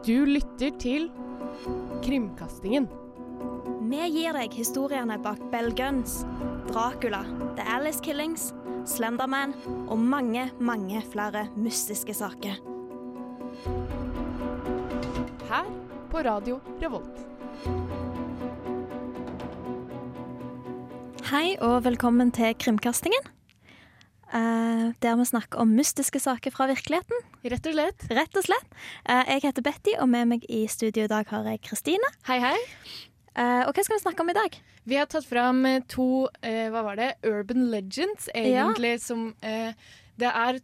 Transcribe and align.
Du 0.00 0.24
lytter 0.24 0.70
til 0.80 1.10
Krimkastingen. 2.00 2.86
Vi 3.90 4.06
gir 4.14 4.32
deg 4.32 4.54
historiene 4.56 5.18
bak 5.20 5.42
Bell 5.52 5.68
Guns, 5.76 6.22
Dracula, 6.70 7.20
The 7.58 7.66
Alice 7.68 8.00
Killings, 8.00 8.46
Slenderman 8.88 9.52
og 9.92 10.00
mange, 10.00 10.46
mange 10.56 11.02
flere 11.12 11.42
mystiske 11.52 12.14
saker. 12.16 12.56
Her 15.50 15.68
på 16.08 16.22
Radio 16.24 16.62
Revolt. 16.80 17.20
Hei 21.28 21.58
og 21.60 21.84
velkommen 21.84 22.32
til 22.32 22.56
Krimkastingen. 22.56 23.28
eh, 24.32 24.94
der 25.02 25.16
vi 25.16 25.24
snakker 25.24 25.58
om 25.58 25.76
mystiske 25.76 26.20
saker 26.20 26.50
fra 26.50 26.66
virkeligheten, 26.66 27.20
Rett 27.40 27.66
og 27.70 27.72
slett. 27.72 28.02
rett 28.12 28.34
og 28.36 28.44
slett. 28.44 28.74
Eh, 29.08 29.30
jeg 29.34 29.46
heter 29.46 29.64
Betty, 29.64 29.94
og 29.96 30.08
med 30.12 30.28
meg 30.28 30.42
i 30.52 30.66
studio 30.68 31.06
i 31.06 31.10
dag 31.10 31.28
har 31.30 31.46
jeg 31.48 31.62
Kristine. 31.64 32.10
Hei, 32.28 32.36
hei. 32.42 32.58
Eh, 33.32 33.62
og 33.64 33.72
hva 33.72 33.84
skal 33.86 33.96
vi 33.96 34.02
snakke 34.02 34.20
om 34.20 34.32
i 34.32 34.36
dag? 34.36 34.58
Vi 34.84 34.98
har 34.98 35.08
tatt 35.08 35.24
fram 35.24 35.64
eh, 35.64 35.80
to 35.88 36.26
hva 36.42 36.82
var 36.84 36.98
det, 37.00 37.14
urban 37.24 37.70
legends, 37.72 38.28
egentlig, 38.34 38.98
som 39.00 39.30
eh, 39.40 39.72
Det 40.20 40.28
er 40.28 40.60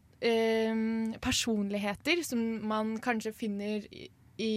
personligheter 1.23 2.23
som 2.25 2.41
man 2.67 2.97
kanskje 3.05 3.31
finner 3.37 3.85
i, 3.93 4.09
i, 4.43 4.55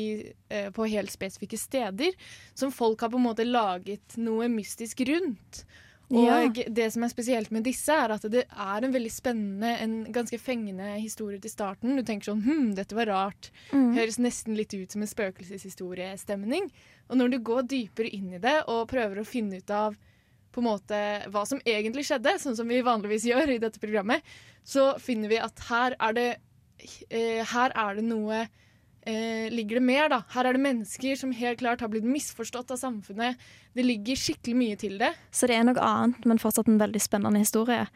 eh, 0.50 0.70
på 0.72 0.88
helt 0.90 1.12
spesifikke 1.12 1.60
steder. 1.60 2.16
Som 2.58 2.72
folk 2.72 3.02
har 3.02 3.12
på 3.14 3.20
en 3.20 3.28
måte 3.28 3.46
laget 3.46 4.18
noe 4.18 4.48
mystisk 4.50 5.04
rundt. 5.08 5.66
Og 6.12 6.26
Ja. 6.26 6.64
det 6.66 6.88
som 6.92 7.04
er 7.04 7.10
spesielt 7.12 7.52
med 7.52 7.64
disse, 7.64 7.94
er 7.94 8.10
at 8.16 8.24
det 8.32 8.46
er 8.50 8.84
en 8.84 8.92
veldig 8.94 9.12
spennende, 9.14 9.78
en 9.78 10.06
ganske 10.12 10.40
fengende 10.42 10.96
historie 11.00 11.38
til 11.40 11.52
starten. 11.52 11.96
Du 11.96 12.02
tenker 12.02 12.32
sånn 12.32 12.42
hm, 12.44 12.76
dette 12.76 12.96
var 12.98 13.06
rart. 13.06 13.52
Mm. 13.72 13.94
Høres 13.94 14.18
nesten 14.18 14.56
litt 14.58 14.74
ut 14.74 14.90
som 14.92 15.02
en 15.06 15.08
spøkelseshistoriestemning. 15.08 16.70
Og 17.10 17.18
når 17.18 17.32
du 17.34 17.40
går 17.46 17.68
dypere 17.70 18.10
inn 18.14 18.34
i 18.34 18.42
det 18.42 18.64
og 18.68 18.88
prøver 18.90 19.22
å 19.22 19.28
finne 19.28 19.58
ut 19.62 19.70
av 19.74 19.98
på 20.52 20.62
en 20.64 20.66
måte 20.66 21.00
hva 21.30 21.44
som 21.46 21.62
egentlig 21.62 22.08
skjedde, 22.08 22.40
sånn 22.42 22.58
som 22.58 22.68
vi 22.68 22.82
vanligvis 22.82 23.28
gjør 23.30 23.54
i 23.54 23.60
dette 23.62 23.82
programmet, 23.82 24.26
så 24.66 24.96
finner 25.02 25.30
vi 25.30 25.38
at 25.38 25.60
her 25.70 25.96
er 26.00 26.14
det, 26.18 26.30
eh, 27.12 27.44
her 27.46 27.72
er 27.76 27.96
det 28.00 28.04
noe 28.08 28.48
eh, 29.06 29.50
Ligger 29.54 29.80
det 29.80 29.84
mer, 29.86 30.10
da? 30.10 30.22
Her 30.34 30.46
er 30.50 30.54
det 30.54 30.62
mennesker 30.62 31.16
som 31.18 31.32
helt 31.32 31.60
klart 31.60 31.82
har 31.82 31.90
blitt 31.90 32.04
misforstått 32.08 32.72
av 32.72 32.78
samfunnet. 32.82 33.36
Det 33.76 33.86
ligger 33.86 34.16
skikkelig 34.16 34.56
mye 34.56 34.78
til 34.78 34.98
det. 35.00 35.14
Så 35.32 35.48
det 35.48 35.56
er 35.58 35.64
noe 35.64 35.80
annet, 35.82 36.26
men 36.26 36.38
fortsatt 36.42 36.68
en 36.68 36.80
veldig 36.82 37.02
spennende 37.02 37.40
historie. 37.40 37.88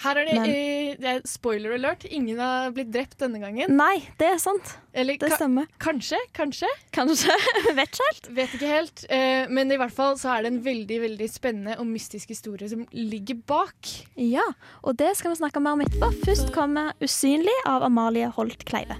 Her 0.00 0.16
er 0.16 0.24
det, 0.24 0.34
Men- 0.34 0.48
eh, 0.48 0.94
det 0.96 1.04
er 1.04 1.20
spoiler 1.28 1.74
alert. 1.74 2.06
Ingen 2.08 2.38
har 2.38 2.70
blitt 2.72 2.90
drept 2.90 3.18
denne 3.18 3.38
gangen. 3.38 3.68
Nei, 3.76 3.98
det 4.16 4.28
er 4.30 4.38
sant. 4.38 4.78
Eller 4.94 5.18
Det 5.18 5.28
ka 5.28 5.36
stemmer. 5.36 5.66
kanskje, 5.78 6.16
kanskje. 6.32 6.66
Kanskje. 6.90 7.28
Vet 7.76 7.90
ikke 7.90 8.06
helt. 8.08 8.30
Vet 8.30 8.48
ikke 8.56 8.70
helt, 8.70 9.04
eh, 9.10 9.46
men 9.50 9.70
i 9.70 9.76
hvert 9.76 9.92
fall 9.92 10.14
så 10.16 10.38
er 10.38 10.42
det 10.42 10.52
en 10.54 10.62
veldig 10.64 11.00
veldig 11.02 11.28
spennende 11.28 11.76
og 11.78 11.86
mystisk 11.86 12.28
historie 12.28 12.68
som 12.70 12.86
ligger 12.92 13.42
bak. 13.44 13.76
Ja, 14.16 14.46
og 14.82 14.96
det 14.96 15.16
skal 15.18 15.34
vi 15.34 15.42
snakke 15.42 15.60
mer 15.60 15.72
om 15.76 15.80
etterpå. 15.84 16.14
Først 16.24 16.50
kommer 16.54 16.94
'Usynlig' 17.00 17.66
av 17.66 17.82
Amalie 17.82 18.30
Holt 18.30 18.64
Kleive. 18.64 18.96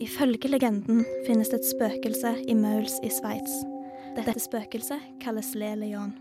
Ifølge 0.00 0.48
legenden 0.50 1.04
finnes 1.26 1.50
det 1.52 1.60
et 1.60 1.68
spøkelse 1.68 2.32
i 2.48 2.56
Mauls 2.58 2.96
i 3.06 3.10
Sveits. 3.14 3.54
Dette 4.16 4.34
spøkelset 4.42 5.04
kalles 5.22 5.52
Le 5.54 5.70
Leon. 5.78 6.12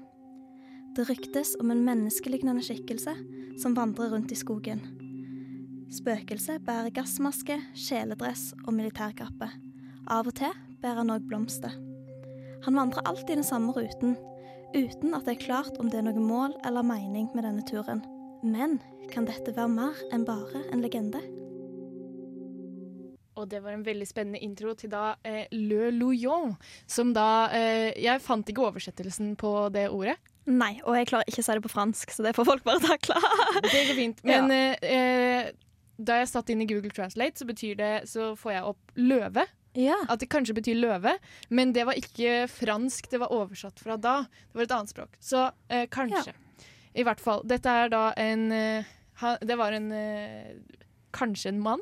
Det 0.93 1.07
ryktes 1.09 1.55
om 1.61 1.71
en 1.73 1.81
menneskelignende 1.87 2.61
skikkelse 2.65 3.15
som 3.61 3.77
vandrer 3.77 4.13
rundt 4.13 4.31
i 4.31 4.37
skogen. 4.37 4.85
Spøkelset 5.89 6.61
bærer 6.67 6.93
gassmaske, 6.93 7.57
kjeledress 7.73 8.51
og 8.67 8.75
militærkappe. 8.77 9.49
Av 10.05 10.29
og 10.29 10.35
til 10.37 10.53
bærer 10.83 11.01
han 11.01 11.13
òg 11.15 11.25
blomster. 11.25 11.73
Han 12.67 12.77
vandrer 12.77 13.07
alltid 13.09 13.39
den 13.39 13.47
samme 13.47 13.73
ruten, 13.73 14.13
uten 14.75 15.15
at 15.17 15.25
det 15.25 15.35
er 15.37 15.43
klart 15.45 15.77
om 15.81 15.89
det 15.89 15.99
er 15.99 16.07
noe 16.07 16.23
mål 16.23 16.55
eller 16.67 16.85
mening 16.85 17.29
med 17.35 17.45
denne 17.47 17.65
turen. 17.67 18.03
Men 18.43 18.77
kan 19.11 19.27
dette 19.27 19.55
være 19.55 19.71
mer 19.71 19.99
enn 20.13 20.25
bare 20.27 20.63
en 20.69 20.83
legende? 20.83 21.21
Og 23.39 23.47
det 23.47 23.61
var 23.63 23.73
en 23.73 23.85
veldig 23.85 24.07
spennende 24.07 24.41
intro 24.43 24.73
til 24.75 24.91
da 24.91 25.13
eh, 25.23 25.45
Le 25.55 25.91
Louillon, 25.95 26.57
som 26.87 27.13
da 27.15 27.47
eh, 27.55 27.95
Jeg 27.99 28.19
fant 28.23 28.49
ikke 28.51 28.65
oversettelsen 28.67 29.35
på 29.39 29.53
det 29.73 29.87
ordet. 29.95 30.17
Nei, 30.49 30.79
og 30.83 30.97
jeg 30.97 31.07
klarer 31.11 31.29
ikke 31.29 31.43
å 31.43 31.45
si 31.45 31.55
det 31.55 31.63
på 31.63 31.71
fransk, 31.71 32.11
så 32.11 32.25
det 32.25 32.33
får 32.35 32.47
folk 32.47 32.65
bare 32.65 32.81
takle. 32.83 33.15
Det 33.63 33.83
går 33.91 33.95
fint. 33.95 34.23
Men 34.27 34.51
ja. 34.51 34.73
eh, 34.81 35.51
da 35.99 36.19
jeg 36.21 36.31
satt 36.31 36.49
inn 36.51 36.63
i 36.63 36.67
Google 36.67 36.91
Translate, 36.95 37.37
så 37.39 37.47
betyr 37.47 37.79
det 37.79 37.93
Så 38.09 38.33
får 38.39 38.53
jeg 38.55 38.67
opp 38.71 38.99
løve. 38.99 39.45
Ja. 39.77 39.95
At 40.09 40.19
det 40.19 40.29
kanskje 40.29 40.55
betyr 40.57 40.79
løve, 40.79 41.17
men 41.49 41.73
det 41.73 41.85
var 41.85 41.93
ikke 41.99 42.47
fransk 42.49 43.09
det 43.11 43.19
var 43.21 43.31
oversatt 43.35 43.79
fra 43.79 43.97
da. 43.97 44.21
Det 44.49 44.55
var 44.57 44.63
et 44.63 44.71
annet 44.77 44.89
språk. 44.93 45.17
Så 45.21 45.51
eh, 45.69 45.85
kanskje. 45.91 46.33
I 46.97 47.03
hvert 47.05 47.19
fall. 47.21 47.43
Dette 47.45 47.69
er 47.69 47.89
da 47.93 48.07
en 48.17 48.51
eh, 48.51 48.83
ha, 49.21 49.35
Det 49.45 49.55
var 49.59 49.75
en 49.77 49.91
eh, 49.93 50.55
Kanskje 51.13 51.49
en 51.53 51.59
mann. 51.61 51.81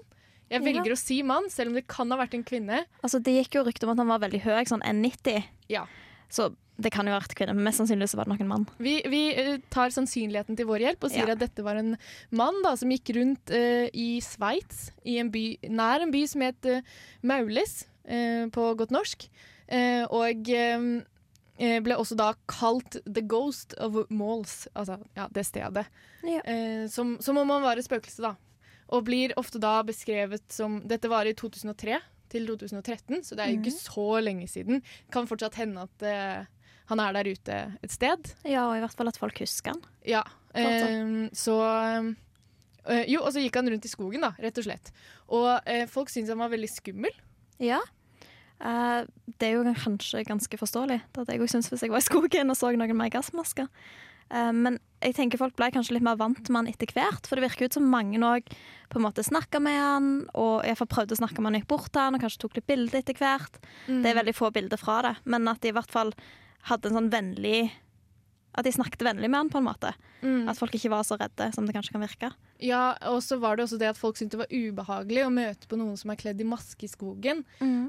Jeg 0.49 0.61
Ja. 0.61 0.65
velger 0.65 0.93
å 0.93 0.97
si 0.99 1.21
mann, 1.23 1.49
selv 1.51 1.69
om 1.69 1.75
det 1.75 1.87
kan 1.87 2.09
ha 2.11 2.17
vært 2.17 2.33
en 2.37 2.43
kvinne. 2.43 2.85
Altså, 3.03 3.19
det 3.19 3.33
gikk 3.35 3.55
jo 3.57 3.63
rykte 3.67 3.83
om 3.83 3.91
at 3.91 3.97
han 3.99 4.07
var 4.07 4.19
veldig 4.23 4.39
høy, 4.45 4.61
sånn 4.69 4.83
1,90. 4.87 5.43
Ja. 5.67 5.85
Så 6.29 6.51
det 6.77 6.91
kan 6.93 7.07
jo 7.09 7.13
ha 7.15 7.19
vært 7.19 7.33
kvinne, 7.37 7.55
men 7.57 7.65
mest 7.65 7.81
sannsynlig 7.81 8.09
så 8.11 8.19
var 8.19 8.27
det 8.27 8.35
nok 8.35 8.43
en 8.43 8.51
mann. 8.51 8.65
Vi, 8.83 8.99
vi 9.09 9.21
eh, 9.33 9.55
tar 9.73 9.93
sannsynligheten 9.93 10.57
til 10.59 10.67
vår 10.69 10.83
hjelp 10.85 11.07
og 11.07 11.13
sier 11.13 11.31
Ja. 11.31 11.33
at 11.33 11.41
dette 11.41 11.65
var 11.65 11.79
en 11.79 11.95
mann 12.29 12.59
da, 12.65 12.75
som 12.77 12.91
gikk 12.93 13.15
rundt 13.17 13.53
uh, 13.53 13.87
i 13.97 14.21
Sveits, 14.21 14.91
i 15.01 15.17
en 15.21 15.31
by, 15.33 15.45
nær 15.73 16.05
en 16.05 16.13
by 16.13 16.21
som 16.29 16.43
het 16.45 16.69
uh, 16.69 16.97
Maulis, 17.25 17.79
uh, 18.05 18.45
på 18.53 18.67
godt 18.77 18.93
norsk. 18.93 19.29
Og 20.15 20.51
ble 21.83 21.95
også 21.97 22.15
da 22.15 22.29
kalt 22.47 22.99
The 23.03 23.23
Ghost 23.25 23.73
of 23.83 23.97
Malls, 24.13 24.67
altså 24.77 24.99
ja, 25.17 25.25
det 25.33 25.43
stedet. 25.43 25.83
Ja. 26.23 26.43
Som, 26.93 27.17
som 27.19 27.39
om 27.41 27.49
han 27.51 27.65
var 27.65 27.81
et 27.81 27.87
spøkelse, 27.89 28.21
da. 28.23 28.35
Og 28.95 29.03
blir 29.09 29.33
ofte 29.35 29.59
da 29.59 29.81
beskrevet 29.83 30.45
som 30.53 30.77
Dette 30.87 31.09
var 31.11 31.27
i 31.27 31.33
2003 31.35 31.97
til 32.31 32.47
2013, 32.49 33.23
så 33.23 33.37
det 33.37 33.43
er 33.43 33.53
jo 33.53 33.61
ikke 33.61 33.75
så 33.75 34.07
lenge 34.23 34.47
siden. 34.51 34.81
Det 34.83 35.13
Kan 35.13 35.29
fortsatt 35.29 35.57
hende 35.59 35.85
at 35.87 36.05
uh, 36.07 36.45
han 36.91 37.01
er 37.03 37.17
der 37.17 37.31
ute 37.33 37.57
et 37.83 37.91
sted. 37.93 38.31
Ja, 38.47 38.67
og 38.69 38.77
i 38.77 38.83
hvert 38.83 38.95
fall 38.95 39.11
at 39.11 39.19
folk 39.19 39.39
husker 39.43 39.75
han. 39.75 39.83
Ja. 40.07 40.23
Eh, 40.55 41.27
så 41.35 41.57
uh, 41.59 43.03
Jo, 43.09 43.21
og 43.25 43.33
så 43.35 43.43
gikk 43.43 43.59
han 43.59 43.69
rundt 43.69 43.85
i 43.85 43.91
skogen, 43.91 44.23
da, 44.23 44.31
rett 44.39 44.57
og 44.61 44.67
slett. 44.69 44.93
Og 45.27 45.49
eh, 45.67 45.83
folk 45.91 46.11
syntes 46.11 46.31
han 46.31 46.39
var 46.39 46.53
veldig 46.53 46.71
skummel. 46.71 47.15
Ja. 47.59 47.81
Det 48.57 49.45
er 49.45 49.51
jo 49.53 49.73
kanskje 49.77 50.23
ganske 50.25 50.57
forståelig. 50.57 51.01
Hadde 51.13 51.33
jeg 51.35 51.43
òg 51.43 51.51
syntes 51.51 51.67
hvis 51.69 51.83
jeg 51.83 51.91
var 51.93 52.01
i 52.01 52.07
skogen 52.07 52.49
og 52.49 52.57
så 52.57 52.71
noen 52.73 52.97
med 52.97 53.11
gassmasker. 53.13 53.67
Men 54.31 54.79
jeg 54.97 55.13
tenker 55.13 55.39
folk 55.39 55.55
ble 55.57 55.69
kanskje 55.73 55.97
litt 55.97 56.05
mer 56.05 56.17
vant 56.17 56.49
med 56.49 56.57
han 56.57 56.69
etter 56.71 56.89
hvert, 56.95 57.27
for 57.27 57.37
det 57.37 57.45
virker 57.45 57.69
ut 57.69 57.77
som 57.77 57.85
mange 57.91 58.17
òg 58.17 58.47
på 58.89 58.97
en 58.97 59.05
måte 59.05 59.25
snakka 59.25 59.61
med 59.61 59.77
han, 59.77 60.09
og 60.33 60.63
i 60.63 60.71
hvert 60.71 60.81
fall 60.81 60.93
prøvde 60.95 61.13
å 61.13 61.19
snakke 61.19 61.41
med 61.41 61.51
han 61.51 61.59
gikk 61.61 61.69
bort 61.73 61.91
til 61.91 62.01
han, 62.01 62.17
og 62.17 62.23
kanskje 62.23 62.41
tok 62.43 62.57
litt 62.57 62.69
bilder 62.69 63.01
etter 63.01 63.19
hvert. 63.19 63.59
Mm. 63.85 64.01
Det 64.01 64.09
er 64.09 64.19
veldig 64.21 64.37
få 64.37 64.49
bilder 64.55 64.81
fra 64.81 65.01
det, 65.05 65.13
men 65.29 65.49
at 65.51 65.61
de 65.61 65.69
i 65.69 65.75
hvert 65.77 65.93
fall 65.93 66.15
hadde 66.71 66.89
en 66.89 67.01
sånn 67.01 67.13
vennlig 67.13 67.69
At 68.57 68.65
de 68.65 68.71
snakket 68.73 69.03
vennlig 69.05 69.27
med 69.29 69.37
han, 69.37 69.49
på 69.53 69.59
en 69.59 69.67
måte. 69.67 69.91
Mm. 70.23 70.47
At 70.49 70.57
folk 70.57 70.73
ikke 70.73 70.89
var 70.89 71.03
så 71.05 71.13
redde 71.19 71.51
som 71.53 71.67
det 71.67 71.75
kanskje 71.75 71.93
kan 71.93 72.01
virke. 72.01 72.31
Ja, 72.57 72.95
og 73.05 73.19
så 73.21 73.37
var 73.37 73.53
det 73.53 73.67
også 73.67 73.77
det 73.77 73.91
at 73.91 73.99
folk 73.99 74.17
syntes 74.17 74.33
det 74.33 74.39
var 74.39 74.49
ubehagelig 74.49 75.27
å 75.27 75.33
møte 75.35 75.69
på 75.69 75.77
noen 75.77 75.93
som 75.99 76.09
er 76.09 76.17
kledd 76.17 76.41
i 76.41 76.47
maske 76.47 76.87
i 76.87 76.89
skogen. 76.89 77.43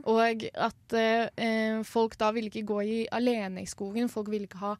Og 0.05 0.45
at 0.53 0.97
eh, 0.99 1.31
eh, 1.41 1.81
folk 1.89 2.19
da 2.21 2.35
ville 2.37 2.53
ikke 2.53 2.69
gå 2.69 2.83
i, 2.85 2.99
alene 3.09 3.65
i 3.65 3.71
skogen. 3.71 4.13
Folk 4.13 4.29
ville 4.29 4.45
ikke 4.45 4.61
ha 4.61 4.75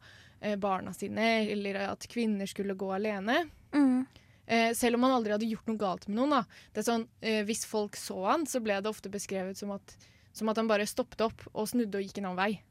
barna 0.57 0.93
sine, 0.95 1.25
eller 1.51 1.75
at 1.89 2.05
kvinner 2.07 2.47
skulle 2.47 2.77
gå 2.79 2.87
alene. 2.95 3.41
Mm. 3.75 4.05
Eh, 4.49 4.73
selv 4.73 4.95
om 4.95 5.03
han 5.03 5.11
aldri 5.11 5.35
hadde 5.35 5.45
gjort 5.45 5.67
noe 5.69 5.77
galt 5.77 6.07
med 6.07 6.17
noen. 6.17 6.31
Da. 6.33 6.69
Det 6.73 6.81
er 6.81 6.87
sånn, 6.87 7.03
eh, 7.21 7.43
hvis 7.45 7.67
folk 7.69 7.97
så 7.99 8.17
han, 8.25 8.47
så 8.49 8.57
ble 8.65 8.79
det 8.81 8.89
ofte 8.89 9.11
beskrevet 9.13 9.59
som 9.59 9.75
at, 9.75 9.93
som 10.33 10.49
at 10.49 10.57
han 10.57 10.69
bare 10.69 10.87
stoppet 10.89 11.21
opp 11.21 11.43
og 11.53 11.69
snudde 11.69 11.99
og 11.99 12.07
gikk 12.07 12.17
en 12.17 12.31
annen 12.31 12.39
vei. 12.39 12.63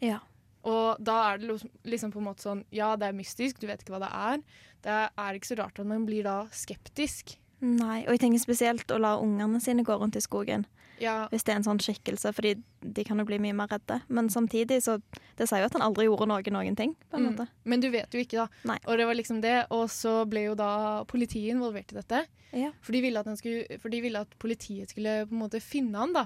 Ja. 0.00 0.22
Og 0.66 0.96
da 1.04 1.18
er 1.28 1.42
det 1.42 1.58
liksom 1.84 2.14
på 2.14 2.22
en 2.22 2.26
måte 2.26 2.42
sånn 2.42 2.64
Ja, 2.74 2.94
det 2.98 3.06
er 3.06 3.14
mystisk, 3.16 3.60
du 3.60 3.68
vet 3.68 3.84
ikke 3.84 3.94
hva 3.94 4.00
det 4.06 4.14
er. 4.16 4.40
Det 4.86 4.96
er 5.12 5.36
ikke 5.36 5.50
så 5.52 5.58
rart 5.60 5.78
at 5.82 5.90
man 5.92 6.08
blir 6.08 6.24
da 6.24 6.38
skeptisk. 6.56 7.36
Nei, 7.60 8.06
og 8.06 8.16
jeg 8.16 8.24
tenker 8.24 8.40
spesielt 8.40 8.92
å 8.92 8.98
la 9.00 9.14
ungene 9.20 9.60
sine 9.60 9.84
gå 9.84 9.92
rundt 9.92 10.16
i 10.16 10.24
skogen. 10.24 10.64
Ja, 11.02 11.26
Hvis 11.32 11.44
det 11.44 11.52
er 11.52 11.58
en 11.60 11.66
sånn 11.66 11.80
skikkelse, 11.82 12.32
fordi 12.32 12.54
de 12.80 13.04
kan 13.04 13.18
jo 13.20 13.26
bli 13.28 13.38
mye 13.42 13.56
mer 13.56 13.68
redde. 13.72 13.98
Men 14.08 14.30
samtidig 14.32 14.78
så 14.84 14.98
Det 15.36 15.48
sier 15.48 15.60
jo 15.60 15.68
at 15.68 15.74
han 15.76 15.84
aldri 15.84 16.06
gjorde 16.06 16.28
noe, 16.30 16.40
noen 16.54 16.76
ting, 16.78 16.94
på 17.10 17.18
en 17.18 17.26
mm. 17.26 17.32
måte. 17.34 17.46
Men 17.68 17.82
du 17.84 17.90
vet 17.92 18.14
jo 18.14 18.22
ikke, 18.22 18.46
da. 18.46 18.62
Nei. 18.70 18.78
Og 18.86 18.96
det 18.96 19.06
var 19.08 19.18
liksom 19.18 19.42
det. 19.44 19.56
Og 19.76 19.90
så 19.92 20.14
ble 20.24 20.46
jo 20.46 20.54
da 20.56 21.04
politiet 21.04 21.52
involvert 21.52 21.92
i 21.92 21.98
dette. 21.98 22.22
Ja. 22.56 22.70
For 22.80 22.96
de 22.96 23.02
ville 23.04 23.20
at, 23.20 23.28
han 23.28 23.36
skulle, 23.36 23.78
for 23.82 23.92
de 23.92 24.00
ville 24.00 24.22
at 24.24 24.32
politiet 24.40 24.94
skulle 24.94 25.26
på 25.28 25.36
en 25.36 25.42
måte 25.42 25.60
finne 25.60 26.00
han, 26.00 26.16
da. 26.16 26.24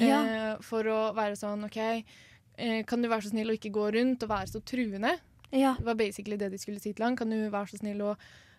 Ja. 0.00 0.22
Eh, 0.24 0.54
for 0.64 0.88
å 0.88 1.00
være 1.14 1.36
sånn 1.36 1.68
OK, 1.68 1.76
eh, 1.84 2.80
kan 2.88 3.04
du 3.04 3.10
være 3.12 3.26
så 3.26 3.34
snill 3.34 3.52
å 3.52 3.58
ikke 3.58 3.74
gå 3.74 3.90
rundt 3.98 4.24
og 4.24 4.32
være 4.32 4.54
så 4.54 4.64
truende? 4.64 5.18
Ja. 5.52 5.76
Det 5.76 5.84
var 5.86 6.00
basically 6.00 6.40
det 6.40 6.48
de 6.54 6.58
skulle 6.58 6.80
si 6.80 6.94
til 6.96 7.04
han. 7.04 7.20
Kan 7.20 7.30
du 7.30 7.36
være 7.52 7.74
så 7.74 7.84
snill 7.84 8.00
å 8.08 8.14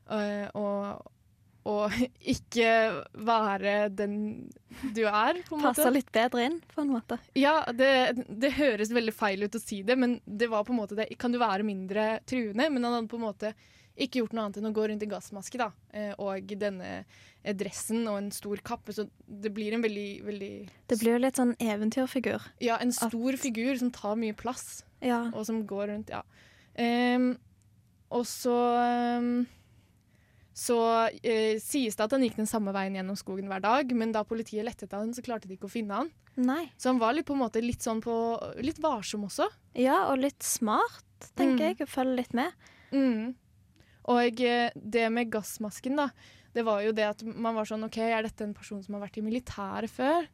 å, 0.06 0.18
og, 0.54 1.12
og 1.66 1.94
ikke 2.36 2.70
være 3.26 3.76
den 3.94 4.18
du 4.94 5.06
er, 5.08 5.40
på 5.48 5.56
en 5.56 5.62
måte. 5.64 5.72
Passa 5.72 5.92
litt 5.94 6.12
bedre 6.14 6.44
inn, 6.50 6.58
på 6.74 6.84
en 6.84 6.92
måte. 6.92 7.18
Ja, 7.40 7.62
det, 7.72 8.26
det 8.28 8.56
høres 8.58 8.92
veldig 8.94 9.14
feil 9.16 9.46
ut 9.48 9.56
å 9.56 9.62
si 9.64 9.80
det, 9.88 9.96
men 10.00 10.20
det 10.26 10.50
var 10.52 10.66
på 10.68 10.76
en 10.76 10.82
måte 10.82 10.98
det. 11.00 11.08
Kan 11.22 11.34
du 11.34 11.40
være 11.42 11.66
mindre 11.68 12.20
truende? 12.28 12.68
Men 12.70 12.84
han 12.84 12.98
hadde 13.00 13.12
på 13.12 13.20
en 13.22 13.28
måte 13.30 13.54
ikke 13.96 14.20
gjort 14.20 14.34
noe 14.36 14.44
annet 14.46 14.60
enn 14.60 14.68
å 14.68 14.74
gå 14.76 14.86
rundt 14.92 15.04
i 15.06 15.08
gassmaske 15.08 15.60
da, 15.60 15.70
eh, 15.96 16.12
og 16.20 16.52
denne 16.60 16.90
eh, 17.00 17.56
dressen 17.56 18.04
og 18.12 18.18
en 18.20 18.30
stor 18.36 18.60
kappe. 18.68 18.92
Så 18.96 19.08
det 19.24 19.54
blir 19.56 19.76
en 19.78 19.86
veldig, 19.86 20.10
veldig 20.28 20.52
Det 20.92 21.00
blir 21.00 21.16
jo 21.16 21.22
litt 21.24 21.40
sånn 21.40 21.56
eventyrfigur. 21.64 22.50
Ja, 22.64 22.76
en 22.84 22.92
stor 22.96 23.40
figur 23.40 23.80
som 23.80 23.94
tar 23.96 24.20
mye 24.20 24.36
plass, 24.36 24.84
Ja. 25.00 25.30
og 25.32 25.48
som 25.48 25.64
går 25.68 25.88
rundt, 25.94 26.12
ja. 26.12 26.26
Um, 26.76 27.38
og 28.12 28.26
så 28.28 28.56
ehm, 28.84 29.46
så 30.56 30.78
eh, 31.20 31.58
sies 31.60 31.98
det 32.00 32.06
at 32.06 32.14
han 32.16 32.24
gikk 32.24 32.38
den 32.40 32.48
samme 32.48 32.72
veien 32.76 32.96
gjennom 32.96 33.18
skogen 33.20 33.50
hver 33.52 33.60
dag, 33.64 33.90
men 33.92 34.14
da 34.16 34.22
politiet 34.24 34.64
lette 34.64 34.86
etter 34.88 35.02
han, 35.02 35.12
så 35.14 35.24
klarte 35.26 35.50
de 35.50 35.58
ikke 35.58 35.68
å 35.68 35.74
finne 35.74 35.98
han. 36.00 36.12
Nei. 36.40 36.70
Så 36.80 36.90
han 36.94 37.00
var 37.02 37.14
litt, 37.16 37.26
på 37.28 37.36
en 37.36 37.42
måte 37.44 37.62
litt 37.64 37.84
sånn 37.84 38.00
på 38.04 38.14
Litt 38.64 38.80
varsom 38.84 39.26
også. 39.28 39.50
Ja, 39.76 40.06
og 40.12 40.20
litt 40.24 40.44
smart, 40.44 41.04
tenker 41.36 41.60
Mm. 41.60 41.66
jeg. 41.68 41.82
og 41.82 41.92
Følger 41.92 42.16
litt 42.22 42.34
med. 42.34 42.52
Mm. 42.96 43.36
Og 44.16 44.42
eh, 44.42 44.72
det 44.76 45.06
med 45.12 45.32
gassmasken, 45.34 45.96
da, 46.00 46.10
det 46.56 46.64
var 46.64 46.82
jo 46.86 46.92
det 46.96 47.04
at 47.10 47.24
man 47.24 47.56
var 47.56 47.66
sånn 47.68 47.84
OK, 47.88 47.98
er 48.00 48.24
dette 48.24 48.44
en 48.48 48.54
person 48.56 48.82
som 48.84 48.96
har 48.96 49.06
vært 49.08 49.18
i 49.20 49.26
militæret 49.26 49.92
før? 49.92 50.28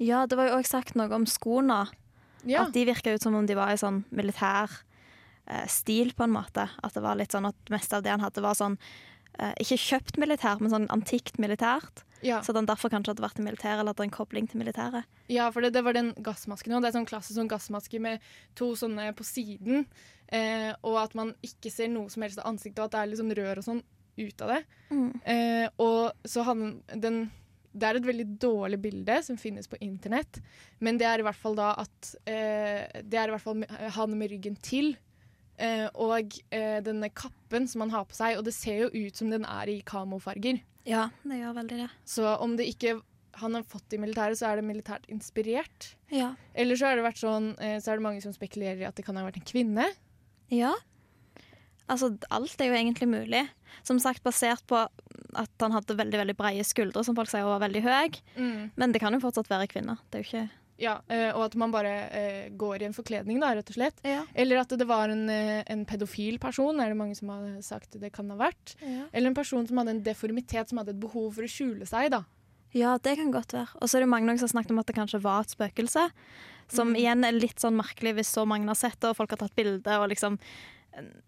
Ja, 0.00 0.24
det 0.26 0.36
var 0.38 0.48
jo 0.48 0.56
òg 0.58 0.66
sagt 0.68 0.94
noe 0.96 1.12
om 1.16 1.24
skoene. 1.28 1.82
Ja. 2.46 2.64
At 2.64 2.72
de 2.72 2.84
virka 2.88 3.12
ut 3.12 3.20
som 3.24 3.34
om 3.34 3.44
de 3.48 3.54
var 3.58 3.72
i 3.72 3.80
sånn 3.80 4.04
militær 4.14 4.70
eh, 5.48 5.66
stil, 5.68 6.12
på 6.16 6.24
en 6.24 6.32
måte. 6.36 6.68
At 6.84 6.94
det 6.94 7.02
var 7.04 7.16
litt 7.18 7.32
sånn 7.34 7.48
at 7.48 7.56
meste 7.72 7.96
av 7.98 8.04
det 8.04 8.12
han 8.14 8.20
hadde, 8.24 8.40
var 8.44 8.54
sånn 8.54 8.78
Ikke 9.60 9.76
kjøpt 9.76 10.18
militær, 10.22 10.60
men 10.60 10.72
sånn 10.72 10.86
antikt 10.94 11.38
militært. 11.42 12.04
ja. 12.22 12.40
Så 12.42 12.54
den 12.56 12.66
derfor 12.66 12.88
kanskje 12.92 13.12
hadde 13.12 13.24
vært 13.24 13.38
i 13.40 13.44
militæret, 13.44 13.80
eller 13.80 13.92
hadde 13.92 14.06
en 14.08 14.14
kobling 14.14 14.48
til 14.48 14.60
militæret. 14.62 15.04
Ja, 15.28 15.50
for 15.52 15.60
det, 15.60 15.74
det 15.76 15.82
var 15.84 15.92
den 15.96 16.12
gassmasken. 16.24 16.72
Og 16.72 16.82
det 16.82 16.88
er 16.90 16.96
sånn 16.98 17.08
klassisk 17.08 17.36
sånn 17.36 17.50
gassmaske 17.50 18.00
med 18.00 18.24
to 18.54 18.72
sånne 18.78 19.10
på 19.16 19.26
siden. 19.26 19.86
Eh, 20.32 20.72
og 20.82 20.96
at 21.04 21.14
man 21.14 21.34
ikke 21.44 21.70
ser 21.70 21.88
noe 21.92 22.10
som 22.10 22.24
helst 22.24 22.40
av 22.42 22.48
ansiktet, 22.50 22.80
og 22.80 22.88
at 22.88 22.96
det 22.96 23.02
er 23.04 23.20
sånn 23.20 23.36
rør 23.38 23.60
og 23.62 23.66
sånn 23.68 23.82
ut 24.16 24.42
av 24.42 24.54
det. 24.54 24.62
Eh, 25.28 25.66
og 25.82 26.28
så 26.28 26.42
hadde 26.46 27.00
den 27.02 27.26
Det 27.76 27.84
er 27.84 27.98
et 27.98 28.06
veldig 28.08 28.24
dårlig 28.40 28.78
bilde 28.80 29.18
som 29.22 29.36
finnes 29.36 29.68
på 29.68 29.76
internett, 29.84 30.38
men 30.80 30.96
det 30.96 31.04
er 31.04 31.20
i 31.20 31.26
hvert 31.26 31.36
fall 31.36 31.54
da 31.58 31.74
at 31.82 32.14
eh, 32.24 33.02
Det 33.04 33.18
er 33.20 33.28
i 33.28 33.34
hvert 33.34 33.44
fall 33.44 33.66
han 33.68 34.14
med 34.16 34.30
ryggen 34.32 34.56
til. 34.64 34.94
Eh, 35.56 35.86
og 35.94 36.36
eh, 36.52 36.78
denne 36.84 37.08
kappen 37.16 37.68
som 37.70 37.84
han 37.84 37.92
har 37.94 38.06
på 38.08 38.16
seg, 38.16 38.38
og 38.38 38.46
det 38.46 38.54
ser 38.56 38.86
jo 38.86 38.88
ut 38.92 39.16
som 39.16 39.30
den 39.32 39.46
er 39.48 39.70
i 39.72 39.78
kamofarger. 39.86 40.60
Ja, 40.86 41.08
det 41.26 41.40
gjør 41.40 41.56
veldig 41.62 41.78
det. 41.82 41.90
Så 42.06 42.26
om 42.42 42.56
det 42.58 42.68
ikke 42.70 42.98
han 43.40 43.56
har 43.56 43.64
fått 43.68 43.92
i 43.92 44.00
militæret, 44.00 44.38
så 44.38 44.50
er 44.50 44.60
det 44.60 44.66
militært 44.68 45.08
inspirert. 45.12 45.90
Ja. 46.12 46.34
Eller 46.56 46.78
så 46.78 46.92
sånn, 47.20 47.50
eh, 47.60 47.78
så 47.80 47.92
er 47.92 47.98
det 47.98 48.06
mange 48.06 48.22
som 48.24 48.32
spekulerer 48.32 48.80
i 48.80 48.88
at 48.88 48.96
det 48.96 49.04
kan 49.04 49.16
ha 49.16 49.24
vært 49.26 49.40
en 49.40 49.48
kvinne. 49.48 49.88
ja. 50.52 50.74
Altså, 51.86 52.08
alt 52.34 52.58
er 52.58 52.66
jo 52.66 52.74
egentlig 52.74 53.06
mulig. 53.06 53.44
Som 53.86 54.00
sagt, 54.02 54.24
basert 54.24 54.64
på 54.66 54.74
at 54.74 55.62
han 55.62 55.70
hadde 55.70 55.94
veldig 55.94 56.18
veldig 56.18 56.34
breie 56.34 56.64
skuldre, 56.66 57.04
som 57.06 57.14
folk 57.14 57.30
sier, 57.30 57.46
var 57.46 57.62
veldig 57.62 57.82
høy. 57.84 58.16
Men 58.74 58.90
det 58.90 58.98
kan 58.98 59.14
jo 59.14 59.20
fortsatt 59.22 59.46
være 59.46 59.68
kvinner. 59.70 60.00
Det 60.10 60.18
er 60.18 60.24
jo 60.24 60.26
ikke 60.26 60.48
Ja, 60.78 61.00
eh, 61.08 61.30
Og 61.34 61.44
at 61.46 61.54
man 61.56 61.70
bare 61.72 61.92
eh, 62.12 62.48
går 62.50 62.82
i 62.82 62.84
en 62.84 62.92
forkledning, 62.92 63.40
da, 63.40 63.54
rett 63.56 63.70
og 63.70 63.74
slett. 63.78 63.94
Ja. 64.04 64.24
Eller 64.34 64.58
at 64.60 64.68
det 64.68 64.86
var 64.86 65.08
en, 65.08 65.28
eh, 65.30 65.62
en 65.72 65.86
pedofil 65.86 66.38
person, 66.38 66.78
er 66.80 66.88
det 66.92 66.96
mange 66.98 67.16
som 67.16 67.28
har 67.32 67.62
sagt 67.62 67.98
det 67.98 68.12
kan 68.12 68.28
ha 68.30 68.36
vært. 68.36 68.74
Eller 69.12 69.28
en 69.28 69.34
person 69.34 69.66
som 69.66 69.78
hadde 69.78 69.90
en 69.94 70.02
deformitet, 70.02 70.68
som 70.68 70.78
hadde 70.78 70.90
et 70.90 71.00
behov 71.00 71.32
for 71.34 71.42
å 71.42 71.48
skjule 71.48 71.86
seg. 71.88 72.10
da. 72.10 72.24
Ja, 72.74 72.98
det 72.98 73.16
kan 73.16 73.30
godt 73.32 73.52
være. 73.56 73.68
Og 73.80 73.88
så 73.88 73.96
er 73.96 74.00
det 74.04 74.08
mange 74.10 74.36
som 74.38 74.44
har 74.48 74.62
snakket 74.62 74.70
om 74.70 74.78
at 74.80 74.86
det 74.86 74.96
kanskje 74.96 75.22
var 75.22 75.40
et 75.40 75.54
spøkelse. 75.56 76.10
Som 76.68 76.92
Mm. 76.92 76.96
igjen 76.96 77.24
er 77.24 77.32
litt 77.32 77.56
sånn 77.56 77.76
merkelig 77.80 78.14
hvis 78.16 78.34
så 78.34 78.44
mange 78.46 78.66
har 78.66 78.74
sett 78.74 79.00
det, 79.00 79.08
og 79.08 79.16
folk 79.16 79.30
har 79.30 79.38
tatt 79.38 79.54
bilde. 79.56 79.86
Og 79.86 80.10
liksom, 80.10 80.38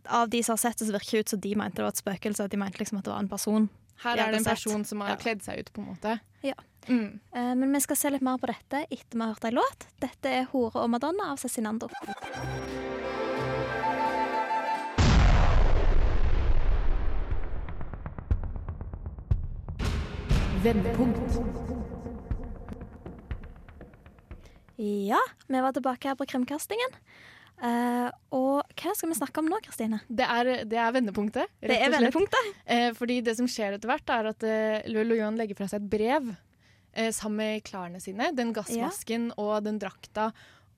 av 0.07 0.29
de 0.29 0.43
som 0.43 0.53
har 0.55 0.59
sett 0.59 0.77
det, 0.79 0.89
så 0.89 0.93
virker 0.93 1.11
det 1.11 1.21
ut 1.21 1.29
som 1.29 1.41
de 1.41 1.55
mente 1.55 1.77
det 1.77 1.85
var 1.85 1.95
et 1.95 2.03
spøkelse. 2.05 2.49
De 2.51 2.57
mente 2.61 2.79
liksom 2.79 2.99
at 2.99 3.05
det 3.05 3.13
var 3.13 3.21
en 3.21 3.29
person. 3.29 3.69
Her 4.03 4.13
er 4.13 4.31
det 4.33 4.41
en 4.41 4.47
er 4.47 4.55
person 4.55 4.85
som 4.85 5.01
har 5.01 5.09
Ja. 5.11 5.17
kledd 5.17 5.43
seg 5.43 5.59
ut, 5.61 5.73
på 5.73 5.79
en 5.83 5.95
måte. 5.97 6.21
Ja. 6.43 6.55
Mm. 6.89 7.21
Eh, 7.35 7.55
men 7.55 7.73
vi 7.73 7.81
skal 7.81 7.97
se 7.97 8.11
litt 8.11 8.25
mer 8.25 8.39
på 8.41 8.49
dette 8.49 8.85
etter 8.89 9.19
vi 9.19 9.21
har 9.25 9.35
hørt 9.35 9.45
ei 9.45 9.53
låt. 9.53 9.89
Dette 10.01 10.33
er 10.41 10.47
'Hore 10.49 10.85
og 10.85 10.91
Madonna' 10.91 11.31
av 11.33 11.37
Cezinando. 11.37 11.89
Vendepunkt. 20.63 21.39
Ja, 24.79 25.21
vi 25.47 25.61
var 25.61 25.73
tilbake 25.73 26.09
her 26.09 26.15
på 26.15 26.27
Krimkastingen. 26.27 26.97
Uh, 27.59 28.07
og 28.31 28.63
hva 28.79 28.93
skal 28.95 29.11
vi 29.11 29.17
snakke 29.19 29.43
om 29.43 29.49
nå, 29.51 29.59
Kristine? 29.65 29.99
Det 30.07 30.23
er, 30.23 30.51
det 30.71 30.79
er 30.79 30.93
vendepunktet. 30.95 31.51
rett 31.59 31.73
Det 31.73 31.75
er 31.75 31.89
og 31.89 31.91
slett. 31.91 31.97
vendepunktet. 31.97 32.51
Uh, 32.71 32.91
fordi 32.95 33.17
det 33.27 33.35
som 33.35 33.49
skjer 33.51 33.75
etter 33.75 33.91
hvert, 33.91 34.13
er 34.15 34.29
at 34.31 34.47
uh, 34.47 34.91
Lul 34.95 35.17
og 35.17 35.19
Johan 35.19 35.41
legger 35.41 35.59
fra 35.59 35.67
seg 35.67 35.83
et 35.83 35.91
brev 35.91 36.31
eh, 36.93 37.11
sammen 37.13 37.37
med 37.37 37.65
klærne 37.65 38.01
sine. 38.01 38.31
Den 38.37 38.53
gassmasken 38.57 39.33
og 39.37 39.65
den 39.65 39.79
drakta 39.79 40.31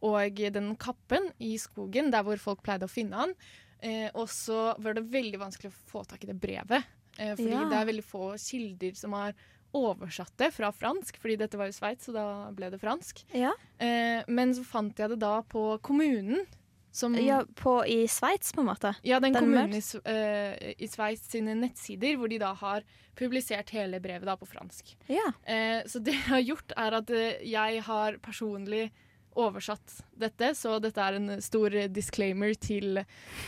og 0.03 0.39
den 0.55 0.75
kappen 0.81 1.31
i 1.39 1.57
skogen, 1.61 2.11
der 2.11 2.23
hvor 2.25 2.39
folk 2.41 2.63
pleide 2.65 2.87
å 2.89 2.91
finne 2.93 3.17
han. 3.17 3.35
Eh, 3.83 4.09
og 4.15 4.29
så 4.33 4.75
var 4.81 4.95
det 4.97 5.07
veldig 5.13 5.39
vanskelig 5.41 5.71
å 5.73 5.79
få 5.93 6.05
tak 6.09 6.25
i 6.25 6.31
det 6.33 6.39
brevet. 6.41 6.85
Eh, 7.19 7.35
fordi 7.37 7.51
Ja. 7.53 7.69
det 7.69 7.77
er 7.81 7.89
veldig 7.93 8.05
få 8.05 8.35
kilder 8.39 8.95
som 8.97 9.13
har 9.13 9.35
oversatt 9.73 10.33
det 10.37 10.53
fra 10.53 10.73
fransk, 10.73 11.17
fordi 11.21 11.37
dette 11.39 11.57
var 11.59 11.67
jo 11.67 11.73
Sveits, 11.77 12.07
så 12.09 12.13
da 12.13 12.51
ble 12.51 12.71
det 12.71 12.81
fransk. 12.81 13.25
Ja. 13.33 13.53
Eh, 13.79 14.25
men 14.27 14.53
så 14.55 14.65
fant 14.65 14.97
jeg 14.99 15.11
det 15.11 15.19
da 15.21 15.43
på 15.43 15.79
kommunen. 15.81 16.47
Som, 16.93 17.15
ja, 17.15 17.45
på, 17.55 17.77
I 17.87 18.07
Sveits, 18.11 18.53
på 18.53 18.61
en 18.65 18.67
måte. 18.67 18.95
ja, 19.07 19.21
den 19.21 19.33
Den 19.33 19.43
kommunen 19.45 19.75
i, 19.79 19.83
eh, 20.11 20.73
i 20.79 20.89
Sveits 20.91 21.31
sine 21.31 21.55
nettsider, 21.55 22.17
hvor 22.19 22.29
de 22.29 22.39
da 22.43 22.53
har 22.55 22.83
publisert 23.15 23.71
hele 23.71 24.01
brevet 24.01 24.27
da 24.27 24.35
på 24.37 24.47
fransk. 24.49 24.97
Ja. 25.07 25.29
Eh, 25.47 25.85
så 25.87 26.03
det 26.03 26.17
jeg 26.17 26.27
har 26.33 26.41
gjort, 26.41 26.73
er 26.77 26.93
at 26.99 27.11
eh, 27.11 27.39
jeg 27.47 27.83
har 27.87 28.19
personlig 28.19 28.91
oversatt 29.39 30.01
dette, 30.19 30.49
så 30.59 30.81
dette 30.83 30.99
er 31.01 31.15
en 31.15 31.41
stor 31.41 31.71
disclaimer 31.95 32.55
til, 32.59 32.99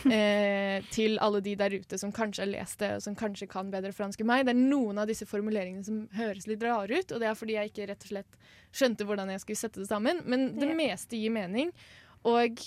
eh, 0.09 0.79
til 0.95 1.17
alle 1.19 1.41
de 1.43 1.55
der 1.59 1.75
ute 1.75 1.97
som 1.99 2.13
kanskje 2.15 2.45
har 2.45 2.51
lest 2.53 2.79
det, 2.79 2.93
og 2.95 3.03
som 3.03 3.15
kanskje 3.19 3.49
kan 3.51 3.69
bedre 3.73 3.91
fransk 3.93 4.21
enn 4.23 4.29
meg. 4.29 4.45
Det 4.47 4.53
er 4.55 4.61
noen 4.61 5.01
av 5.03 5.09
disse 5.11 5.27
formuleringene 5.27 5.83
som 5.83 6.05
høres 6.15 6.47
litt 6.47 6.63
rare 6.63 7.01
ut, 7.01 7.11
og 7.11 7.19
det 7.19 7.27
er 7.27 7.35
fordi 7.35 7.57
jeg 7.59 7.73
ikke 7.73 7.89
rett 7.91 8.07
og 8.07 8.13
slett 8.13 8.39
skjønte 8.73 9.05
hvordan 9.09 9.33
jeg 9.35 9.43
skulle 9.43 9.59
sette 9.65 9.83
det 9.83 9.89
sammen, 9.91 10.23
men 10.25 10.53
det 10.55 10.69
Ja. 10.71 10.75
meste 10.79 11.19
gir 11.19 11.29
mening. 11.35 11.73
Og 12.23 12.57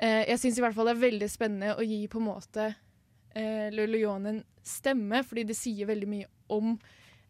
jeg 0.00 0.38
syns 0.40 0.58
i 0.58 0.62
hvert 0.64 0.74
fall 0.74 0.86
det 0.88 0.94
er 0.96 1.02
veldig 1.10 1.28
spennende 1.30 1.74
å 1.76 1.84
gi 1.84 2.06
på 2.08 2.18
en 2.20 2.24
måte 2.30 2.70
eh, 3.34 3.68
Lulujon 3.74 4.26
en 4.30 4.38
stemme, 4.64 5.22
fordi 5.26 5.44
det 5.50 5.56
sier 5.58 5.88
veldig 5.88 6.08
mye 6.08 6.26
om 6.56 6.74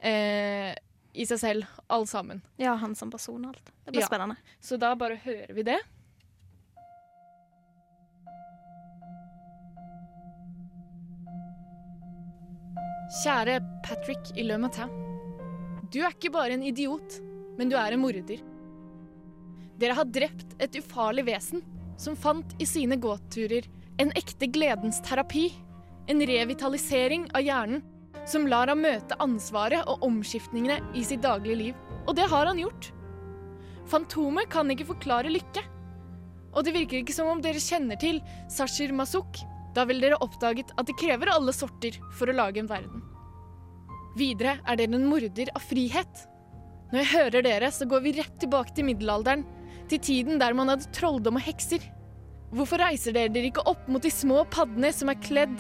eh, 0.00 0.75
i 1.12 1.27
seg 1.27 1.39
selv, 1.43 1.67
alle 1.91 2.07
sammen. 2.07 2.43
ja, 2.62 2.77
han 2.79 2.95
som 2.95 3.11
person 3.11 3.43
og 3.45 3.55
alt. 3.57 3.73
Det 3.85 3.93
blir 3.97 4.05
Ja. 4.05 4.07
spennende. 4.07 4.37
Så 4.62 4.79
da 4.79 4.95
bare 4.95 5.17
hører 5.25 5.53
vi 5.55 5.62
det. 5.67 5.81
Kjære 13.23 13.57
Patrick 13.85 14.31
i 14.39 14.45
Le 14.47 14.57
Matin. 14.62 14.91
Du 15.91 15.99
er 16.05 16.12
ikke 16.15 16.31
bare 16.33 16.55
en 16.55 16.62
idiot, 16.67 17.17
men 17.59 17.71
du 17.73 17.77
er 17.79 17.97
en 17.97 18.03
morder. 18.05 18.43
Dere 19.81 19.97
har 19.99 20.07
drept 20.12 20.55
et 20.62 20.77
ufarlig 20.79 21.25
vesen 21.27 21.65
som 22.00 22.16
fant 22.16 22.54
i 22.59 22.66
sine 22.66 22.97
gåturer 22.97 23.66
en 24.00 24.12
ekte 24.16 24.49
gledens 24.49 25.02
terapi. 25.04 25.50
En 26.09 26.23
revitalisering 26.26 27.28
av 27.37 27.45
hjernen 27.45 27.83
som 28.26 28.47
lar 28.49 28.71
ham 28.73 28.80
møte 28.83 29.19
ansvaret 29.21 29.85
og 29.88 30.07
omskiftningene 30.07 30.80
i 30.97 31.04
sitt 31.04 31.23
daglige 31.25 31.59
liv. 31.61 31.85
Og 32.09 32.16
det 32.16 32.26
har 32.33 32.49
han 32.49 32.59
gjort. 32.59 32.90
Fantomet 33.90 34.49
kan 34.50 34.71
ikke 34.73 34.88
forklare 34.95 35.33
lykke. 35.33 35.62
Og 36.57 36.64
det 36.66 36.75
virker 36.75 37.02
ikke 37.02 37.14
som 37.14 37.28
om 37.30 37.42
dere 37.45 37.61
kjenner 37.62 38.00
til 38.00 38.19
Sashir 38.50 38.95
Masuk. 38.97 39.42
Da 39.76 39.85
ville 39.87 40.02
dere 40.09 40.19
oppdaget 40.25 40.73
at 40.80 40.88
det 40.88 40.99
krever 40.99 41.30
alle 41.30 41.54
sorter 41.54 42.00
for 42.16 42.30
å 42.30 42.37
lage 42.37 42.62
en 42.62 42.71
verden. 42.71 43.04
Videre 44.19 44.57
er 44.66 44.80
dere 44.80 44.97
en 44.97 45.07
morder 45.07 45.52
av 45.54 45.62
frihet. 45.62 46.26
Når 46.90 47.04
jeg 47.04 47.12
hører 47.12 47.47
dere, 47.47 47.71
så 47.71 47.87
går 47.87 48.02
vi 48.02 48.16
rett 48.16 48.40
tilbake 48.42 48.75
til 48.75 48.88
middelalderen. 48.88 49.45
Til 49.90 49.99
tiden 49.99 50.38
der 50.38 50.54
man 50.54 50.70
hadde 50.70 50.87
trolldom 50.94 51.40
og 51.40 51.42
hekser. 51.42 51.82
Hvorfor 52.54 52.82
reiser 52.82 53.14
dere 53.14 53.30
dere 53.35 53.50
ikke 53.50 53.64
opp 53.70 53.88
mot 53.90 54.02
de 54.02 54.11
små 54.11 54.44
paddene 54.50 54.90
som 54.94 55.11
er 55.11 55.18
kledd 55.23 55.54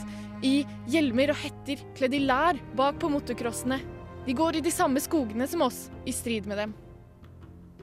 i 0.46 0.60
hjelmer 0.90 1.32
og 1.32 1.38
hetter, 1.38 1.82
kledd 1.98 2.14
i 2.14 2.22
lær 2.22 2.58
bak 2.78 3.00
på 3.02 3.10
motocrossene? 3.10 3.80
De 4.26 4.36
går 4.36 4.58
i 4.58 4.62
de 4.62 4.72
samme 4.74 5.02
skogene 5.02 5.46
som 5.50 5.64
oss, 5.66 5.88
i 6.06 6.14
strid 6.14 6.46
med 6.50 6.60
dem. 6.62 6.74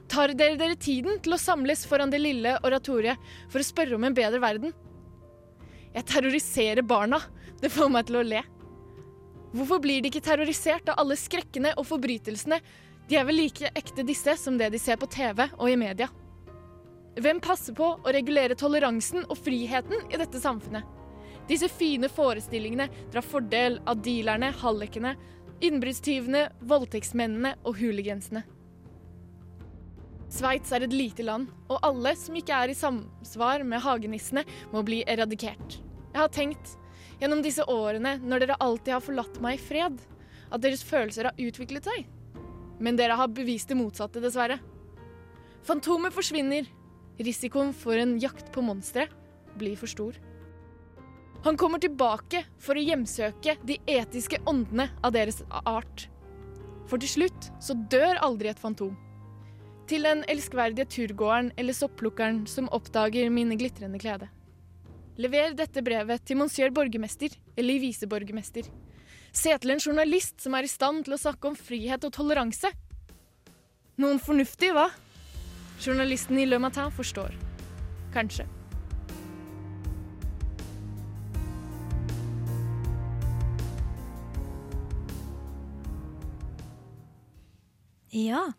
Tar 0.08 0.32
dere 0.32 0.56
dere 0.56 0.76
tiden 0.80 1.18
til 1.20 1.36
å 1.36 1.40
samles 1.40 1.84
foran 1.88 2.12
det 2.12 2.20
lille 2.22 2.54
oratoriet 2.64 3.20
for 3.52 3.60
å 3.60 3.66
spørre 3.66 3.98
om 3.98 4.06
en 4.08 4.16
bedre 4.16 4.40
verden? 4.40 4.72
Jeg 5.92 6.08
terroriserer 6.08 6.86
barna. 6.86 7.20
Det 7.60 7.72
får 7.74 7.90
meg 7.92 8.06
til 8.08 8.20
å 8.20 8.24
le. 8.24 8.40
Hvorfor 9.52 9.80
blir 9.84 10.00
de 10.00 10.12
ikke 10.12 10.24
terrorisert 10.24 10.88
av 10.88 11.00
alle 11.02 11.16
skrekkene 11.18 11.74
og 11.76 11.88
forbrytelsene? 11.88 12.60
De 13.08 13.16
er 13.16 13.28
vel 13.28 13.40
like 13.42 13.72
ekte 13.76 14.04
disse 14.06 14.36
som 14.40 14.56
det 14.60 14.70
de 14.72 14.80
ser 14.80 15.00
på 15.00 15.08
TV 15.12 15.44
og 15.50 15.68
i 15.68 15.76
media. 15.80 16.08
Hvem 17.18 17.40
passer 17.42 17.74
på 17.74 17.86
å 17.98 18.12
regulere 18.14 18.54
toleransen 18.58 19.24
og 19.26 19.40
friheten 19.40 20.06
i 20.12 20.18
dette 20.20 20.38
samfunnet? 20.38 20.86
Disse 21.48 21.66
fine 21.72 22.10
forestillingene 22.12 22.86
drar 23.10 23.24
fordel 23.26 23.80
av 23.88 24.04
dealerne, 24.04 24.52
hallikene, 24.60 25.16
innbruddstyvene, 25.64 26.44
voldtektsmennene 26.70 27.56
og 27.66 27.80
huligensene. 27.80 28.44
Sveits 30.30 30.70
er 30.76 30.84
et 30.84 30.94
lite 30.94 31.24
land, 31.24 31.48
og 31.72 31.80
alle 31.88 32.12
som 32.20 32.36
ikke 32.38 32.54
er 32.54 32.70
i 32.70 32.76
samsvar 32.76 33.64
med 33.66 33.82
hagenissene, 33.82 34.44
må 34.70 34.84
bli 34.86 35.00
eradikert. 35.08 35.80
Jeg 36.12 36.20
har 36.20 36.30
tenkt, 36.30 36.76
gjennom 37.18 37.42
disse 37.42 37.64
årene, 37.66 38.18
når 38.22 38.44
dere 38.44 38.60
alltid 38.62 38.94
har 38.94 39.02
forlatt 39.02 39.40
meg 39.42 39.56
i 39.56 39.62
fred, 39.64 39.98
at 40.52 40.62
deres 40.62 40.84
følelser 40.86 41.32
har 41.32 41.40
utviklet 41.48 41.88
seg. 41.88 42.04
Men 42.78 43.00
dere 43.00 43.16
har 43.18 43.32
bevist 43.32 43.72
det 43.72 43.80
motsatte, 43.80 44.22
dessverre. 44.22 44.60
Fantomet 45.66 46.14
forsvinner. 46.14 46.68
Risikoen 47.18 47.72
for 47.74 47.98
en 47.98 48.16
jakt 48.22 48.52
på 48.54 48.62
monstre 48.62 49.08
blir 49.58 49.76
for 49.78 49.90
stor. 49.90 50.14
Han 51.46 51.56
kommer 51.58 51.78
tilbake 51.82 52.44
for 52.62 52.78
å 52.78 52.82
hjemsøke 52.82 53.56
de 53.66 53.78
etiske 53.90 54.40
åndene 54.46 54.88
av 55.02 55.14
deres 55.14 55.42
art. 55.50 56.08
For 56.90 56.98
til 57.02 57.10
slutt 57.12 57.50
så 57.62 57.76
dør 57.90 58.18
aldri 58.24 58.50
et 58.50 58.62
fantom. 58.62 58.96
Til 59.88 60.04
den 60.04 60.24
elskverdige 60.28 60.88
turgåeren 60.92 61.52
eller 61.56 61.76
sopplukkeren 61.76 62.42
som 62.50 62.68
oppdager 62.74 63.30
mine 63.32 63.56
glitrende 63.60 64.00
klede. 64.02 64.28
Lever 65.18 65.56
dette 65.58 65.82
brevet 65.82 66.22
til 66.26 66.38
monsieur 66.38 66.70
borgermester 66.74 67.32
eller 67.58 67.82
viseborgermester. 67.82 68.68
Se 69.32 69.54
til 69.58 69.74
en 69.74 69.82
journalist 69.82 70.38
som 70.42 70.54
er 70.54 70.66
i 70.66 70.70
stand 70.70 71.04
til 71.06 71.16
å 71.16 71.20
snakke 71.20 71.50
om 71.50 71.58
frihet 71.58 72.04
og 72.06 72.14
toleranse. 72.14 72.70
Noen 73.98 74.20
fornuftig, 74.22 74.70
hva? 74.76 74.88
Journalisten 75.80 76.38
i 76.38 76.46
Le 76.46 76.58
Matin 76.58 76.90
forstår. 76.90 77.34
Kanskje. 78.12 78.46
Ja, 88.10 88.52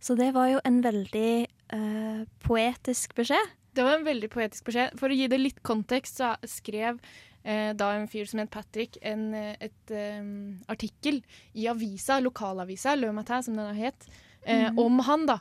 så 0.00 0.14
det 0.18 0.30
var 0.34 0.48
jo 0.52 0.60
en 0.66 0.80
veldig 0.84 1.32
uh, 1.74 2.22
poetisk 2.44 3.14
beskjed. 3.18 3.52
Det 3.72 3.84
var 3.86 3.98
en 3.98 4.06
veldig 4.06 4.28
poetisk 4.32 4.68
beskjed. 4.68 4.96
For 5.00 5.10
å 5.10 5.16
gi 5.16 5.28
det 5.32 5.40
litt 5.40 5.62
kontekst, 5.64 6.18
så 6.20 6.34
skrev 6.44 6.98
eh, 7.40 7.70
da 7.72 7.86
en 7.96 8.04
fyr 8.10 8.26
som 8.28 8.42
het 8.42 8.50
Patrick 8.52 8.98
en 9.00 9.30
eh, 9.32 9.54
et, 9.64 9.92
um, 10.20 10.58
artikkel 10.68 11.22
i 11.56 11.64
avisa, 11.72 12.18
lokalavisa, 12.20 12.92
Le 13.00 13.08
Matin 13.16 13.46
som 13.46 13.56
den 13.56 13.72
het, 13.78 14.04
eh, 14.44 14.68
Mhm. 14.68 14.78
om 14.78 15.00
han, 15.08 15.24
da. 15.26 15.38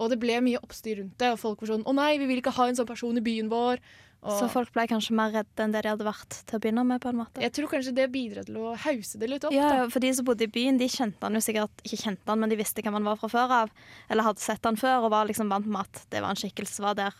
Og 0.00 0.08
det 0.12 0.16
ble 0.22 0.38
mye 0.40 0.60
oppstyr 0.64 1.02
rundt 1.02 1.18
det, 1.20 1.32
og 1.34 1.38
folk 1.42 1.60
var 1.60 1.74
sånn 1.74 1.84
'Å 1.84 1.94
nei, 1.94 2.14
vi 2.18 2.26
vil 2.26 2.40
ikke 2.40 2.56
ha 2.56 2.68
en 2.68 2.78
sånn 2.78 2.88
person 2.88 3.16
i 3.16 3.20
byen 3.20 3.50
vår'. 3.52 3.78
Og 4.22 4.36
Så 4.36 4.50
folk 4.52 4.72
ble 4.74 4.84
kanskje 4.84 5.14
mer 5.16 5.32
redde 5.32 5.64
enn 5.64 5.72
det 5.72 5.80
de 5.82 5.88
hadde 5.88 6.04
vært 6.04 6.44
til 6.44 6.58
å 6.58 6.60
begynne 6.60 6.84
med. 6.84 7.00
på 7.00 7.08
en 7.08 7.16
måte. 7.16 7.40
jeg 7.40 7.52
tror 7.52 7.68
kanskje 7.72 7.94
det 7.94 8.12
bidro 8.12 8.44
til 8.44 8.56
å 8.56 8.76
hause 8.76 9.18
det 9.18 9.30
litt 9.30 9.44
opp. 9.44 9.52
Ja, 9.52 9.70
da. 9.70 9.88
for 9.88 10.00
de 10.00 10.12
som 10.12 10.24
bodde 10.26 10.42
i 10.44 10.46
byen, 10.46 10.76
de 10.76 10.88
kjente 10.88 11.22
han 11.22 11.32
jo 11.32 11.40
sikkert 11.40 11.70
ikke 11.84 12.02
kjente 12.04 12.26
han, 12.28 12.38
men 12.40 12.50
de 12.50 12.56
visste 12.56 12.82
hvem 12.82 12.92
han 12.92 13.04
var 13.04 13.16
fra 13.16 13.28
før 13.28 13.50
av. 13.50 13.70
Eller 14.10 14.22
hadde 14.22 14.40
sett 14.40 14.62
han 14.64 14.76
før 14.76 15.04
og 15.04 15.10
var 15.10 15.26
liksom 15.26 15.48
vant 15.48 15.66
med 15.66 15.80
at 15.80 16.06
det 16.10 16.20
var 16.20 16.30
en 16.30 16.36
skikkelse 16.36 16.74
som 16.74 16.84
var 16.84 16.94
der 16.94 17.14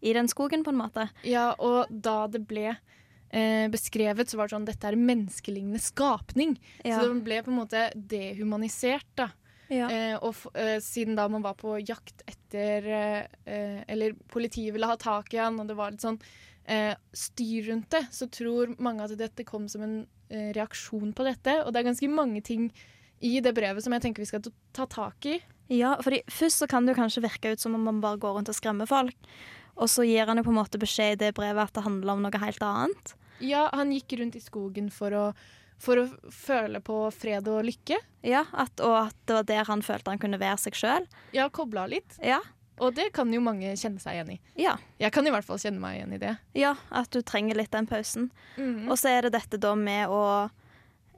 i 0.00 0.12
den 0.14 0.28
skogen, 0.28 0.64
på 0.64 0.70
en 0.70 0.78
måte. 0.78 1.10
Ja, 1.24 1.54
og 1.58 1.86
da 1.90 2.26
det 2.28 2.46
ble 2.48 2.78
eh, 3.30 3.68
beskrevet, 3.68 4.30
så 4.30 4.38
var 4.38 4.48
det 4.48 4.56
sånn 4.56 4.64
dette 4.64 4.88
er 4.88 4.92
en 4.96 5.04
menneskelignende 5.04 5.80
skapning. 5.82 6.56
Ja. 6.82 7.00
Så 7.00 7.12
det 7.12 7.24
ble 7.24 7.42
på 7.42 7.52
en 7.52 7.58
måte 7.60 7.92
dehumanisert, 7.94 9.04
da. 9.16 9.30
Ja. 9.68 9.88
Eh, 9.92 10.16
og 10.16 10.36
eh, 10.56 10.78
siden 10.84 11.16
da 11.18 11.26
man 11.28 11.44
var 11.44 11.56
på 11.60 11.76
jakt 11.82 12.22
etter 12.28 12.86
eh, 12.88 13.24
eh, 13.44 13.80
Eller 13.88 14.14
politiet 14.32 14.72
ville 14.74 14.88
ha 14.88 14.96
tak 14.96 15.34
i 15.34 15.40
han, 15.42 15.58
og 15.60 15.68
det 15.68 15.76
var 15.78 15.92
litt 15.92 16.04
sånn 16.04 16.20
eh, 16.64 16.94
styr 17.12 17.68
rundt 17.70 17.90
det, 17.92 18.06
så 18.12 18.28
tror 18.32 18.74
mange 18.78 19.04
at 19.04 19.16
dette 19.18 19.44
kom 19.48 19.68
som 19.68 19.84
en 19.84 19.98
eh, 20.30 20.50
reaksjon 20.56 21.12
på 21.16 21.26
dette. 21.28 21.60
Og 21.64 21.72
det 21.72 21.82
er 21.82 21.90
ganske 21.90 22.10
mange 22.12 22.42
ting 22.44 22.70
i 23.24 23.38
det 23.42 23.52
brevet 23.56 23.82
som 23.84 23.94
jeg 23.96 24.04
tenker 24.04 24.22
vi 24.22 24.30
skal 24.30 24.44
ta 24.76 24.86
tak 24.86 25.26
i. 25.28 25.38
Ja, 25.68 25.96
fordi 26.00 26.22
Først 26.32 26.62
så 26.62 26.68
kan 26.70 26.86
det 26.86 26.94
jo 26.94 27.02
kanskje 27.02 27.24
virke 27.24 27.52
ut 27.52 27.60
som 27.60 27.74
om 27.76 27.84
man 27.84 28.00
bare 28.00 28.20
går 28.20 28.38
rundt 28.38 28.48
og 28.52 28.56
skremmer 28.56 28.88
folk. 28.88 29.16
Og 29.78 29.90
så 29.90 30.04
gir 30.06 30.26
han 30.26 30.40
jo 30.40 30.46
på 30.46 30.52
en 30.52 30.58
måte 30.58 30.80
beskjed 30.80 31.18
i 31.18 31.22
det 31.26 31.34
brevet 31.36 31.68
at 31.68 31.76
det 31.76 31.84
handler 31.84 32.16
om 32.16 32.24
noe 32.24 32.40
helt 32.42 32.64
annet. 32.64 33.14
Ja, 33.44 33.68
han 33.70 33.92
gikk 33.94 34.16
rundt 34.18 34.38
i 34.38 34.42
skogen 34.42 34.88
for 34.90 35.14
å, 35.14 35.26
for 35.78 36.02
å 36.02 36.06
føle 36.34 36.80
på 36.84 37.00
fred 37.14 37.48
og 37.50 37.64
lykke. 37.66 37.98
Ja, 38.26 38.44
at, 38.52 38.80
Og 38.82 38.96
at 39.06 39.16
det 39.26 39.36
var 39.36 39.48
der 39.48 39.68
han 39.70 39.82
følte 39.86 40.10
han 40.10 40.22
kunne 40.22 40.40
være 40.40 40.58
seg 40.58 40.78
sjøl. 40.78 41.06
Ja, 41.36 41.48
kobla 41.48 41.86
litt. 41.90 42.18
Ja. 42.22 42.40
Og 42.78 42.94
det 42.94 43.08
kan 43.14 43.30
jo 43.34 43.40
mange 43.42 43.72
kjenne 43.78 44.02
seg 44.02 44.18
igjen 44.18 44.36
i. 44.36 44.38
Ja. 44.58 44.76
Jeg 45.02 45.10
kan 45.14 45.26
i 45.26 45.32
hvert 45.34 45.46
fall 45.46 45.58
kjenne 45.58 45.82
meg 45.82 45.98
igjen 45.98 46.14
i 46.14 46.22
det. 46.22 46.36
ja, 46.54 46.76
at 46.90 47.10
du 47.10 47.22
trenger 47.22 47.58
litt 47.58 47.72
den 47.74 47.88
pausen. 47.90 48.30
Mm. 48.56 48.86
Og 48.90 48.98
så 48.98 49.10
er 49.10 49.26
det 49.26 49.34
dette 49.34 49.58
da 49.58 49.74
med 49.74 50.10
å 50.14 50.22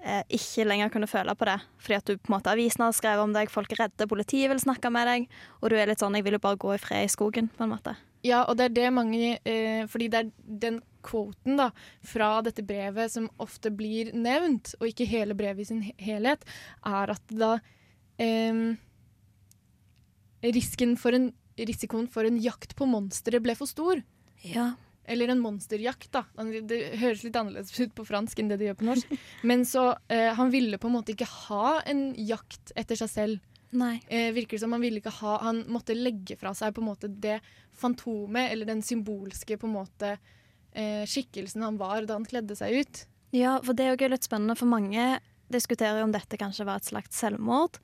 eh, 0.00 0.22
ikke 0.28 0.64
lenger 0.68 0.92
kunne 0.92 1.10
føle 1.10 1.34
på 1.36 1.48
det. 1.48 1.58
Fordi 1.84 1.98
at 1.98 2.08
du 2.08 2.16
på 2.16 2.30
en 2.32 2.36
måte 2.38 2.52
avisen 2.52 2.84
har 2.84 2.96
skrevet 2.96 3.24
om 3.24 3.34
deg, 3.36 3.52
folk 3.52 3.72
er 3.76 3.84
redde, 3.84 4.08
politiet 4.08 4.52
vil 4.52 4.62
snakke 4.62 4.92
med 4.92 5.08
deg, 5.08 5.28
og 5.60 5.72
du 5.72 5.76
er 5.76 5.92
litt 5.92 6.00
sånn 6.00 6.16
'jeg 6.16 6.24
vil 6.24 6.38
jo 6.38 6.46
bare 6.46 6.56
gå 6.60 6.74
i 6.74 6.80
fred 6.80 7.04
i 7.04 7.12
skogen', 7.12 7.50
på 7.56 7.64
en 7.64 7.76
måte. 7.76 7.96
Ja, 8.26 8.44
og 8.44 8.58
det 8.58 8.68
er 8.68 8.76
det 8.76 8.88
mange 8.92 9.38
eh, 9.48 9.86
Fordi 9.88 10.10
det 10.12 10.18
er 10.18 10.30
den 10.66 10.80
quoten 11.00 11.56
da, 11.56 11.70
fra 12.04 12.42
dette 12.44 12.60
brevet 12.66 13.08
som 13.08 13.30
ofte 13.40 13.70
blir 13.72 14.10
nevnt, 14.12 14.74
og 14.80 14.90
ikke 14.90 15.08
hele 15.08 15.32
brevet 15.32 15.64
i 15.64 15.68
sin 15.70 15.80
helhet, 15.96 16.44
er 16.84 17.14
at 17.14 17.32
da 17.32 17.54
eh, 18.20 18.76
risken 20.44 20.98
for 21.00 21.16
en, 21.16 21.30
Risikoen 21.60 22.06
for 22.08 22.24
en 22.24 22.38
jakt 22.40 22.76
på 22.76 22.86
monstre 22.88 23.40
ble 23.42 23.56
for 23.56 23.68
stor. 23.68 23.98
Ja. 24.44 24.70
Eller 25.10 25.32
en 25.32 25.40
monsterjakt, 25.42 26.10
da. 26.14 26.22
Det 26.38 26.62
det 26.70 26.78
høres 27.00 27.24
litt 27.24 27.36
annerledes 27.36 27.74
ut 27.80 27.92
på 27.96 28.06
fransk 28.08 28.40
enn 28.40 28.52
det 28.52 28.60
det 28.60 28.70
gjør 28.70 28.78
på 28.80 28.88
norsk. 28.88 29.14
Men 29.48 29.64
så 29.68 29.90
eh, 30.08 30.30
Han 30.36 30.52
ville 30.52 30.78
på 30.78 30.88
en 30.88 30.96
måte 30.98 31.12
ikke 31.12 31.28
ha 31.28 31.80
en 31.90 32.10
jakt 32.16 32.72
etter 32.78 33.00
seg 33.00 33.10
selv. 33.12 33.49
Nei. 33.70 34.00
Eh, 34.10 34.32
virker 34.34 34.56
det 34.56 34.64
som 34.64 34.72
Han 34.74 34.82
ville 34.82 34.98
ikke 34.98 35.12
ha 35.20 35.36
Han 35.44 35.60
måtte 35.70 35.94
legge 35.94 36.34
fra 36.40 36.50
seg 36.58 36.74
på 36.74 36.82
en 36.82 36.88
måte 36.88 37.10
det 37.22 37.38
fantomet, 37.78 38.50
eller 38.50 38.66
den 38.66 38.82
symbolske 38.82 39.56
på 39.60 39.68
en 39.68 39.76
måte 39.76 40.16
eh, 40.74 41.06
skikkelsen 41.08 41.62
han 41.62 41.78
var 41.80 42.02
da 42.04 42.18
han 42.18 42.26
kledde 42.28 42.56
seg 42.58 42.82
ut. 42.82 43.02
Ja, 43.32 43.58
for 43.62 43.78
det 43.78 43.86
er 43.86 43.94
jo 43.94 44.10
litt 44.10 44.26
spennende, 44.26 44.58
for 44.58 44.68
mange 44.68 45.20
diskuterer 45.50 46.02
jo 46.02 46.08
om 46.08 46.14
dette 46.14 46.38
kanskje 46.38 46.66
var 46.68 46.80
et 46.82 46.90
slags 46.90 47.16
selvmord. 47.22 47.78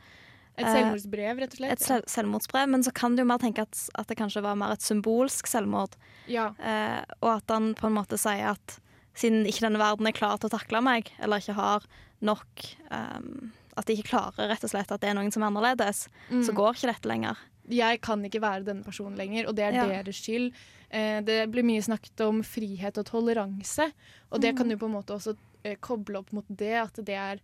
Et 0.56 0.64
Eh, 0.64 0.72
selvmordsbrev, 0.72 1.40
rett 1.42 1.54
og 1.54 1.60
slett. 1.60 1.72
Et 1.76 1.84
sel 1.84 2.04
selvmordsbrev, 2.10 2.68
men 2.72 2.84
så 2.84 2.92
kan 2.94 3.16
du 3.16 3.22
jo 3.22 3.28
mer 3.28 3.40
tenke 3.42 3.64
at, 3.66 3.80
at 3.94 4.08
det 4.10 4.16
kanskje 4.18 4.42
var 4.44 4.56
mer 4.58 4.74
et 4.74 4.84
symbolsk 4.84 5.48
selvmord. 5.50 5.96
Ja. 6.32 6.50
Eh, 6.58 7.02
og 7.20 7.30
at 7.38 7.52
han 7.52 7.74
på 7.78 7.88
en 7.88 7.96
måte 7.98 8.18
sier 8.20 8.54
at 8.54 8.78
siden 9.16 9.46
ikke 9.48 9.66
denne 9.66 9.80
verden 9.80 10.08
er 10.08 10.16
klar 10.16 10.36
til 10.40 10.50
å 10.50 10.56
takle 10.56 10.82
meg, 10.84 11.12
eller 11.22 11.40
ikke 11.40 11.56
har 11.56 11.86
nok 12.24 12.66
ehm, 12.92 13.52
At 13.76 13.86
de 13.86 13.92
ikke 13.96 14.08
klarer 14.14 14.48
rett 14.48 14.64
og 14.64 14.70
slett 14.70 14.90
at 14.92 15.00
det 15.00 15.10
er 15.10 15.14
noen 15.18 15.30
som 15.32 15.42
er 15.42 15.50
annerledes, 15.50 16.06
Mm. 16.30 16.42
så 16.46 16.52
går 16.54 16.74
ikke 16.74 16.92
dette 16.94 17.08
lenger. 17.08 17.36
Jeg 17.68 18.00
kan 18.00 18.22
ikke 18.24 18.40
være 18.40 18.64
denne 18.64 18.84
personen 18.84 19.16
lenger, 19.18 19.48
og 19.48 19.56
det 19.56 19.64
er 19.64 19.72
Ja. 19.74 19.86
deres 20.02 20.16
skyld. 20.22 20.52
Eh, 20.90 21.20
det 21.20 21.50
blir 21.50 21.62
mye 21.64 21.82
snakket 21.82 22.20
om 22.28 22.42
frihet 22.42 22.96
og 22.98 23.04
toleranse, 23.06 23.92
og 24.32 24.40
det 24.40 24.54
Mm. 24.54 24.56
kan 24.56 24.70
jo 24.70 24.76
på 24.76 24.86
en 24.86 24.92
måte 25.02 25.14
også 25.14 25.36
eh, 25.64 25.74
koble 25.80 26.18
opp 26.18 26.32
mot 26.32 26.44
det 26.48 26.74
at 26.74 26.94
det 27.04 27.14
er 27.16 27.40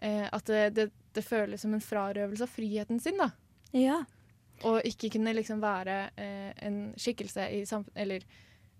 eh, 0.00 0.28
At 0.32 0.44
det, 0.46 0.74
det, 0.74 0.90
det 1.14 1.24
føles 1.24 1.60
som 1.60 1.72
en 1.74 1.80
frarøvelse 1.80 2.42
av 2.42 2.48
friheten 2.48 3.00
sin, 3.00 3.16
da. 3.18 3.30
Ja. 3.72 4.02
Og 4.64 4.82
ikke 4.84 5.10
kunne 5.12 5.34
liksom 5.34 5.60
være 5.60 6.10
eh, 6.16 6.52
en 6.62 6.94
skikkelse 6.96 7.50
i 7.52 7.64
samfunnet 7.64 7.96
Eller 7.96 8.22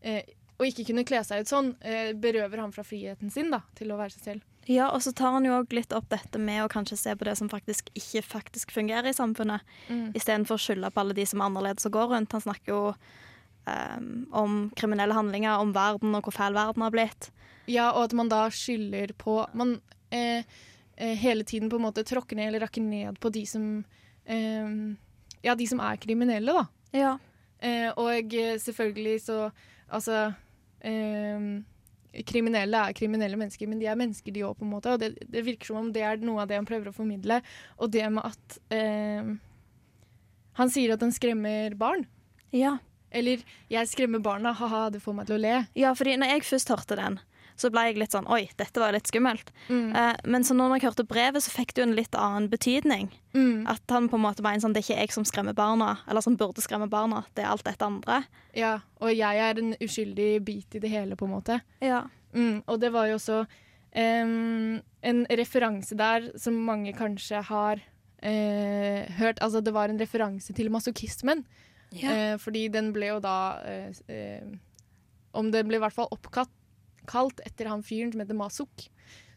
eh, 0.03 0.23
å 0.59 0.65
ikke 0.65 0.87
kunne 0.87 1.05
kle 1.05 1.23
seg 1.25 1.41
ut 1.41 1.47
sånn 1.49 1.77
eh, 1.83 2.13
berøver 2.15 2.57
ham 2.59 2.73
fra 2.73 2.83
friheten 2.83 3.31
sin 3.31 3.51
da, 3.51 3.61
til 3.75 3.89
å 3.93 3.99
være 3.99 4.13
seg 4.13 4.23
selv. 4.23 4.43
Ja, 4.67 4.89
og 4.91 5.03
så 5.03 5.13
tar 5.15 5.33
han 5.37 5.45
jo 5.47 5.53
òg 5.61 5.73
litt 5.77 5.93
opp 5.95 6.09
dette 6.11 6.39
med 6.43 6.65
å 6.65 6.69
kanskje 6.73 6.97
se 6.99 7.15
på 7.17 7.25
det 7.29 7.37
som 7.39 7.49
faktisk 7.49 7.89
ikke 7.95 8.23
faktisk 8.27 8.73
fungerer 8.75 9.09
i 9.11 9.15
samfunnet, 9.17 9.61
Mm. 9.89 10.13
istedenfor 10.15 10.57
å 10.59 10.63
skylde 10.63 10.91
på 10.91 11.01
alle 11.01 11.15
de 11.15 11.27
som 11.27 11.41
er 11.41 11.47
annerledes 11.47 11.87
og 11.87 11.93
går 11.93 12.09
rundt. 12.15 12.33
Han 12.33 12.41
snakker 12.43 12.73
jo 12.75 12.95
um, 13.67 14.27
om 14.33 14.71
kriminelle 14.77 15.15
handlinger, 15.15 15.59
om 15.59 15.73
verden 15.75 16.15
og 16.15 16.23
hvor 16.27 16.35
fæl 16.35 16.55
verden 16.55 16.83
har 16.83 16.91
blitt. 16.95 17.31
Ja, 17.67 17.91
og 17.93 18.05
at 18.05 18.13
man 18.15 18.29
da 18.31 18.45
skylder 18.51 19.13
på 19.19 19.41
Man 19.55 19.81
eh, 20.15 20.45
eh, 20.97 21.15
hele 21.19 21.43
tiden 21.45 21.69
på 21.71 21.77
en 21.81 21.83
måte 21.89 22.05
tråkker 22.07 22.37
ned 22.39 22.49
eller 22.53 22.63
rakker 22.67 22.83
ned 22.83 23.19
på 23.19 23.31
de 23.35 23.45
som 23.47 23.85
eh, 24.27 24.95
Ja, 25.43 25.55
de 25.55 25.67
som 25.67 25.81
er 25.81 25.97
kriminelle, 25.97 26.53
da. 26.53 26.67
Ja. 26.95 27.19
Eh, 27.61 27.91
og 27.97 28.31
selvfølgelig 28.63 29.21
så 29.27 29.51
Altså 29.91 30.35
eh, 30.83 31.63
Kriminelle 32.27 32.81
er 32.89 32.97
kriminelle 32.97 33.39
mennesker, 33.41 33.69
men 33.69 33.81
de 33.83 33.89
er 33.91 33.99
mennesker, 33.99 34.33
de 34.33 34.45
òg, 34.47 34.57
på 34.59 34.65
en 34.65 34.73
måte. 34.73 34.95
Og 34.95 35.03
det, 35.03 35.13
det 35.33 35.45
virker 35.47 35.71
som 35.71 35.81
om 35.83 35.93
det 35.93 36.05
er 36.07 36.23
noe 36.25 36.45
av 36.45 36.51
det 36.51 36.59
han 36.61 36.69
prøver 36.69 36.91
å 36.91 36.97
formidle. 36.97 37.43
Og 37.77 37.93
det 37.93 38.07
med 38.13 38.25
at 38.25 38.59
eh, 38.73 39.35
Han 40.57 40.71
sier 40.73 40.95
at 40.95 41.03
han 41.05 41.13
skremmer 41.13 41.75
barn. 41.77 42.07
ja. 42.53 42.79
Eller 43.17 43.39
'jeg 43.71 43.89
skremmer 43.89 44.19
barna, 44.21 44.53
ha-ha, 44.53 44.91
det 44.91 45.01
får 45.01 45.15
meg 45.15 45.27
til 45.27 45.37
å 45.37 45.41
le'. 45.41 45.67
Ja, 45.79 45.95
fordi 45.95 46.17
når 46.19 46.27
jeg 46.27 46.43
først 46.43 46.69
hørte 46.69 46.97
den, 46.99 47.19
så 47.57 47.71
ble 47.73 47.87
jeg 47.89 47.99
litt 48.01 48.15
sånn 48.15 48.29
Oi, 48.33 48.45
dette 48.61 48.81
var 48.81 48.95
litt 48.95 49.09
skummelt. 49.09 49.53
Mm. 49.69 49.91
Uh, 49.97 50.15
men 50.29 50.45
så 50.45 50.55
når 50.57 50.77
jeg 50.77 50.87
hørte 50.87 51.07
brevet, 51.09 51.45
så 51.45 51.53
fikk 51.55 51.75
det 51.75 51.83
jo 51.83 51.87
en 51.89 51.97
litt 51.97 52.17
annen 52.19 52.49
betydning. 52.53 53.09
Mm. 53.37 53.67
At 53.73 53.83
han 53.93 54.11
på 54.13 54.19
en 54.19 54.25
måte 54.27 54.45
mener 54.45 54.61
en 54.61 54.67
sånn 54.67 54.77
Det 54.77 54.83
er 54.83 54.87
ikke 54.87 55.07
jeg 55.07 55.17
som 55.17 55.27
skremmer 55.29 55.57
barna, 55.57 55.97
eller 56.07 56.25
som 56.25 56.37
burde 56.39 56.65
skremme 56.65 56.89
barna, 56.93 57.25
det 57.35 57.45
er 57.45 57.53
alt 57.53 57.67
dette 57.67 57.89
andre. 57.89 58.23
Ja, 58.57 58.79
og 59.01 59.13
jeg 59.15 59.43
er 59.49 59.61
en 59.61 59.75
uskyldig 59.83 60.31
bit 60.47 60.77
i 60.77 60.83
det 60.83 60.93
hele, 60.93 61.17
på 61.19 61.29
en 61.29 61.37
måte. 61.37 61.61
Ja. 61.85 62.05
Mm, 62.37 62.61
og 62.67 62.81
det 62.83 62.93
var 62.93 63.09
jo 63.09 63.17
også 63.17 63.43
um, 63.45 64.81
en 65.09 65.23
referanse 65.41 65.97
der 65.97 66.31
som 66.41 66.59
mange 66.69 66.93
kanskje 66.97 67.41
har 67.49 67.81
uh, 67.81 69.01
hørt. 69.21 69.41
Altså 69.41 69.65
det 69.65 69.73
var 69.77 69.93
en 69.93 70.01
referanse 70.01 70.53
til 70.57 70.73
masochismen. 70.73 71.47
Eh, 71.97 72.35
fordi 72.43 72.67
den 72.69 72.91
ble 72.93 73.13
jo 73.13 73.21
da 73.23 73.55
Om 75.39 75.53
den 75.55 75.69
ble 75.69 75.79
i 75.79 75.81
hvert 75.81 75.95
fall 75.95 76.11
oppkalt 76.13 76.51
kalt 77.07 77.41
etter 77.47 77.71
han 77.71 77.83
fyren 77.87 78.13
som 78.13 78.21
heter 78.25 78.39
Masuk. 78.39 78.89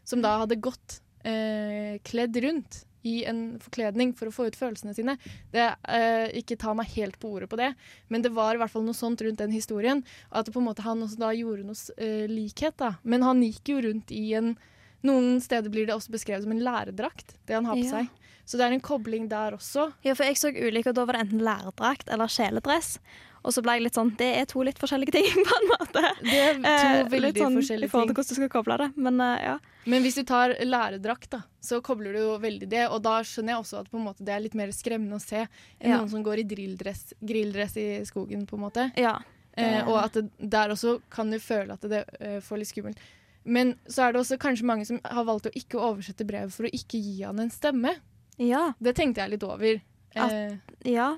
Som 0.04 0.22
da 0.24 0.38
hadde 0.42 0.56
gått 0.60 1.00
eh, 1.24 1.98
kledd 2.06 2.36
rundt 2.42 2.84
i 3.02 3.22
en 3.24 3.54
forkledning 3.62 4.10
for 4.16 4.28
å 4.28 4.32
få 4.34 4.46
ut 4.50 4.56
følelsene 4.58 4.92
sine. 4.96 5.14
Det, 5.54 5.66
eh, 5.88 6.26
ikke 6.40 6.58
ta 6.60 6.74
meg 6.76 6.90
helt 6.96 7.16
på 7.22 7.30
ordet 7.32 7.48
på 7.48 7.56
det, 7.56 7.70
men 8.12 8.20
det 8.20 8.32
var 8.36 8.54
i 8.54 8.60
hvert 8.60 8.72
fall 8.74 8.84
noe 8.84 8.96
sånt 8.96 9.22
rundt 9.24 9.40
den 9.40 9.54
historien. 9.54 10.02
At 10.30 10.50
på 10.52 10.60
en 10.60 10.66
måte 10.68 10.84
han 10.84 11.00
også 11.06 11.16
da 11.22 11.30
gjorde 11.32 11.64
noe 11.64 11.96
eh, 11.96 12.26
likhet, 12.28 12.76
da. 12.76 12.94
Men 13.02 13.24
han 13.24 13.40
gikk 13.46 13.72
jo 13.72 13.80
rundt 13.88 14.12
i 14.12 14.34
en 14.40 14.56
Noen 15.00 15.38
steder 15.40 15.72
blir 15.72 15.86
det 15.88 15.94
også 15.94 16.12
beskrevet 16.12 16.42
som 16.44 16.52
en 16.52 16.60
læredrakt, 16.60 17.30
det 17.48 17.54
han 17.56 17.64
har 17.64 17.78
på 17.78 17.86
Ja. 17.86 18.02
seg. 18.02 18.08
Så 18.44 18.58
det 18.58 18.66
er 18.66 18.74
en 18.76 18.80
kobling 18.82 19.28
der 19.30 19.56
også. 19.56 19.90
Ja, 20.06 20.14
for 20.14 20.26
jeg 20.26 20.38
så 20.40 20.50
ulike, 20.50 20.90
og 20.90 20.96
da 20.98 21.04
var 21.06 21.16
det 21.18 21.26
enten 21.26 21.42
lærdrakt 21.46 22.08
eller 22.10 22.30
kjeledress. 22.30 22.96
Og 23.40 23.54
så 23.56 23.62
ble 23.64 23.72
jeg 23.78 23.86
litt 23.86 23.96
sånn 23.96 24.10
Det 24.20 24.26
er 24.36 24.44
to 24.50 24.60
litt 24.66 24.76
forskjellige 24.76 25.14
ting, 25.14 25.28
på 25.48 25.54
en 25.56 25.68
måte. 25.70 26.02
Det 26.20 26.34
er 26.36 26.58
to 26.58 26.66
Eh, 26.70 27.06
veldig 27.08 27.30
litt 27.30 27.38
sånn 27.40 27.56
i 27.56 27.88
forhold 27.88 28.10
til 28.10 28.16
hvordan 28.18 28.28
du 28.28 28.34
skal 28.36 28.50
koble 28.52 28.76
det. 28.82 28.88
Men 29.00 29.20
uh, 29.22 29.36
ja. 29.40 29.54
Men 29.88 30.04
hvis 30.04 30.18
du 30.20 30.24
tar 30.28 30.52
læredrakt, 30.60 31.30
da, 31.32 31.40
så 31.64 31.78
kobler 31.84 32.12
du 32.12 32.20
jo 32.20 32.34
veldig 32.42 32.68
det. 32.68 32.82
Og 32.92 33.00
da 33.06 33.20
skjønner 33.24 33.54
jeg 33.54 33.62
også 33.64 33.80
at 33.80 33.88
på 33.92 33.96
en 33.96 34.04
måte, 34.10 34.26
det 34.26 34.34
er 34.34 34.44
litt 34.44 34.56
mer 34.58 34.72
skremmende 34.76 35.16
å 35.16 35.24
se 35.24 35.46
enn 35.46 35.88
Ja. 35.88 36.00
noen 36.02 36.10
som 36.12 36.24
går 36.26 36.42
i 36.42 36.48
drilldress, 36.50 37.14
grilldress 37.20 37.78
i 37.80 37.86
skogen, 38.08 38.44
på 38.46 38.58
en 38.60 38.66
måte. 38.68 38.90
ja. 39.00 39.16
Eh, 39.58 39.82
og 39.82 39.96
at 39.98 40.14
det, 40.14 40.28
der 40.38 40.70
også 40.70 41.00
kan 41.10 41.28
du 41.28 41.36
føle 41.42 41.74
at 41.74 41.82
det 41.90 42.04
uh, 42.20 42.38
får 42.44 42.60
litt 42.60 42.68
skummelt. 42.70 43.00
Men 43.44 43.72
så 43.88 44.04
er 44.06 44.12
det 44.14 44.20
også 44.20 44.38
kanskje 44.40 44.68
mange 44.68 44.86
som 44.86 45.00
har 45.04 45.24
valgt 45.26 45.48
å 45.48 45.52
ikke 45.58 45.80
oversette 45.80 46.24
brevet 46.28 46.54
for 46.54 46.68
å 46.68 46.70
ikke 46.76 47.00
gi 47.02 47.22
han 47.24 47.40
en 47.42 47.50
stemme. 47.52 47.96
Ja. 48.40 48.70
Det 48.80 48.94
tenkte 48.96 49.20
jeg 49.24 49.34
litt 49.36 49.44
over. 49.44 49.80
At- 50.16 50.32
Eh, 50.32 50.56
Ja. 50.84 51.16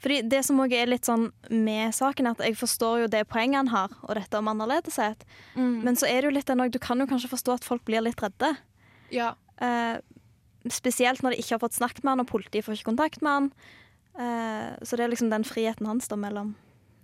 Fordi 0.00 0.22
det 0.26 0.38
som 0.46 0.56
også 0.56 0.72
er 0.80 0.86
litt 0.88 1.04
sånn 1.04 1.26
med 1.50 1.92
saken, 1.92 2.26
er 2.26 2.30
at 2.30 2.38
jeg 2.38 2.54
forstår 2.56 3.02
jo 3.02 3.06
det 3.12 3.28
poenget 3.28 3.56
han 3.56 3.66
har, 3.68 3.90
og 4.02 4.14
dette 4.16 4.38
om 4.38 4.48
annerledeshet. 4.48 5.26
mm, 5.54 5.82
Men 5.84 5.94
så 5.94 6.08
er 6.08 6.22
det 6.22 6.30
jo 6.30 6.36
litt 6.38 6.46
den 6.46 6.58
òg 6.64 6.70
Du 6.70 6.78
kan 6.78 6.98
jo 6.98 7.06
kanskje 7.06 7.28
forstå 7.28 7.54
at 7.54 7.64
folk 7.64 7.84
blir 7.84 8.00
litt 8.02 8.16
redde. 8.16 8.56
ja, 9.10 9.34
Eh, 9.60 9.98
spesielt 10.68 11.20
når 11.22 11.32
de 11.32 11.42
ikke 11.42 11.50
har 11.50 11.58
fått 11.58 11.76
snakket 11.76 12.02
med 12.02 12.12
han, 12.12 12.20
og 12.20 12.26
politiet 12.28 12.64
får 12.64 12.76
ikke 12.78 12.96
kontakt 12.96 13.20
med 13.20 13.30
han. 13.30 13.52
Eh, 14.18 14.76
så 14.82 14.96
det 14.96 15.00
er 15.00 15.08
liksom 15.10 15.28
den 15.30 15.44
friheten 15.44 15.86
hans 15.86 16.08
da 16.08 16.16
mellom 16.16 16.54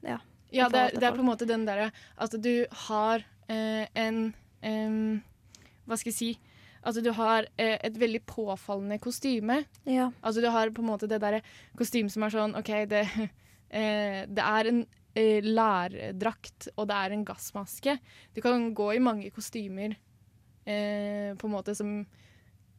Ja, 0.02 0.18
ja 0.50 0.68
det 0.70 0.78
er, 0.94 1.00
det 1.00 1.02
er 1.02 1.12
på 1.12 1.20
en 1.20 1.26
måte 1.26 1.46
den 1.46 1.66
derre 1.66 1.92
at 2.18 2.30
du 2.40 2.66
har 2.88 3.22
eh, 3.50 3.86
en 3.94 4.32
Hva 5.86 5.96
skal 5.98 6.10
jeg 6.12 6.14
si? 6.14 6.38
Altså 6.86 7.02
du 7.02 7.10
har 7.16 7.48
eh, 7.58 7.76
et 7.82 7.96
veldig 7.98 8.22
påfallende 8.28 9.00
kostyme. 9.02 9.62
Ja. 9.88 10.10
Altså 10.22 10.44
du 10.44 10.48
har 10.54 10.70
på 10.74 10.84
en 10.84 10.90
måte 10.92 11.08
det 11.10 11.18
derre 11.22 11.42
kostymet 11.78 12.14
som 12.14 12.26
er 12.26 12.34
sånn 12.34 12.54
OK, 12.58 12.70
det, 12.90 13.02
eh, 13.80 14.20
det 14.30 14.44
er 14.44 14.70
en 14.70 14.84
eh, 15.16 15.42
lærdrakt, 15.42 16.70
og 16.76 16.86
det 16.90 17.00
er 17.00 17.16
en 17.16 17.26
gassmaske. 17.26 17.96
Du 18.36 18.42
kan 18.44 18.70
gå 18.76 18.92
i 18.94 19.02
mange 19.02 19.32
kostymer 19.34 19.96
eh, 19.96 21.34
på 21.34 21.50
en 21.50 21.56
måte 21.56 21.74
som 21.78 21.98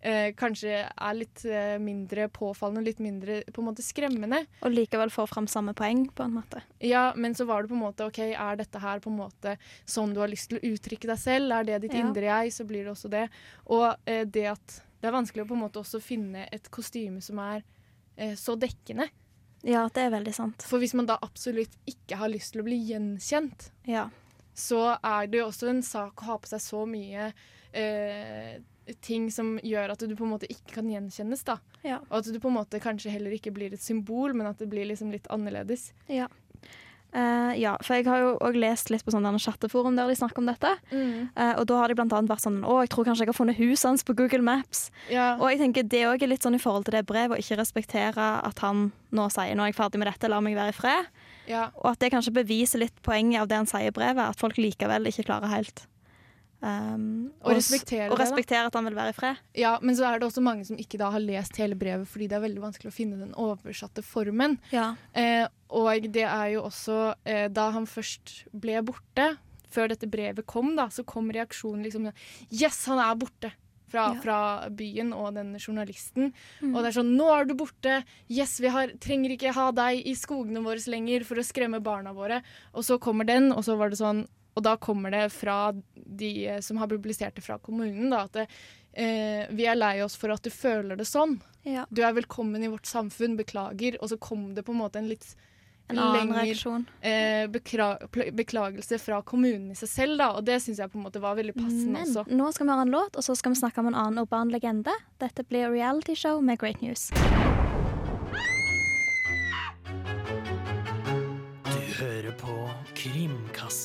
eh, 0.08 0.30
kanskje 0.40 0.78
er 0.88 1.18
litt 1.18 1.44
eh, 1.46 1.76
mindre 1.84 2.30
påfallende 2.34 2.80
og 2.82 2.88
litt 2.88 3.02
mindre 3.04 3.42
på 3.52 3.62
en 3.62 3.68
måte 3.68 3.84
skremmende. 3.86 4.40
Og 4.64 4.72
likevel 4.72 5.12
får 5.14 5.28
fram 5.34 5.48
samme 5.52 5.76
poeng, 5.78 6.06
på 6.16 6.24
en 6.26 6.36
måte. 6.40 6.62
Ja, 6.80 7.10
men 7.16 7.36
så 7.36 7.46
var 7.50 7.64
det 7.66 7.74
på 7.74 7.78
en 7.78 7.84
måte 7.84 8.08
OK, 8.08 8.20
er 8.32 8.60
dette 8.64 8.80
her 8.84 9.04
på 9.04 9.12
en 9.12 9.20
måte 9.20 9.58
sånn 9.86 10.14
du 10.16 10.22
har 10.24 10.32
lyst 10.32 10.50
til 10.54 10.62
å 10.62 10.74
uttrykke 10.74 11.12
deg 11.12 11.20
selv? 11.22 11.52
Er 11.60 11.68
det 11.68 11.82
ditt 11.86 11.98
Ja. 12.00 12.06
indre 12.08 12.30
jeg, 12.32 12.54
så 12.56 12.66
blir 12.70 12.88
det 12.88 12.94
også 12.96 13.10
det. 13.12 13.28
Og 13.68 13.88
eh, 14.08 14.24
det 14.26 14.48
at 14.56 14.82
det 15.02 15.12
er 15.12 15.14
vanskelig 15.20 15.44
å 15.46 15.50
på 15.52 15.54
en 15.60 15.66
måte 15.68 15.80
også 15.84 16.00
finne 16.02 16.48
et 16.52 16.72
kostyme 16.74 17.22
som 17.22 17.38
er 17.44 17.62
eh, 18.18 18.34
så 18.40 18.56
dekkende. 18.58 19.10
Ja, 19.68 19.84
det 19.94 20.04
er 20.08 20.10
veldig 20.14 20.34
sant. 20.34 20.64
For 20.66 20.80
hvis 20.82 20.94
man 20.98 21.06
da 21.10 21.18
absolutt 21.22 21.74
ikke 21.90 22.18
har 22.22 22.30
lyst 22.32 22.54
til 22.54 22.62
å 22.62 22.66
bli 22.66 22.78
gjenkjent, 22.88 23.72
Ja. 23.90 24.08
så 24.58 24.98
er 25.04 25.28
det 25.28 25.40
jo 25.42 25.48
også 25.52 25.70
en 25.70 25.84
sak 25.84 26.22
å 26.24 26.26
ha 26.32 26.38
på 26.42 26.48
seg 26.50 26.62
så 26.64 26.86
mye 26.90 27.32
eh, 27.74 28.58
ting 29.02 29.30
som 29.34 29.56
gjør 29.64 29.94
at 29.94 30.04
du 30.04 30.16
på 30.16 30.26
en 30.26 30.34
måte 30.36 30.50
ikke 30.52 30.80
kan 30.80 30.90
gjenkjennes. 30.92 31.44
da. 31.48 31.60
Ja. 31.84 32.02
Og 32.10 32.20
at 32.22 32.34
du 32.34 32.40
på 32.40 32.52
en 32.52 32.60
måte 32.60 32.82
kanskje 32.84 33.14
heller 33.14 33.34
ikke 33.36 33.54
blir 33.56 33.74
et 33.74 33.84
symbol, 33.84 34.34
men 34.34 34.50
at 34.50 34.60
det 34.60 34.70
blir 34.72 34.88
liksom 34.90 35.12
litt 35.14 35.28
annerledes. 35.34 35.92
Ja. 36.12 36.30
Uh, 37.16 37.56
ja, 37.56 37.72
for 37.82 37.96
jeg 37.96 38.06
har 38.06 38.20
jo 38.20 38.34
òg 38.44 38.58
lest 38.60 38.92
litt 38.92 39.06
på 39.06 39.14
sånne 39.14 39.32
chatteforum 39.40 39.96
der 39.96 40.10
de 40.12 40.18
snakker 40.20 40.44
om 40.44 40.50
dette. 40.50 40.74
Eh, 40.92 41.54
og 41.56 41.64
da 41.70 41.78
har 41.80 41.90
de 41.90 41.96
blant 41.96 42.12
annet 42.14 42.30
vært 42.30 42.44
sånn 42.44 42.60
Å, 42.68 42.82
jeg 42.84 42.92
tror 42.92 43.08
kanskje 43.08 43.24
jeg 43.24 43.32
har 43.32 43.38
funnet 43.38 43.58
huset 43.58 43.88
hans 43.88 44.04
på 44.06 44.16
Google 44.18 44.44
Maps. 44.46 44.90
Ja. 45.10 45.38
Og 45.40 45.48
jeg 45.50 45.62
tenker 45.64 45.88
det 45.88 46.04
òg 46.10 46.26
er 46.26 46.34
litt 46.34 46.46
sånn 46.46 46.58
i 46.60 46.62
forhold 46.62 46.86
til 46.86 46.98
det 46.98 47.06
brevet, 47.08 47.38
å 47.38 47.42
ikke 47.42 47.62
respektere 47.62 48.28
at 48.44 48.60
han 48.62 48.90
nå 49.16 49.30
sier 49.34 49.56
nå 49.56 49.64
er 49.64 49.72
jeg 49.72 49.80
ferdig 49.80 50.04
med 50.04 50.12
dette, 50.12 50.30
la 50.30 50.42
meg 50.44 50.60
være 50.60 50.76
i 50.76 50.78
fred. 50.78 51.12
ja. 51.48 51.70
Og 51.80 51.94
at 51.94 52.04
det 52.04 52.12
kanskje 52.12 52.36
beviser 52.36 52.84
litt 52.84 53.00
poenget 53.08 53.42
av 53.42 53.50
det 53.50 53.62
han 53.64 53.72
sier 53.72 53.88
i 53.88 53.96
brevet, 53.96 54.36
at 54.36 54.44
folk 54.44 54.60
likevel 54.60 55.08
ikke 55.08 55.30
klarer 55.32 55.56
helt 55.56 55.88
um, 56.62 57.32
Og 57.44 57.52
og, 57.52 57.56
respektere 57.58 58.10
og 58.12 58.18
det, 58.18 58.58
at 58.66 58.74
han 58.76 58.88
vil 58.90 58.96
være 58.98 59.14
i 59.14 59.18
fred. 59.18 59.42
Ja, 59.58 59.78
men 59.82 59.96
så 59.96 60.08
er 60.10 60.20
det 60.20 60.28
også 60.30 60.44
mange 60.44 60.66
som 60.68 60.80
ikke 60.80 61.00
da 61.02 61.12
har 61.14 61.24
lest 61.24 61.58
hele 61.62 61.78
brevet, 61.78 62.08
fordi 62.10 62.28
det 62.28 62.38
er 62.38 62.46
veldig 62.48 62.64
vanskelig 62.64 62.92
å 62.92 62.96
finne 62.96 63.20
den 63.20 63.36
oversatte 63.38 64.04
formen. 64.06 64.58
Ja. 64.74 64.96
Eh, 65.14 65.46
og 65.70 66.08
det 66.14 66.24
er 66.24 66.48
jo 66.54 66.62
også 66.64 66.98
eh, 67.28 67.50
Da 67.52 67.70
han 67.76 67.84
først 67.90 68.46
ble 68.56 68.80
borte, 68.88 69.34
før 69.68 69.92
dette 69.92 70.08
brevet 70.08 70.46
kom, 70.48 70.76
da, 70.78 70.88
så 70.90 71.04
kom 71.04 71.32
reaksjonen 71.36 71.84
liksom 71.84 72.12
Yes, 72.52 72.86
han 72.88 73.02
er 73.04 73.16
borte! 73.20 73.54
Fra, 73.88 74.10
Ja. 74.12 74.20
fra 74.20 74.38
byen 74.76 75.14
og 75.16 75.38
den 75.38 75.54
journalisten. 75.56 76.34
Mm. 76.60 76.74
Og 76.76 76.82
det 76.84 76.90
er 76.90 76.96
sånn 76.98 77.14
Nå 77.16 77.28
er 77.32 77.46
du 77.48 77.54
borte! 77.56 78.02
Yes, 78.28 78.58
vi 78.60 78.68
har, 78.68 78.92
trenger 79.00 79.32
ikke 79.32 79.54
ha 79.56 79.70
deg 79.72 80.02
i 80.04 80.12
skogene 80.12 80.60
våre 80.60 80.84
lenger 80.92 81.24
for 81.24 81.40
å 81.40 81.46
skremme 81.48 81.80
barna 81.80 82.12
våre. 82.12 82.42
Og 82.74 82.84
så 82.84 82.98
kommer 83.00 83.24
den, 83.24 83.54
og 83.56 83.64
så 83.64 83.78
var 83.80 83.94
det 83.94 84.02
sånn 84.02 84.26
Og 84.58 84.64
da 84.66 84.74
kommer 84.82 85.14
det 85.14 85.28
fra 85.36 85.72
de 85.94 86.32
eh, 86.50 86.60
som 86.66 86.80
har 86.82 86.90
publisert 86.90 87.36
det 87.38 87.44
fra 87.46 87.60
kommunen, 87.62 88.10
da, 88.10 88.24
at 88.26 88.34
det, 88.40 88.48
eh, 88.98 89.46
vi 89.54 89.68
er 89.70 89.78
lei 89.78 90.00
oss 90.02 90.16
for 90.18 90.34
at 90.34 90.42
du 90.42 90.50
føler 90.50 90.98
det 90.98 91.06
sånn. 91.06 91.38
ja. 91.68 91.86
Du 91.94 92.02
er 92.02 92.16
velkommen 92.18 92.64
i 92.66 92.72
vårt 92.74 92.90
samfunn, 92.90 93.38
beklager. 93.38 94.00
Og 94.02 94.10
så 94.10 94.18
kom 94.18 94.56
det 94.56 94.64
på 94.66 94.74
en 94.74 94.82
måte 94.82 94.98
en 94.98 95.08
litt 95.12 95.36
En 95.90 96.34
reaksjon. 96.34 96.86
eh, 97.02 97.46
beklagelse 97.48 98.98
fra 99.00 99.22
kommunen 99.22 99.72
i 99.72 99.76
seg 99.76 99.90
selv, 99.94 100.18
da. 100.18 100.32
Og 100.36 100.44
det 100.50 100.58
syns 100.64 100.82
jeg 100.82 100.92
på 100.92 100.98
en 101.00 101.06
måte 101.06 101.22
var 101.22 101.38
veldig 101.38 101.54
passende 101.56 101.94
Men 101.94 102.08
også. 102.10 102.26
nå 102.28 102.50
skal 102.54 102.66
vi 102.68 102.74
høre 102.74 102.88
en 102.88 102.92
låt, 102.98 103.16
og 103.16 103.24
så 103.24 103.38
skal 103.38 103.54
vi 103.54 103.62
snakke 103.62 103.80
om 103.80 103.88
en 103.94 103.96
annen 103.96 104.20
urban 104.26 104.50
legende. 104.52 104.92
Dette 105.20 105.46
blir 105.48 105.70
reality 105.72 106.16
show 106.16 106.42
med 106.42 106.60
Great 106.60 106.82
News. 106.82 107.12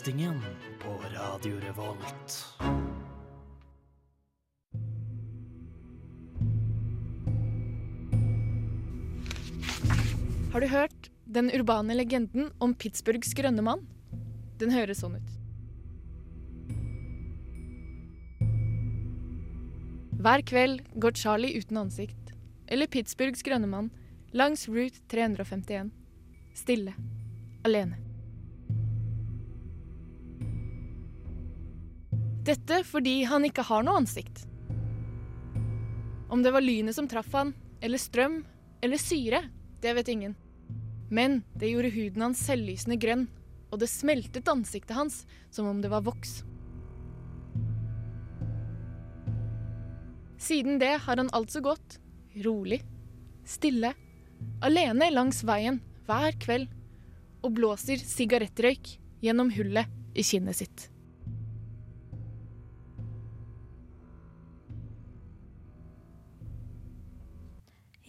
Krimkastingen 0.02 0.40
på 0.80 0.90
Radio 1.14 1.60
Revolt. 1.60 2.44
Har 10.52 10.60
du 10.60 10.66
hørt 10.66 11.10
den 11.24 11.50
urbane 11.54 11.94
legenden 11.94 12.50
om 12.58 12.74
Pittsburghs 12.74 13.34
grønne 13.34 13.62
mann? 13.62 13.86
Den 14.58 14.74
høres 14.74 15.04
sånn 15.04 15.20
ut. 15.20 15.32
Hver 20.18 20.42
kveld 20.42 20.82
går 20.98 21.14
Charlie 21.14 21.54
uten 21.58 21.78
ansikt, 21.78 22.34
eller 22.66 22.90
Pittsburghs 22.90 23.42
grønne 23.46 23.70
mann, 23.70 23.92
langs 24.32 24.66
Route 24.68 24.98
351. 25.06 25.92
Stille. 26.58 26.98
Alene. 27.62 28.01
Dette 32.42 32.80
fordi 32.82 33.22
han 33.30 33.44
ikke 33.46 33.62
har 33.68 33.84
noe 33.86 34.00
ansikt. 34.00 34.44
Om 36.32 36.42
det 36.42 36.50
var 36.50 36.64
lynet 36.64 36.96
som 36.96 37.06
traff 37.06 37.30
han, 37.36 37.52
eller 37.80 38.00
strøm, 38.02 38.40
eller 38.82 38.98
syre, 38.98 39.44
det 39.82 39.92
vet 39.94 40.10
ingen. 40.10 40.34
Men 41.12 41.42
det 41.54 41.70
gjorde 41.70 41.92
huden 41.94 42.24
hans 42.24 42.42
selvlysende 42.42 42.98
grønn, 42.98 43.26
og 43.70 43.78
det 43.78 43.90
smeltet 43.92 44.48
ansiktet 44.50 44.96
hans 44.96 45.22
som 45.54 45.68
om 45.70 45.82
det 45.84 45.90
var 45.92 46.02
voks. 46.06 46.40
Siden 50.42 50.80
det 50.82 50.96
har 51.04 51.20
han 51.20 51.30
altså 51.30 51.62
gått, 51.62 52.00
rolig, 52.42 52.80
stille, 53.46 53.92
alene 54.66 55.12
langs 55.12 55.44
veien 55.46 55.78
hver 56.08 56.34
kveld, 56.42 56.66
og 57.42 57.54
blåser 57.54 58.02
sigarettrøyk 58.02 58.96
gjennom 59.22 59.52
hullet 59.54 60.18
i 60.18 60.26
kinnet 60.26 60.58
sitt. 60.58 60.91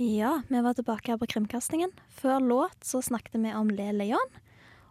Ja, 0.01 0.41
vi 0.47 0.61
var 0.61 0.73
tilbake 0.73 1.11
her 1.11 1.19
på 1.21 1.27
Krimkastingen. 1.29 1.91
Før 2.09 2.39
låt 2.41 2.85
så 2.85 3.01
snakket 3.01 3.35
vi 3.43 3.51
om 3.53 3.69
Le 3.69 3.91
Leon. 3.93 4.39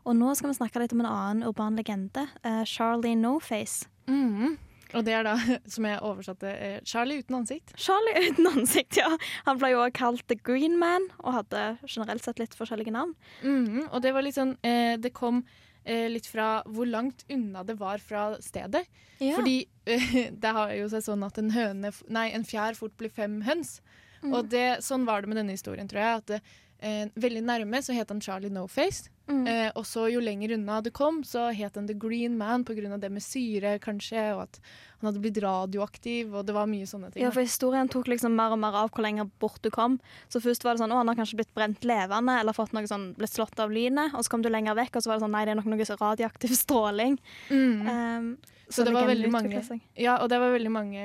Og 0.06 0.14
nå 0.18 0.34
skal 0.38 0.52
vi 0.52 0.58
snakke 0.58 0.82
litt 0.82 0.94
om 0.94 1.02
en 1.02 1.10
annen 1.10 1.46
urban 1.46 1.78
legende, 1.78 2.28
uh, 2.46 2.62
Charlie 2.66 3.16
No-Face. 3.18 3.88
Mhm. 4.06 4.58
Og 4.92 5.06
det 5.06 5.14
er 5.16 5.24
da, 5.24 5.34
som 5.74 5.86
jeg 5.88 6.00
oversatte, 6.04 6.50
eh, 6.52 6.78
Charlie 6.84 7.22
uten 7.22 7.38
ansikt. 7.38 7.72
Charlie 7.80 8.28
uten 8.28 8.48
ansikt, 8.50 8.98
ja. 9.00 9.08
Han 9.46 9.60
ble 9.60 9.72
jo 9.72 9.80
også 9.80 9.96
kalt 9.96 10.26
The 10.28 10.36
Green 10.36 10.76
Man, 10.80 11.08
og 11.22 11.38
hadde 11.38 11.62
generelt 11.86 12.24
sett 12.26 12.42
litt 12.42 12.56
forskjellige 12.58 12.92
navn. 12.92 13.14
Mm. 13.40 13.88
Og 13.88 14.02
det 14.04 14.12
var 14.12 14.26
litt 14.26 14.36
sånn 14.36 14.52
eh, 14.60 14.98
Det 15.00 15.14
kom 15.16 15.42
eh, 15.84 16.10
litt 16.12 16.28
fra 16.28 16.60
hvor 16.68 16.88
langt 16.88 17.24
unna 17.32 17.64
det 17.64 17.78
var 17.80 18.04
fra 18.04 18.34
stedet. 18.44 18.84
Ja. 19.16 19.38
Fordi 19.38 19.62
eh, 19.88 20.14
det 20.44 20.54
har 20.60 20.76
jo 20.76 20.92
seg 20.92 21.06
sånn 21.08 21.24
at 21.24 21.40
en 21.40 21.54
høne 21.56 21.94
Nei, 22.12 22.28
en 22.36 22.44
fjær 22.44 22.76
fort 22.78 22.96
blir 23.00 23.12
fem 23.12 23.40
høns. 23.48 23.78
Mm. 24.22 24.34
Og 24.36 24.50
det, 24.52 24.66
sånn 24.86 25.06
var 25.08 25.22
det 25.22 25.32
med 25.32 25.40
denne 25.40 25.56
historien, 25.56 25.88
tror 25.90 26.02
jeg. 26.02 26.22
At 26.22 26.30
det, 26.30 26.40
eh, 26.78 27.06
veldig 27.14 27.42
nærme 27.46 27.82
så 27.82 27.96
het 27.96 28.10
han 28.14 28.22
Charlie 28.22 28.52
No-Face. 28.52 29.10
Mm. 29.28 29.44
Eh, 29.46 29.68
og 29.78 29.84
så 29.86 30.08
jo 30.10 30.20
lenger 30.22 30.56
unna 30.56 30.80
det 30.82 30.92
kom, 30.96 31.20
så 31.24 31.46
het 31.54 31.76
han 31.78 31.86
The 31.86 31.94
Green 31.94 32.34
Man 32.38 32.64
pga. 32.66 32.96
det 32.98 33.10
med 33.12 33.22
syre, 33.22 33.78
kanskje, 33.78 34.34
og 34.34 34.42
at 34.48 34.58
han 35.00 35.08
hadde 35.08 35.22
blitt 35.22 35.38
radioaktiv, 35.42 36.34
og 36.34 36.46
det 36.46 36.54
var 36.54 36.66
mye 36.70 36.86
sånne 36.86 37.12
ting. 37.12 37.22
Ja, 37.22 37.30
for 37.34 37.42
historien 37.42 37.88
tok 37.90 38.10
liksom 38.10 38.34
mer 38.38 38.54
og 38.54 38.58
mer 38.62 38.74
av 38.78 38.90
hvor 38.90 39.02
lenger 39.02 39.30
bort 39.42 39.62
du 39.62 39.70
kom. 39.70 39.98
Så 40.28 40.42
først 40.42 40.64
var 40.64 40.74
det 40.74 40.82
sånn, 40.82 40.94
å, 40.94 41.00
han 41.02 41.10
har 41.10 41.18
kanskje 41.18 41.38
blitt 41.40 41.54
brent 41.54 41.84
levende, 41.86 42.38
eller 42.40 42.56
fått 42.56 42.74
noe 42.74 42.86
sånn, 42.86 43.12
blitt 43.18 43.34
slått 43.34 43.58
av 43.62 43.70
lynet. 43.74 44.14
Og 44.14 44.24
så 44.24 44.30
kom 44.30 44.42
du 44.42 44.50
lenger 44.50 44.78
vekk, 44.78 44.96
og 44.96 45.04
så 45.04 45.12
var 45.12 45.18
det 45.18 45.26
sånn, 45.26 45.34
nei, 45.34 45.44
det 45.46 45.54
er 45.54 45.60
nok 45.62 45.70
noe 45.72 45.86
så 45.86 45.98
radioaktiv 46.00 46.54
stråling. 46.58 47.18
Mm. 47.50 47.86
Um, 47.88 48.32
Så 48.72 48.86
det 48.86 48.94
var 48.94 49.06
veldig 49.06 49.28
mange. 49.30 49.62
Ja, 50.00 50.16
og 50.22 50.30
det 50.32 50.38
var 50.40 50.54
veldig 50.54 50.70
mange 50.72 51.02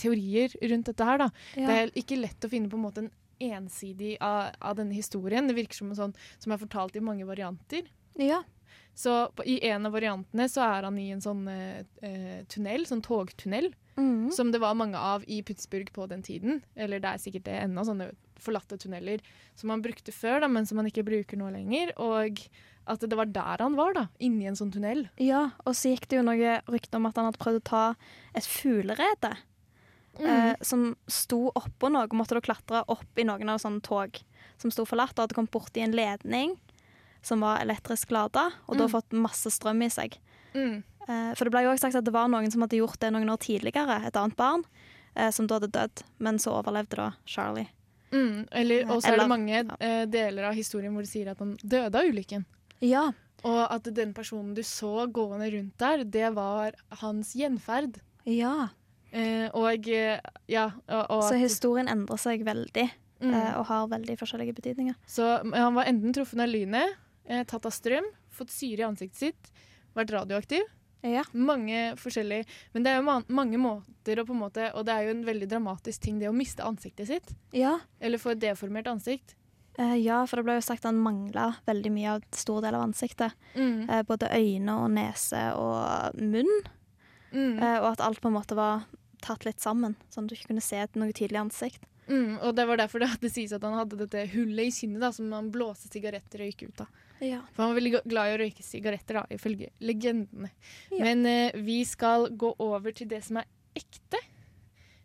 teorier 0.00 0.54
rundt 0.70 0.86
dette 0.88 1.04
her, 1.04 1.18
da. 1.26 1.30
Ja. 1.54 1.66
Det 1.66 1.76
er 1.76 1.94
ikke 2.02 2.18
lett 2.22 2.46
å 2.46 2.50
finne 2.50 2.70
på 2.72 2.78
en 2.78 2.86
måte 2.86 3.02
en 3.04 3.10
ensidig 3.40 4.16
av, 4.20 4.52
av 4.60 4.76
denne 4.76 4.94
historien. 4.96 5.46
Det 5.48 5.56
virker 5.56 5.74
som 5.80 5.90
en 5.92 5.96
sånn 5.98 6.14
som 6.38 6.52
er 6.52 6.60
fortalt 6.62 6.96
i 6.96 7.00
mange 7.04 7.26
varianter. 7.28 7.88
ja. 8.16 8.42
Så 8.96 9.12
på, 9.36 9.44
i 9.44 9.58
en 9.68 9.84
av 9.84 9.92
variantene 9.92 10.46
så 10.48 10.62
er 10.64 10.86
han 10.88 10.96
i 10.98 11.10
en 11.12 11.20
sånn 11.20 11.42
eh, 11.52 11.82
eh, 12.00 12.44
tunnel, 12.48 12.86
sånn 12.88 13.02
togtunnel, 13.04 13.72
Mm. 13.96 14.30
som 14.32 14.50
det 14.52 14.58
var 14.60 14.74
mange 14.76 14.96
av 15.00 15.22
i 15.26 15.38
Pittsburgh 15.42 15.88
på 15.92 16.04
den 16.08 16.22
tiden. 16.22 16.62
Eller 16.76 17.00
det 17.00 17.08
er 17.08 17.20
sikkert 17.20 17.44
det 17.44 17.54
ennå, 17.62 17.80
sånne 17.84 18.10
forlatte 18.40 18.76
tunneler 18.80 19.20
som 19.56 19.68
man 19.72 19.80
brukte 19.84 20.12
før, 20.12 20.40
da, 20.44 20.48
men 20.48 20.66
som 20.68 20.76
man 20.76 20.84
ikke 20.90 21.04
bruker 21.04 21.36
nå 21.40 21.48
lenger. 21.52 21.92
Og 21.96 22.40
at 22.86 23.00
det 23.00 23.16
var 23.16 23.24
der 23.32 23.56
han 23.64 23.76
var, 23.76 23.94
da, 23.96 24.06
inni 24.20 24.44
en 24.48 24.56
sånn 24.56 24.72
tunnel. 24.72 25.08
ja, 25.16 25.50
og 25.64 25.72
så 25.76 25.94
gikk 25.94 26.08
det 26.08 26.16
jo 26.18 26.26
noe 26.28 26.58
rykte 26.68 26.96
om 27.00 27.06
at 27.08 27.16
han 27.16 27.30
hadde 27.30 27.40
prøvd 27.40 27.60
å 27.62 27.64
ta 27.70 27.84
et 28.34 28.44
fuglerede. 28.44 29.32
Eh, 30.20 30.54
som 30.60 30.96
sto 31.08 31.50
oppå 31.54 31.90
noe, 31.92 32.06
måtte 32.12 32.34
da 32.34 32.40
klatre 32.40 32.84
opp 32.88 33.18
i 33.18 33.24
noen 33.24 33.48
av 33.48 33.58
sånne 33.60 33.82
tog 33.82 34.20
som 34.58 34.70
sto 34.70 34.84
forlatt, 34.88 35.12
og 35.18 35.26
hadde 35.26 35.34
kommet 35.36 35.50
borti 35.52 35.82
en 35.84 35.92
ledning 35.92 36.56
som 37.22 37.40
var 37.40 37.58
elektrisk 37.60 38.10
lada, 38.14 38.52
og 38.68 38.78
da 38.78 38.86
Mm. 38.86 38.90
fått 38.92 39.12
masse 39.12 39.50
strøm 39.50 39.82
i 39.82 39.88
seg. 39.90 40.18
Mm. 40.54 40.82
Eh, 41.08 41.34
for 41.34 41.44
det 41.44 41.50
ble 41.52 41.62
jo 41.64 41.70
også 41.72 41.80
sagt 41.90 41.96
at 41.96 42.04
det 42.04 42.12
var 42.14 42.28
noen 42.28 42.50
som 42.50 42.60
hadde 42.62 42.78
gjort 42.78 42.98
det 43.00 43.12
noen 43.12 43.28
år 43.28 43.38
tidligere, 43.38 44.06
et 44.06 44.14
annet 44.16 44.36
barn, 44.36 44.64
eh, 45.16 45.30
som 45.30 45.46
da 45.46 45.58
hadde 45.58 45.72
dødd, 45.72 46.02
men 46.18 46.38
så 46.38 46.54
overlevde 46.62 46.96
da 46.96 47.12
Charlie. 47.26 47.68
Mm. 48.12 48.46
Eller, 48.52 48.84
og 48.90 49.02
så 49.02 49.12
er 49.12 49.16
det 49.18 49.28
mange 49.28 49.58
eh, 49.80 50.06
deler 50.06 50.44
av 50.48 50.54
historien 50.54 50.92
hvor 50.94 51.02
de 51.02 51.08
sier 51.10 51.28
at 51.30 51.38
han 51.38 51.56
døde 51.62 51.94
av 51.98 52.04
ulykken. 52.06 52.44
Ja. 52.80 53.12
Og 53.44 53.66
at 53.70 53.82
den 53.94 54.14
personen 54.14 54.54
du 54.54 54.62
så 54.62 55.06
gående 55.12 55.50
rundt 55.52 55.76
der, 55.78 56.04
det 56.04 56.34
var 56.34 56.72
hans 57.02 57.34
gjenferd. 57.34 57.98
ja. 58.24 58.68
Eh, 59.16 59.48
og 59.56 59.88
eh, 59.88 60.20
ja 60.50 60.66
og, 60.68 61.02
og 61.14 61.22
Så 61.24 61.38
historien 61.40 61.88
endrer 61.88 62.20
seg 62.20 62.44
veldig, 62.46 62.86
mm. 63.22 63.32
eh, 63.32 63.52
og 63.56 63.66
har 63.70 63.90
veldig 63.92 64.18
forskjellige 64.20 64.56
betydninger. 64.58 64.96
Så 65.08 65.28
han 65.40 65.76
var 65.76 65.88
enten 65.88 66.16
truffet 66.16 66.42
av 66.42 66.50
lynet, 66.50 66.98
eh, 67.30 67.44
tatt 67.48 67.68
av 67.68 67.74
strøm, 67.74 68.08
fått 68.36 68.52
syre 68.52 68.84
i 68.84 68.88
ansiktet 68.88 69.22
sitt, 69.22 69.52
vært 69.96 70.12
radioaktiv. 70.18 70.66
Ja. 71.06 71.22
Mange 71.36 71.92
forskjellige 72.00 72.48
Men 72.72 72.82
det 72.82 72.90
er 72.90 72.96
jo 72.96 73.04
man 73.06 73.26
mange 73.30 73.58
måter 73.60 74.18
å 74.18 74.24
på 74.26 74.32
en 74.34 74.40
måte 74.40 74.64
Og 74.74 74.86
det 74.88 74.94
er 74.94 75.04
jo 75.04 75.12
en 75.12 75.20
veldig 75.26 75.46
dramatisk 75.52 76.00
ting, 76.02 76.16
det 76.18 76.26
å 76.26 76.34
miste 76.34 76.64
ansiktet 76.66 77.06
sitt. 77.06 77.34
Ja. 77.54 77.76
Eller 78.00 78.18
få 78.18 78.32
et 78.32 78.40
deformert 78.42 78.88
ansikt. 78.90 79.36
Eh, 79.78 79.98
ja, 80.00 80.22
for 80.26 80.40
det 80.40 80.46
ble 80.48 80.56
jo 80.56 80.64
sagt 80.64 80.82
at 80.82 80.88
han 80.88 80.98
mangla 80.98 81.50
veldig 81.68 81.92
mye 81.94 82.16
av 82.16 82.26
stor 82.34 82.64
del 82.64 82.74
av 82.74 82.88
ansiktet. 82.88 83.36
Mm. 83.54 83.86
Både 84.08 84.32
øyne 84.34 84.80
og 84.80 84.88
nese 84.96 85.44
og 85.60 86.18
munn. 86.18 86.50
Mm. 87.36 87.58
Eh, 87.60 87.78
og 87.82 87.92
at 87.92 88.04
alt 88.04 88.22
på 88.22 88.30
en 88.30 88.36
måte 88.36 88.56
var 88.58 88.86
tatt 89.26 89.46
litt 89.48 89.62
sammen, 89.62 89.96
sånn 90.12 90.26
at 90.26 90.32
du 90.32 90.38
ikke 90.38 90.52
kunne 90.52 90.64
se 90.64 90.78
et 90.82 90.98
noe 90.98 91.14
tydelig 91.14 91.42
ansikt. 91.42 91.86
Mm. 92.06 92.38
Og 92.38 92.54
det 92.54 92.66
var 92.68 92.78
derfor 92.78 93.02
det, 93.02 93.10
det 93.22 93.32
sies 93.34 93.54
at 93.54 93.64
han 93.66 93.74
hadde 93.74 93.98
dette 93.98 94.28
hullet 94.36 94.70
i 94.70 94.74
kinnet 94.74 95.02
da, 95.02 95.10
som 95.14 95.32
han 95.34 95.50
blåste 95.54 95.90
sigarettrøyk 95.90 96.68
ut 96.68 96.84
av. 96.86 97.02
Ja. 97.18 97.40
For 97.54 97.64
han 97.64 97.72
var 97.72 97.80
veldig 97.80 97.92
glad 98.04 98.30
i 98.30 98.36
å 98.36 98.40
røyke 98.44 98.64
sigaretter, 98.64 99.20
da, 99.20 99.26
ifølge 99.32 99.72
legendene. 99.80 100.52
Ja. 100.92 101.02
Men 101.02 101.26
eh, 101.28 101.58
vi 101.66 101.80
skal 101.88 102.28
gå 102.36 102.52
over 102.62 102.94
til 102.96 103.08
det 103.10 103.22
som 103.26 103.40
er 103.40 103.48
ekte. 103.76 104.20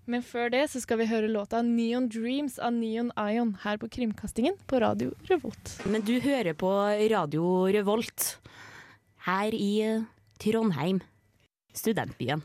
Men 0.10 0.24
før 0.26 0.50
det 0.52 0.66
så 0.74 0.82
skal 0.82 1.00
vi 1.00 1.08
høre 1.12 1.30
låta 1.32 1.62
'Neon 1.64 2.10
Dreams' 2.12 2.60
av 2.60 2.74
Neon 2.74 3.12
Ion 3.16 3.54
her 3.64 3.78
på 3.78 3.88
Krimkastingen 3.88 4.58
på 4.68 4.82
Radio 4.82 5.14
Revolt. 5.30 5.78
Men 5.86 6.02
du 6.02 6.20
hører 6.20 6.58
på 6.58 6.72
Radio 7.14 7.70
Revolt 7.72 8.42
her 9.28 9.56
i 9.56 9.74
eh, 9.86 10.08
Trondheim, 10.42 11.00
studentbyen. 11.74 12.42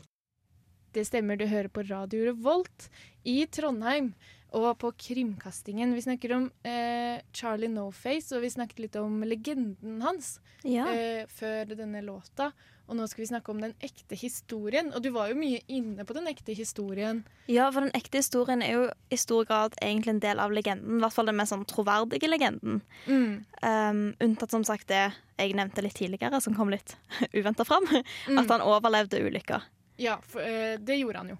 Det 0.95 1.03
stemmer, 1.07 1.37
du 1.37 1.47
hører 1.49 1.69
på 1.71 1.83
Radio 1.89 2.29
Revolt 2.29 2.89
i 3.27 3.41
Trondheim 3.51 4.13
og 4.55 4.69
på 4.79 4.93
Krimkastingen. 5.09 5.91
Vi 5.93 6.05
snakker 6.05 6.33
om 6.37 6.47
eh, 6.63 7.19
Charlie 7.35 7.69
No-Face, 7.71 8.31
og 8.35 8.45
vi 8.45 8.53
snakket 8.53 8.79
litt 8.85 8.95
om 8.99 9.19
legenden 9.27 9.99
hans 10.05 10.37
ja. 10.63 10.87
eh, 10.93 11.27
før 11.27 11.75
denne 11.75 12.01
låta. 12.05 12.53
Og 12.87 12.95
nå 12.95 13.03
skal 13.11 13.25
vi 13.25 13.27
snakke 13.27 13.51
om 13.51 13.59
den 13.59 13.73
ekte 13.83 14.15
historien. 14.15 14.93
Og 14.95 15.03
du 15.03 15.09
var 15.11 15.27
jo 15.27 15.35
mye 15.39 15.59
inne 15.67 16.05
på 16.07 16.15
den 16.15 16.29
ekte 16.31 16.55
historien. 16.55 17.25
Ja, 17.51 17.67
for 17.67 17.83
den 17.83 17.91
ekte 17.97 18.21
historien 18.21 18.63
er 18.63 18.77
jo 18.77 18.85
i 19.11 19.19
stor 19.19 19.43
grad 19.49 19.75
egentlig 19.81 20.15
en 20.15 20.23
del 20.23 20.39
av 20.39 20.55
legenden. 20.55 20.95
I 20.95 21.03
hvert 21.03 21.17
fall 21.17 21.27
den 21.27 21.35
mest 21.35 21.51
sånn 21.51 21.67
troverdige 21.67 22.31
legenden. 22.31 22.79
Mm. 23.09 23.43
Um, 23.59 24.03
unntatt 24.23 24.55
som 24.55 24.63
sagt 24.67 24.87
det 24.87 25.09
jeg 25.37 25.57
nevnte 25.59 25.83
litt 25.83 25.99
tidligere, 25.99 26.39
som 26.41 26.55
kom 26.55 26.71
litt 26.71 26.95
uventa 27.37 27.67
fram. 27.67 27.83
Mm. 27.91 28.39
At 28.39 28.55
han 28.55 28.63
overlevde 28.63 29.19
ulykka. 29.19 29.59
Ja, 29.97 30.19
for, 30.25 30.41
eh, 30.45 30.77
det 30.79 30.99
gjorde 30.99 31.23
han 31.23 31.29
jo. 31.33 31.37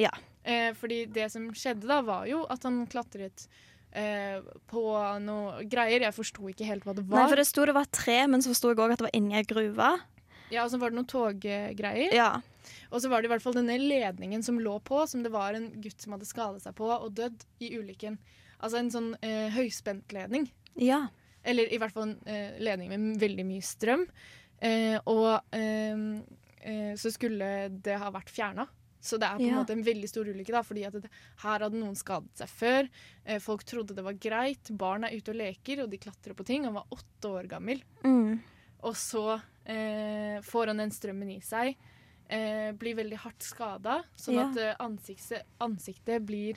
Ja. 0.00 0.12
Eh, 0.44 0.72
fordi 0.76 1.04
det 1.06 1.30
som 1.32 1.48
skjedde 1.56 1.88
da, 1.88 2.00
var 2.04 2.26
jo 2.28 2.42
at 2.52 2.66
han 2.66 2.82
klatret 2.90 3.46
eh, 3.96 4.40
på 4.70 4.82
noe 5.24 5.64
greier. 5.70 6.04
Jeg 6.04 6.16
forsto 6.16 6.50
ikke 6.50 6.68
helt 6.68 6.84
hva 6.84 6.96
det 6.96 7.06
var. 7.08 7.22
Nei, 7.22 7.30
for 7.32 7.40
det 7.40 7.46
sto 7.48 7.64
det 7.64 7.76
var 7.76 7.88
tre, 7.94 8.18
men 8.28 8.44
så 8.44 8.52
forsto 8.52 8.74
jeg 8.74 8.80
òg 8.82 8.96
at 8.96 9.00
det 9.00 9.08
var 9.08 9.16
inni 9.16 9.38
ei 9.38 9.46
gruve. 9.48 9.94
Ja, 10.52 10.66
og 10.66 10.70
så 10.70 10.78
var 10.78 10.92
det 10.92 10.98
noen 10.98 11.08
toggreier. 11.08 12.12
Ja. 12.14 12.30
Og 12.92 13.00
så 13.02 13.08
var 13.10 13.22
det 13.22 13.28
i 13.28 13.32
hvert 13.32 13.42
fall 13.44 13.56
denne 13.56 13.76
ledningen 13.80 14.44
som 14.44 14.60
lå 14.60 14.76
på, 14.84 15.00
som 15.08 15.24
det 15.24 15.32
var 15.32 15.56
en 15.56 15.70
gutt 15.82 16.00
som 16.04 16.14
hadde 16.14 16.28
skadet 16.28 16.62
seg 16.64 16.76
på 16.78 16.88
og 16.92 17.10
dødd 17.16 17.44
i 17.64 17.72
ulykken. 17.78 18.18
Altså 18.60 18.80
en 18.80 18.92
sånn 18.92 19.12
eh, 19.24 19.48
høyspentledning. 19.56 20.50
ja. 20.80 21.06
Eller 21.44 21.68
i 21.68 21.76
hvert 21.76 21.92
fall 21.92 22.06
en 22.06 22.12
eh, 22.24 22.54
ledning 22.56 22.88
med 22.88 23.18
veldig 23.20 23.44
mye 23.44 23.60
strøm. 23.60 24.06
Eh, 24.64 24.94
og 25.04 25.42
så 26.96 27.10
skulle 27.12 27.68
det 27.82 27.98
ha 28.00 28.10
vært 28.14 28.30
fjerna. 28.32 28.66
Så 29.04 29.18
det 29.20 29.26
er 29.28 29.36
på 29.36 29.42
en 29.44 29.50
Ja. 29.52 29.58
måte 29.62 29.74
en 29.76 29.82
veldig 29.84 30.08
stor 30.08 30.24
ulykke, 30.24 30.52
da, 30.54 30.62
fordi 30.64 30.86
at 30.86 30.94
det, 30.96 31.10
her 31.42 31.58
hadde 31.60 31.76
noen 31.76 31.94
skadet 31.94 32.32
seg 32.40 32.48
før. 32.48 32.88
Eh, 33.26 33.38
folk 33.38 33.62
trodde 33.68 33.92
det 33.94 34.02
var 34.06 34.14
greit. 34.16 34.70
Barn 34.80 35.04
er 35.04 35.12
ute 35.12 35.28
og 35.34 35.36
leker, 35.36 35.82
og 35.84 35.90
de 35.90 35.98
klatrer 35.98 36.32
på 36.34 36.46
ting. 36.48 36.64
Han 36.64 36.72
var 36.78 36.86
åtte 36.90 37.28
år 37.28 37.46
gammel. 37.50 37.82
Mm. 38.02 38.40
Og 38.82 38.94
så 38.96 39.42
eh, 39.66 40.40
får 40.40 40.66
han 40.72 40.80
den 40.80 40.90
strømmen 40.90 41.30
i 41.36 41.40
seg. 41.44 41.76
Eh, 42.30 42.72
blir 42.72 42.96
veldig 42.96 43.18
hardt 43.20 43.42
skada, 43.44 43.98
sånn 44.16 44.34
Ja. 44.40 44.48
at 44.48 44.56
eh, 44.56 44.74
ansiktet, 44.80 45.42
ansiktet 45.60 46.24
blir 46.24 46.56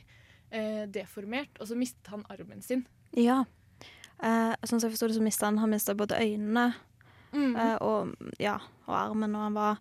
eh, 0.49 0.85
deformert. 0.87 1.51
Og 1.59 1.67
så 1.67 1.75
mistet 1.75 2.07
han 2.07 2.23
armen 2.29 2.61
sin. 2.63 2.85
ja. 3.13 3.43
Eh, 4.23 4.55
sånn 4.65 4.79
som 4.79 4.89
jeg 4.89 4.95
forsto 4.97 5.07
det, 5.09 5.17
så 5.19 5.21
mista 5.21 5.45
han, 5.45 5.57
han 5.59 5.69
mistet 5.69 5.95
både 5.99 6.15
øynene 6.17 6.73
Mm. 7.33 7.55
Uh, 7.55 7.75
og, 7.81 8.31
ja, 8.39 8.55
og 8.87 8.93
armen, 8.95 9.35
og 9.35 9.41
han 9.49 9.53
var 9.57 9.77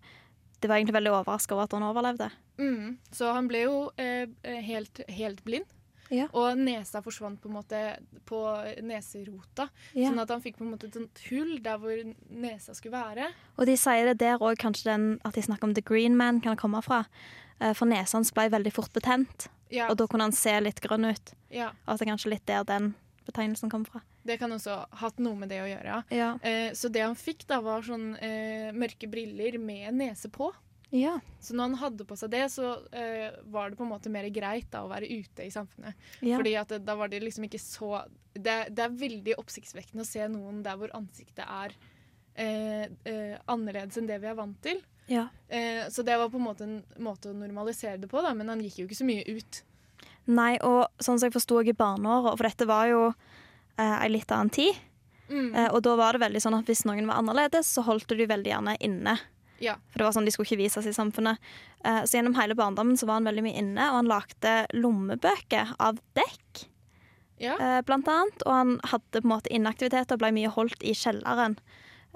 Det 0.59 0.67
var 0.69 0.79
egentlig 0.79 0.95
veldig 0.97 1.11
overraska 1.13 1.53
over 1.53 1.63
at 1.67 1.73
han 1.77 1.83
overlevde. 1.85 2.31
Mm. 2.57 2.97
Så 3.13 3.27
han 3.31 3.47
ble 3.47 3.59
jo 3.67 3.91
eh, 4.01 4.25
helt, 4.65 5.01
helt 5.07 5.43
blind. 5.45 5.65
Ja. 6.09 6.25
Og 6.33 6.57
nesa 6.57 7.01
forsvant 7.05 7.37
på 7.43 7.49
en 7.51 7.57
måte 7.59 7.81
på 8.25 8.39
neserota. 8.81 9.67
Ja. 9.93 10.07
Sånn 10.09 10.21
at 10.23 10.31
han 10.33 10.41
fikk 10.41 10.57
på 10.57 10.65
en 10.65 10.71
måte 10.73 10.87
et 10.89 10.97
sånt 10.97 11.21
hull 11.29 11.57
der 11.61 11.77
hvor 11.77 11.99
nesa 12.31 12.73
skulle 12.73 12.97
være. 12.97 13.29
Og 13.59 13.67
de 13.69 13.75
sier 13.77 14.09
det 14.09 14.17
der 14.23 14.41
òg, 14.41 14.57
kanskje 14.61 14.89
den 14.89 15.07
at 15.27 15.37
de 15.37 15.43
snakker 15.45 15.67
om 15.69 15.75
The 15.77 15.83
Green 15.85 16.17
Man 16.17 16.41
kan 16.41 16.57
komme 16.57 16.81
fra. 16.81 17.03
Eh, 17.59 17.73
For 17.77 17.85
nesa 17.85 18.17
hans 18.17 18.33
ble 18.33 18.49
veldig 18.49 18.73
fort 18.73 18.93
betent, 18.97 19.49
Ja, 19.69 19.89
og 19.91 19.97
da 19.99 20.07
kunne 20.07 20.23
han 20.23 20.31
se 20.31 20.53
litt 20.63 20.81
grønn 20.81 21.05
ut. 21.11 21.33
ja. 21.51 21.69
Og 21.85 21.93
at 21.93 21.99
det 21.99 22.07
er 22.07 22.11
kanskje 22.15 22.29
litt 22.33 22.45
der 22.47 22.63
den 22.63 22.95
betegnelsen 23.27 23.71
kom 23.71 23.83
fra. 23.87 24.01
Det 24.27 24.39
kan 24.41 24.51
også 24.55 24.79
ha 24.83 25.01
hatt 25.03 25.19
noe 25.23 25.37
med 25.39 25.51
det 25.53 25.61
å 25.63 25.67
gjøre. 25.69 26.03
ja. 26.15 26.31
Eh, 26.41 26.71
så 26.77 26.91
det 26.93 27.03
han 27.05 27.17
fikk, 27.17 27.45
da 27.49 27.59
var 27.65 27.85
sånn 27.85 28.13
eh, 28.23 28.71
mørke 28.75 29.09
briller 29.11 29.59
med 29.61 29.93
nese 29.99 30.31
på. 30.33 30.51
Ja. 30.95 31.17
Så 31.43 31.55
når 31.55 31.63
han 31.71 31.79
hadde 31.81 32.05
på 32.07 32.15
seg 32.15 32.31
det, 32.31 32.45
så 32.53 32.77
eh, 32.95 33.35
var 33.51 33.69
det 33.69 33.79
på 33.79 33.83
en 33.83 33.91
måte 33.91 34.11
mer 34.11 34.27
greit 34.31 34.69
da 34.71 34.85
å 34.85 34.91
være 34.91 35.09
ute 35.09 35.43
i 35.43 35.51
samfunnet. 35.51 35.97
ja. 36.21 36.39
Fordi 36.39 36.55
at 36.59 36.71
da 36.85 36.95
var 36.95 37.11
det 37.11 37.19
liksom 37.25 37.47
ikke 37.47 37.59
så 37.61 38.05
det, 38.37 38.57
det 38.77 38.83
er 38.83 38.99
veldig 39.01 39.37
oppsiktsvekkende 39.41 40.05
å 40.05 40.07
se 40.07 40.27
noen 40.31 40.61
der 40.65 40.77
hvor 40.79 40.93
ansiktet 40.95 41.43
er 41.43 41.73
eh, 42.37 42.85
eh, 43.09 43.35
annerledes 43.49 43.97
enn 43.99 44.09
det 44.09 44.19
vi 44.23 44.29
er 44.29 44.37
vant 44.37 44.59
til. 44.63 44.81
ja. 45.11 45.27
Eh, 45.47 45.87
så 45.89 46.03
det 46.03 46.17
var 46.19 46.29
på 46.29 46.37
en 46.39 46.45
måte 46.45 46.67
en 46.67 46.81
måte 47.03 47.31
å 47.31 47.37
normalisere 47.37 47.97
det 48.01 48.09
på, 48.11 48.21
da, 48.23 48.33
men 48.37 48.51
han 48.51 48.61
gikk 48.63 48.81
jo 48.81 48.87
ikke 48.87 49.01
så 49.01 49.07
mye 49.07 49.25
ut. 49.27 49.63
Nei, 50.27 50.57
og 50.61 50.87
sånn 50.99 51.19
som 51.19 51.27
jeg 51.29 51.33
forsto 51.37 51.61
i 51.63 51.73
barneåra, 51.73 52.35
for 52.35 52.43
dette 52.43 52.67
var 52.67 52.87
jo 52.91 53.13
eh, 53.79 53.97
ei 54.03 54.09
litt 54.09 54.31
annen 54.31 54.49
tid, 54.51 54.75
Mm. 55.29 55.53
eh, 55.55 55.67
og 55.75 55.81
da 55.83 55.95
var 55.99 56.13
det 56.15 56.21
veldig 56.21 56.39
sånn 56.39 56.55
at 56.57 56.65
hvis 56.65 56.85
noen 56.87 57.05
var 57.05 57.17
annerledes, 57.19 57.67
så 57.67 57.83
holdt 57.83 58.07
du 58.07 58.15
de 58.15 58.25
veldig 58.27 58.47
gjerne 58.47 58.77
inne. 58.79 59.17
Ja. 59.59 59.73
For 59.91 59.99
det 59.99 60.05
var 60.05 60.13
sånn, 60.15 60.23
De 60.25 60.31
skulle 60.31 60.47
ikke 60.47 60.63
vises 60.63 60.85
i 60.87 60.93
samfunnet. 60.95 61.37
Eh, 61.83 62.03
så 62.03 62.15
gjennom 62.15 62.35
hele 62.39 62.55
barndommen 62.55 62.95
så 62.95 63.05
var 63.07 63.15
han 63.19 63.25
veldig 63.25 63.43
mye 63.43 63.57
inne, 63.59 63.89
og 63.89 63.95
han 63.99 64.07
lagde 64.07 64.53
lommebøker 64.73 65.75
av 65.79 65.99
dekk, 66.15 66.65
Ja. 67.39 67.55
eh, 67.59 67.81
blant 67.81 68.07
annet. 68.07 68.41
Og 68.45 68.51
han 68.53 68.79
hadde 68.85 69.21
på 69.21 69.25
en 69.25 69.29
måte 69.35 69.51
inaktivitet 69.51 70.11
og 70.13 70.19
ble 70.19 70.31
mye 70.31 70.49
holdt 70.49 70.81
i 70.81 70.93
kjelleren. 70.93 71.57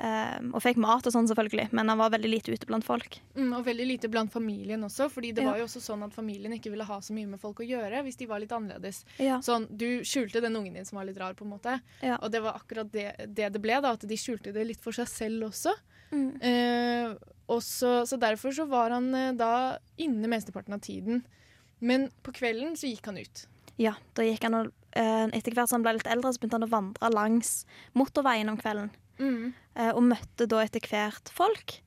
Eh, 0.02 0.38
og 0.50 0.64
fikk 0.64 0.80
mat 0.82 1.06
og 1.06 1.14
sånn, 1.14 1.28
selvfølgelig, 1.30 1.68
men 1.78 1.92
han 1.92 2.00
var 2.00 2.10
veldig 2.16 2.30
lite 2.32 2.56
ute 2.56 2.66
blant 2.66 2.86
folk. 2.88 3.20
Mm, 3.36 3.52
og 3.54 3.68
veldig 3.68 3.86
lite 3.86 4.10
blant 4.10 4.32
familien 4.34 4.82
også, 4.88 5.12
fordi 5.14 5.30
det 5.38 5.44
Ja. 5.44 5.52
var 5.52 5.60
jo 5.60 5.66
også 5.68 5.82
sånn 5.84 6.04
at 6.04 6.14
familien 6.16 6.54
ikke 6.54 6.72
ville 6.72 6.88
ha 6.88 6.98
så 7.00 7.14
mye 7.14 7.28
med 7.28 7.40
folk 7.40 7.60
å 7.60 7.68
gjøre 7.68 8.02
hvis 8.04 8.18
de 8.18 8.26
var 8.26 8.40
litt 8.40 8.50
annerledes. 8.50 9.04
Ja. 9.20 9.38
Sånn, 9.40 9.68
Du 9.78 10.02
skjulte 10.02 10.42
den 10.42 10.56
ungen 10.56 10.74
din 10.74 10.86
som 10.86 10.98
var 10.98 11.06
litt 11.06 11.18
rar, 11.18 11.36
på 11.36 11.44
en 11.46 11.52
måte. 11.52 11.82
Ja. 12.02 12.18
Og 12.22 12.32
det 12.32 12.42
var 12.42 12.54
akkurat 12.60 12.92
det 12.92 13.14
det, 13.28 13.54
det 13.54 13.62
ble, 13.62 13.80
da, 13.80 13.92
at 13.92 14.00
de 14.02 14.16
skjulte 14.16 14.52
det 14.52 14.66
litt 14.66 14.82
for 14.82 14.92
seg 14.92 15.08
selv 15.08 15.44
også. 15.52 15.76
Mm. 16.12 16.42
Uh, 16.42 17.16
og 17.48 17.62
så, 17.62 18.06
så 18.08 18.18
derfor 18.20 18.52
så 18.52 18.68
var 18.68 18.90
han 18.90 19.14
uh, 19.14 19.32
da 19.34 19.78
inne 19.98 20.28
mesteparten 20.28 20.74
av 20.74 20.82
tiden. 20.82 21.24
Men 21.80 22.10
på 22.24 22.34
kvelden 22.34 22.76
så 22.76 22.90
gikk 22.90 23.06
han 23.06 23.18
ut. 23.18 23.46
Ja, 23.78 23.94
da 24.16 24.24
gikk 24.24 24.44
han 24.44 24.56
og 24.56 24.74
uh, 24.98 25.28
Etter 25.32 25.54
hvert 25.54 25.70
som 25.70 25.80
han 25.80 25.84
ble 25.84 25.94
litt 26.00 26.10
eldre, 26.10 26.34
så 26.34 26.42
begynte 26.42 26.60
han 26.60 26.68
å 26.68 26.74
vandre 26.74 27.14
langs 27.14 27.66
motorveien 27.94 28.50
om 28.50 28.58
kvelden. 28.58 28.92
Eh, 29.22 29.92
og 29.94 30.04
møtte 30.04 30.48
da 30.50 30.62
etter 30.66 30.82
hvert 30.90 31.30
folk. 31.34 31.78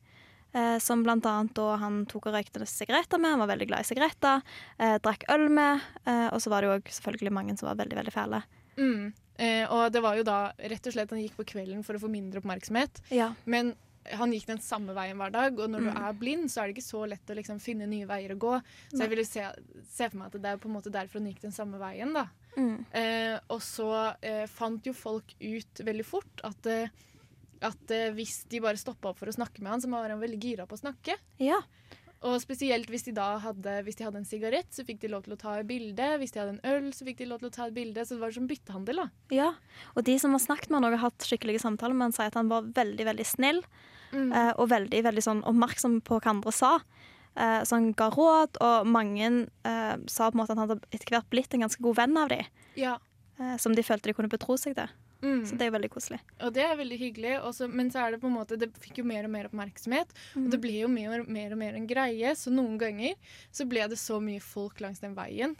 Eh, 0.55 0.79
som 0.79 1.03
blant 1.03 1.27
annet 1.27 1.55
da 1.59 1.77
han 1.83 2.05
tok 2.07 2.29
og 2.31 2.35
røykte 2.37 2.63
sigaretter 2.71 3.19
med. 3.19 3.31
Han 3.35 3.41
var 3.43 3.51
veldig 3.57 3.67
glad 3.73 3.81
i 3.83 3.89
sigaretter. 3.91 4.43
Eh, 4.79 4.99
drakk 5.03 5.25
øl 5.35 5.49
med. 5.51 5.81
Eh, 6.07 6.29
og 6.31 6.39
så 6.41 6.51
var 6.53 6.63
det 6.63 6.71
jo 6.71 6.93
selvfølgelig 7.01 7.33
mange 7.35 7.57
som 7.59 7.69
var 7.69 7.81
veldig 7.83 7.97
veldig 7.99 8.15
fæle. 8.15 8.43
Mm. 8.79 9.13
Eh, 9.37 9.65
og 9.67 9.89
det 9.91 10.01
var 10.03 10.15
jo 10.17 10.23
da 10.23 10.53
rett 10.59 10.87
og 10.87 10.95
slett 10.95 11.11
han 11.11 11.19
gikk 11.25 11.35
på 11.41 11.47
kvelden 11.57 11.83
for 11.83 11.95
å 11.99 12.03
få 12.05 12.11
mindre 12.13 12.39
oppmerksomhet. 12.41 13.03
Ja. 13.11 13.33
Men 13.51 13.75
han 14.13 14.31
gikk 14.31 14.47
den 14.47 14.61
samme 14.61 14.93
veien 14.95 15.17
hver 15.19 15.33
dag, 15.33 15.59
og 15.59 15.71
når 15.73 15.81
du 15.81 15.91
Mm. 15.91 16.03
er 16.07 16.13
blind, 16.13 16.45
så 16.53 16.61
er 16.61 16.67
det 16.69 16.77
ikke 16.77 16.87
så 16.93 17.09
lett 17.09 17.27
å 17.27 17.35
liksom 17.35 17.59
finne 17.59 17.87
nye 17.89 18.07
veier 18.07 18.35
å 18.35 18.39
gå. 18.39 18.63
Så 18.93 18.99
jeg 19.01 19.09
ville 19.11 19.25
se, 19.25 19.43
se 19.91 20.09
for 20.11 20.19
meg 20.19 20.27
at 20.35 20.43
det 20.43 20.51
er 20.53 20.59
på 20.59 20.69
en 20.69 20.75
måte 20.77 20.93
derfor 20.93 21.19
han 21.19 21.27
gikk 21.33 21.41
den 21.41 21.51
samme 21.57 21.79
veien. 21.81 22.13
da. 22.13 22.27
Mm. 22.57 22.85
Eh, 22.93 23.41
og 23.51 23.59
så 23.61 24.15
eh, 24.23 24.45
fant 24.47 24.85
jo 24.87 24.93
folk 24.93 25.35
ut 25.41 25.75
veldig 25.83 26.05
fort 26.05 26.45
at, 26.45 26.67
eh, 26.67 26.89
at 27.67 27.95
eh, 27.95 28.13
hvis 28.17 28.45
de 28.51 28.63
bare 28.65 28.81
stoppa 28.81 29.13
opp 29.13 29.21
for 29.21 29.31
å 29.31 29.37
snakke 29.37 29.63
med 29.63 29.75
han, 29.75 29.83
så 29.85 29.91
var 29.93 30.13
han 30.13 30.23
veldig 30.23 30.41
gira 30.41 30.69
på 30.71 30.79
å 30.79 30.85
snakke. 30.85 31.19
ja. 31.43 31.63
Og 32.25 32.39
spesielt 32.41 32.89
hvis 32.89 33.03
de 33.05 33.13
da 33.13 33.35
hadde, 33.37 33.73
hvis 33.85 33.99
de 33.99 34.05
hadde 34.07 34.17
en 34.17 34.25
sigarett, 34.25 34.71
så 34.73 34.81
fikk 34.89 35.03
de 35.03 35.11
lov 35.13 35.27
til 35.27 35.35
å 35.35 35.37
ta 35.37 35.59
et 35.61 35.67
bilde. 35.69 36.07
Hvis 36.23 36.33
de 36.33 36.41
hadde 36.41 36.55
en 36.55 36.71
øl, 36.71 36.87
så 36.97 37.05
fikk 37.05 37.19
de 37.19 37.27
lov 37.29 37.43
til 37.43 37.51
å 37.51 37.53
ta 37.53 37.67
et 37.69 37.75
bilde. 37.77 38.01
Så 38.01 38.17
det 38.17 38.23
var 38.23 38.33
som 38.33 38.47
byttehandel, 38.49 39.03
da. 39.03 39.05
ja. 39.29 39.51
Og 39.93 40.07
de 40.09 40.15
som 40.23 40.33
har 40.33 40.41
snakket 40.41 40.73
med 40.73 40.79
han 40.79 40.87
og 40.89 40.97
har 40.97 41.11
hatt 41.11 41.27
skikkelige 41.29 41.61
samtaler 41.61 41.93
med 41.93 42.07
han, 42.07 42.17
sier 42.17 42.33
at 42.33 42.39
han 42.41 42.49
var 42.49 42.71
veldig 42.81 43.09
veldig 43.11 43.29
snill. 43.29 43.61
Mm. 44.15 44.31
og 44.63 44.69
veldig 44.71 45.01
veldig 45.03 45.23
sånn 45.27 45.41
oppmerksom 45.43 45.97
på 46.07 46.21
hva 46.23 46.31
andre 46.31 46.53
sa. 46.55 46.77
Eh, 47.35 47.63
så 47.67 47.79
han 47.79 47.91
ga 47.99 48.11
råd, 48.15 48.61
og 48.63 48.87
mange 48.87 49.31
eh, 49.67 49.95
sa 50.11 50.29
på 50.29 50.37
en 50.37 50.41
måte 50.43 50.55
at 50.55 50.61
han 50.61 50.69
hadde 50.69 50.93
etter 50.95 51.17
hvert 51.17 51.31
blitt 51.33 51.55
en 51.55 51.65
ganske 51.67 51.83
god 51.83 51.99
venn 51.99 52.21
av 52.21 52.31
dem. 52.31 52.47
Ja. 52.79 52.99
Eh, 53.41 53.57
som 53.59 53.75
de 53.75 53.83
følte 53.87 54.11
de 54.11 54.17
kunne 54.17 54.31
betro 54.33 54.57
seg 54.61 54.77
til. 54.79 54.93
Mm. 55.25 55.43
Så 55.49 55.57
det 55.57 55.67
er 55.67 55.73
veldig 55.73 55.91
koselig. 55.95 56.19
Og 56.45 56.53
det 56.53 56.65
er 56.67 56.75
veldig 56.77 56.99
hyggelig, 57.01 57.35
også, 57.49 57.69
men 57.73 57.89
så 57.91 58.03
er 58.05 58.15
det 58.15 58.21
på 58.21 58.29
en 58.29 58.37
måte 58.37 58.59
Det 58.61 58.69
fikk 58.77 58.99
jo 59.01 59.05
mer 59.09 59.25
og 59.25 59.33
mer 59.33 59.49
oppmerksomhet, 59.49 60.11
og 60.37 60.51
det 60.53 60.61
ble 60.61 60.75
jo 60.83 60.91
mer, 60.93 61.25
mer 61.25 61.55
og 61.57 61.63
mer 61.63 61.79
en 61.79 61.87
greie. 61.89 62.35
Så 62.37 62.53
noen 62.53 62.77
ganger 62.79 63.15
så 63.51 63.65
ble 63.69 63.87
det 63.89 63.97
så 63.99 64.21
mye 64.21 64.43
folk 64.45 64.85
langs 64.85 65.01
den 65.01 65.17
veien 65.17 65.57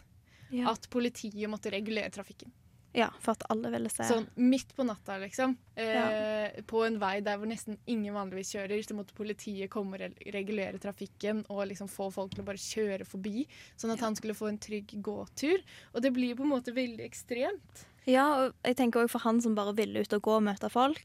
Ja. 0.53 0.69
at 0.71 0.85
politiet 0.93 1.49
måtte 1.49 1.73
regulere 1.73 2.13
trafikken. 2.13 2.53
Ja, 2.95 3.09
for 3.19 3.33
at 3.35 3.43
alle 3.51 3.67
ville 3.73 3.89
se. 3.91 4.05
Sånn 4.07 4.27
midt 4.39 4.69
på 4.77 4.85
natta, 4.87 5.17
liksom. 5.19 5.57
Eh, 5.75 6.61
På 6.63 6.85
en 6.85 6.95
vei 7.01 7.17
der 7.19 7.35
hvor 7.41 7.49
nesten 7.49 7.75
ingen 7.91 8.13
vanligvis 8.15 8.53
kjører, 8.55 8.79
så 8.85 8.95
måtte 8.95 9.13
politiet 9.17 9.69
komme 9.73 9.97
og 9.99 10.21
regulere 10.31 10.79
trafikken 10.79 11.43
og 11.49 11.65
liksom 11.67 11.89
få 11.91 12.07
folk 12.13 12.31
til 12.37 12.45
å 12.45 12.47
bare 12.47 12.61
kjøre 12.61 13.03
forbi, 13.09 13.43
sånn 13.75 13.91
at 13.91 13.99
han 13.99 14.15
skulle 14.15 14.37
få 14.37 14.47
en 14.47 14.61
trygg 14.63 14.95
gåtur. 15.03 15.59
Og 15.93 16.01
det 16.05 16.13
blir 16.15 16.37
på 16.37 16.43
en 16.47 16.53
måte 16.53 16.71
veldig 16.71 17.03
ekstremt. 17.03 17.83
Ja, 18.05 18.25
og 18.45 18.53
jeg 18.63 18.75
tenker 18.77 19.01
også 19.03 19.15
for 19.17 19.25
han 19.25 19.41
som 19.41 19.55
bare 19.57 19.73
ville 19.77 20.01
ut 20.05 20.13
og 20.13 20.21
gå 20.21 20.35
og 20.37 20.43
møte 20.45 20.69
folk. 20.69 21.01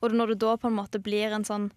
Og 0.00 0.12
når 0.14 0.34
det 0.34 0.38
da 0.44 0.56
på 0.56 0.68
en 0.70 0.76
måte 0.78 1.00
blir 1.02 1.32
en 1.34 1.44
sånn 1.44 1.70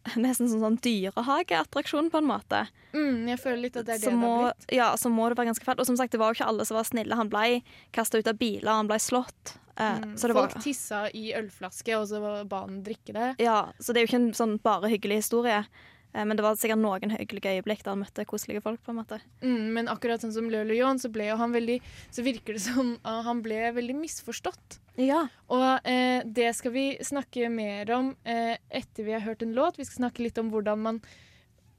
Nesten 0.16 0.48
sånn, 0.48 0.62
sånn 0.64 0.78
dyrehageattraksjon, 0.80 2.06
på 2.10 2.18
en 2.22 2.28
måte. 2.30 2.62
Mm, 2.94 3.26
jeg 3.28 3.38
føler 3.42 3.58
litt 3.66 3.76
at 3.76 3.84
det 3.86 3.98
er 3.98 4.00
det 4.00 4.06
så, 4.08 4.12
det 4.14 4.20
har 4.24 4.46
blitt. 4.54 4.66
ja, 4.72 4.86
så 4.96 5.10
må 5.12 5.26
det 5.28 5.36
være 5.38 5.50
ganske 5.50 5.66
fælt. 5.66 5.82
Og 5.82 5.86
som 5.90 5.98
sagt, 6.00 6.12
det 6.14 6.20
var 6.22 6.32
jo 6.32 6.38
ikke 6.40 6.48
alle 6.48 6.64
som 6.64 6.78
var 6.78 6.86
snille. 6.88 7.18
Han 7.20 7.28
ble 7.32 7.60
kasta 7.92 8.18
ut 8.18 8.30
av 8.32 8.38
biler, 8.40 8.70
han 8.72 8.88
ble 8.90 8.96
slått. 9.02 9.56
Eh, 9.76 9.98
Mm, 10.00 10.16
så 10.18 10.28
det 10.28 10.34
Folk 10.36 10.54
var, 10.54 10.62
tissa 10.64 11.02
i 11.16 11.30
ølflaske, 11.36 11.94
og 11.96 12.08
så 12.08 12.18
ba 12.48 12.62
han 12.66 12.82
drikke 12.84 13.12
det. 13.16 13.28
ja, 13.44 13.60
så 13.78 13.92
det 13.92 14.00
er 14.00 14.04
jo 14.06 14.10
ikke 14.10 14.20
en 14.22 14.34
sånn 14.36 14.56
bare 14.64 14.88
hyggelig 14.92 15.20
historie. 15.22 15.62
Eh, 16.12 16.24
men 16.24 16.36
det 16.36 16.44
var 16.44 16.58
sikkert 16.58 16.82
noen 16.82 17.14
hyggelige 17.14 17.58
øyeblikk 17.58 17.84
der 17.84 17.94
han 17.94 18.02
møtte 18.02 18.26
koselige 18.28 18.62
folk. 18.64 18.82
på 18.84 18.92
en 18.92 19.00
måte. 19.00 19.20
Mm, 19.42 19.72
men 19.76 19.88
akkurat 19.88 20.22
sånn 20.22 20.34
som 20.34 20.50
Le 20.50 20.64
Leon, 20.64 20.98
så 20.98 21.10
veldig 21.10 21.80
Så 22.10 22.22
virker 22.22 22.54
det 22.54 22.62
som 22.62 22.98
at 23.04 23.24
han 23.24 23.42
ble 23.42 23.72
veldig 23.72 23.96
misforstått. 23.96 24.80
Ja. 24.96 25.28
Og 25.48 25.86
eh, 25.86 26.22
det 26.24 26.54
skal 26.56 26.72
vi 26.72 26.98
snakke 27.00 27.48
mer 27.48 27.90
om 27.90 28.14
eh, 28.24 28.56
etter 28.68 29.04
vi 29.04 29.12
har 29.12 29.20
hørt 29.20 29.42
en 29.42 29.54
låt. 29.54 29.78
Vi 29.78 29.84
skal 29.84 30.04
snakke 30.04 30.22
litt 30.22 30.38
om 30.38 30.50
hvordan 30.50 30.78
man 30.78 31.02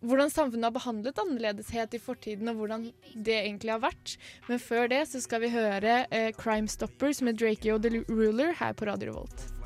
hvordan 0.02 0.32
samfunnet 0.34 0.66
har 0.66 0.74
behandlet 0.74 1.20
annerledeshet 1.22 1.94
i 1.94 2.02
fortiden, 2.02 2.50
og 2.50 2.62
hvordan 2.62 2.88
det 3.14 3.38
egentlig 3.44 3.76
har 3.76 3.84
vært. 3.84 4.18
Men 4.50 4.62
før 4.62 4.90
det 4.90 5.04
så 5.12 5.22
skal 5.22 5.46
vi 5.46 5.54
høre 5.54 6.06
eh, 6.10 6.32
Crime 6.38 6.70
Stoppers 6.72 7.22
med 7.22 7.38
Drakey 7.38 7.74
og 7.74 7.84
The 7.86 8.02
Ruler 8.10 8.56
her 8.58 8.74
på 8.74 8.90
Radio 8.90 9.14
Revolt. 9.14 9.61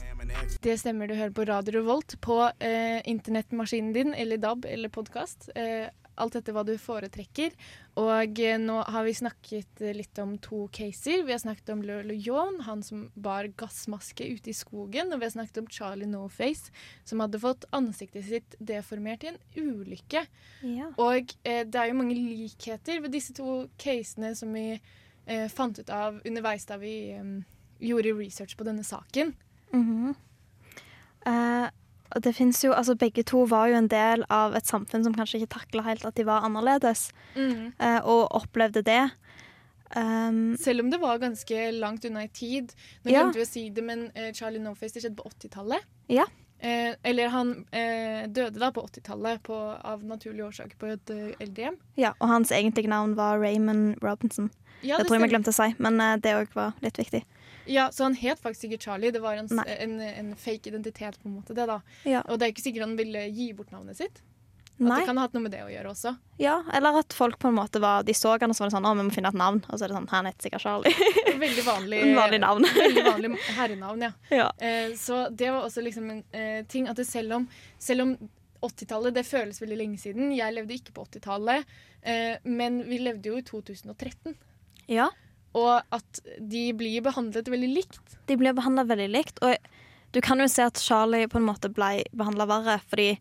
Det 0.62 0.78
stemmer, 0.82 1.08
du 1.08 1.14
hører 1.14 1.34
på 1.36 1.46
Radio 1.46 1.76
Revolt 1.80 2.16
på 2.24 2.40
eh, 2.64 3.02
internettmaskinen 3.06 3.94
din, 3.94 4.14
eller 4.14 4.38
DAB 4.42 4.66
eller 4.66 4.90
podkast. 4.90 5.50
Eh, 5.56 5.92
alt 6.16 6.36
etter 6.40 6.56
hva 6.56 6.64
du 6.66 6.74
foretrekker. 6.80 7.54
Og 8.02 8.40
eh, 8.42 8.58
nå 8.62 8.80
har 8.90 9.06
vi 9.06 9.14
snakket 9.18 9.84
eh, 9.84 9.94
litt 9.96 10.18
om 10.24 10.36
to 10.42 10.66
caser. 10.74 11.24
Vi 11.28 11.34
har 11.36 11.42
snakket 11.44 11.70
om 11.76 11.84
Le 11.86 12.00
Leon, 12.08 12.62
han 12.66 12.84
som 12.86 13.06
bar 13.14 13.50
gassmaske 13.60 14.26
ute 14.26 14.52
i 14.52 14.58
skogen. 14.58 15.14
Og 15.14 15.22
vi 15.22 15.28
har 15.28 15.36
snakket 15.36 15.62
om 15.62 15.70
Charlie 15.72 16.10
No-Face, 16.10 16.74
som 17.08 17.24
hadde 17.24 17.42
fått 17.44 17.68
ansiktet 17.76 18.28
sitt 18.30 18.58
deformert 18.60 19.26
i 19.26 19.34
en 19.34 19.42
ulykke. 19.56 20.26
ja. 20.66 20.92
Og 20.98 21.36
eh, 21.44 21.64
det 21.68 21.82
er 21.82 21.92
jo 21.92 22.00
mange 22.02 22.18
likheter 22.18 23.04
ved 23.04 23.14
disse 23.16 23.36
to 23.36 23.66
casene 23.82 24.34
som 24.38 24.56
vi 24.56 24.72
eh, 24.74 25.48
fant 25.52 25.78
ut 25.80 25.92
av 25.94 26.22
underveis 26.26 26.66
da 26.70 26.80
vi 26.82 26.96
eh, 27.14 27.36
gjorde 27.86 28.16
research 28.18 28.56
på 28.58 28.68
denne 28.68 28.86
saken. 28.88 29.36
Mhm. 29.74 30.16
Eh, 31.26 31.70
og 32.16 32.22
det 32.22 32.36
finnes 32.38 32.62
jo, 32.64 32.72
altså 32.72 32.94
Begge 32.96 33.24
to 33.26 33.46
var 33.50 33.68
jo 33.68 33.76
en 33.76 33.88
del 33.92 34.24
av 34.30 34.54
et 34.56 34.64
samfunn 34.70 35.04
som 35.04 35.14
kanskje 35.18 35.42
ikke 35.42 35.56
takla 35.58 35.82
helt 35.84 36.06
at 36.06 36.16
de 36.16 36.24
var 36.24 36.46
annerledes, 36.46 37.10
eh, 37.36 38.00
og 38.06 38.30
opplevde 38.32 38.84
det. 38.86 39.12
Um, 39.96 40.56
Selv 40.58 40.82
om 40.82 40.90
det 40.92 41.00
var 41.00 41.20
ganske 41.20 41.72
langt 41.80 42.06
unna 42.06 42.24
i 42.24 42.28
tid. 42.28 42.74
Nå 43.04 43.12
Ja. 43.12 43.24
glemte 43.24 43.36
vi 43.40 43.44
å 43.46 43.48
si 43.48 43.70
det, 43.70 43.84
men 43.84 44.12
eh, 44.16 44.32
Charlie 44.34 44.60
Noface 44.60 44.94
det 44.94 45.04
skjedde 45.04 45.16
på 45.16 45.30
80-tallet. 45.30 45.82
Ja. 46.10 46.26
Eh, 46.60 46.96
eller 47.04 47.30
han 47.30 47.66
eh, 47.72 48.28
døde 48.28 48.60
da 48.60 48.72
på 48.72 48.82
80-tallet 48.88 49.50
av 49.84 50.04
naturlige 50.04 50.48
årsaker 50.48 50.78
på 50.78 50.88
et 50.94 51.10
uh, 51.12 51.34
eldrehjem. 51.40 51.78
ja, 51.98 52.14
og 52.20 52.28
hans 52.30 52.52
egentlige 52.52 52.88
navn 52.90 53.16
var 53.16 53.40
Raymond 53.40 53.98
Robinson. 54.02 54.50
Ja, 54.82 54.98
det 54.98 55.08
tror 55.08 55.20
jeg 55.20 55.30
vi 55.30 55.34
glemte 55.36 55.52
å 55.52 55.58
si, 55.58 55.76
men 55.80 56.00
eh, 56.02 56.18
det 56.18 56.34
òg 56.36 56.54
var 56.56 56.74
litt 56.82 56.98
viktig. 56.98 57.24
Ja, 57.66 57.90
Så 57.92 58.04
han 58.04 58.16
het 58.20 58.40
faktisk 58.42 58.70
ikke 58.70 58.84
Charlie. 58.84 59.12
Det 59.12 59.22
var 59.24 59.40
en, 59.42 59.50
en, 59.66 60.00
en 60.02 60.32
fake 60.36 60.70
identitet, 60.70 61.20
på 61.22 61.30
en 61.30 61.40
måte. 61.40 61.54
det 61.58 61.66
da. 61.70 61.82
Ja. 62.04 62.22
Og 62.30 62.40
det 62.40 62.48
er 62.48 62.56
ikke 62.56 62.66
sikkert 62.68 62.88
han 62.88 62.98
ville 63.00 63.28
gi 63.34 63.52
bort 63.58 63.72
navnet 63.74 63.98
sitt. 63.98 64.22
At 64.76 64.84
Nei, 64.84 64.96
det 65.00 65.08
kan 65.08 65.16
ha 65.18 65.24
hatt 65.24 65.36
noe 65.38 65.46
med 65.46 65.54
det 65.56 65.62
å 65.64 65.70
gjøre 65.72 65.88
også. 65.94 66.12
ja, 66.42 66.58
Eller 66.76 66.98
at 67.00 67.14
folk 67.16 67.38
på 67.40 67.48
en 67.48 67.56
måte 67.56 67.80
var 67.80 68.04
De 68.04 68.12
så 68.12 68.34
han 68.36 68.52
og 68.52 68.58
så 68.58 68.66
var 68.66 68.68
det 68.68 68.76
sånn 68.76 68.88
Å, 68.90 68.92
vi 69.00 69.06
må 69.08 69.14
finne 69.16 69.30
et 69.32 69.38
navn. 69.40 69.62
Og 69.70 69.80
så 69.80 69.86
er 69.86 69.94
det 69.94 69.96
sånn 69.96 70.10
Han 70.12 70.28
heter 70.28 70.44
sikkert 70.50 70.66
Charlie. 70.66 70.92
Veldig 71.46 71.64
vanlig, 71.64 72.00
vanlig 72.20 72.40
navn. 72.44 72.68
veldig 72.82 73.06
vanlig 73.08 73.30
herrenavn, 73.56 74.04
ja. 74.04 74.12
ja. 74.36 74.50
Eh, 74.60 74.92
så 75.00 75.30
det 75.32 75.54
var 75.56 75.64
også 75.70 75.84
liksom 75.86 76.10
en 76.12 76.24
eh, 76.36 76.66
ting 76.68 76.90
at 76.92 77.00
det 77.00 77.08
selv 77.08 77.38
om, 77.38 77.48
selv 77.80 78.04
om 78.04 78.12
80-tallet 78.68 79.16
det 79.16 79.24
føles 79.28 79.62
veldig 79.62 79.78
lenge 79.80 80.02
siden 80.02 80.36
Jeg 80.36 80.58
levde 80.58 80.76
ikke 80.76 80.96
på 80.98 81.08
80-tallet, 81.08 81.72
eh, 82.04 82.36
men 82.44 82.82
vi 82.90 83.00
levde 83.00 83.32
jo 83.32 83.40
i 83.40 83.46
2013. 83.48 84.36
ja. 84.92 85.08
Og 85.56 85.96
at 85.96 86.22
de 86.40 86.68
blir 86.76 87.04
behandlet 87.06 87.48
veldig 87.52 87.72
likt. 87.72 88.20
De 88.28 88.38
blir 88.40 88.56
behandla 88.58 88.84
veldig 88.90 89.08
likt. 89.14 89.42
Og 89.46 89.56
du 90.16 90.22
kan 90.24 90.40
jo 90.40 90.48
se 90.52 90.66
at 90.68 90.80
Charlie 90.80 91.30
på 91.32 91.40
en 91.40 91.48
måte 91.48 91.72
ble 91.72 92.04
behandla 92.16 92.48
verre, 92.50 92.80
fordi 92.92 93.16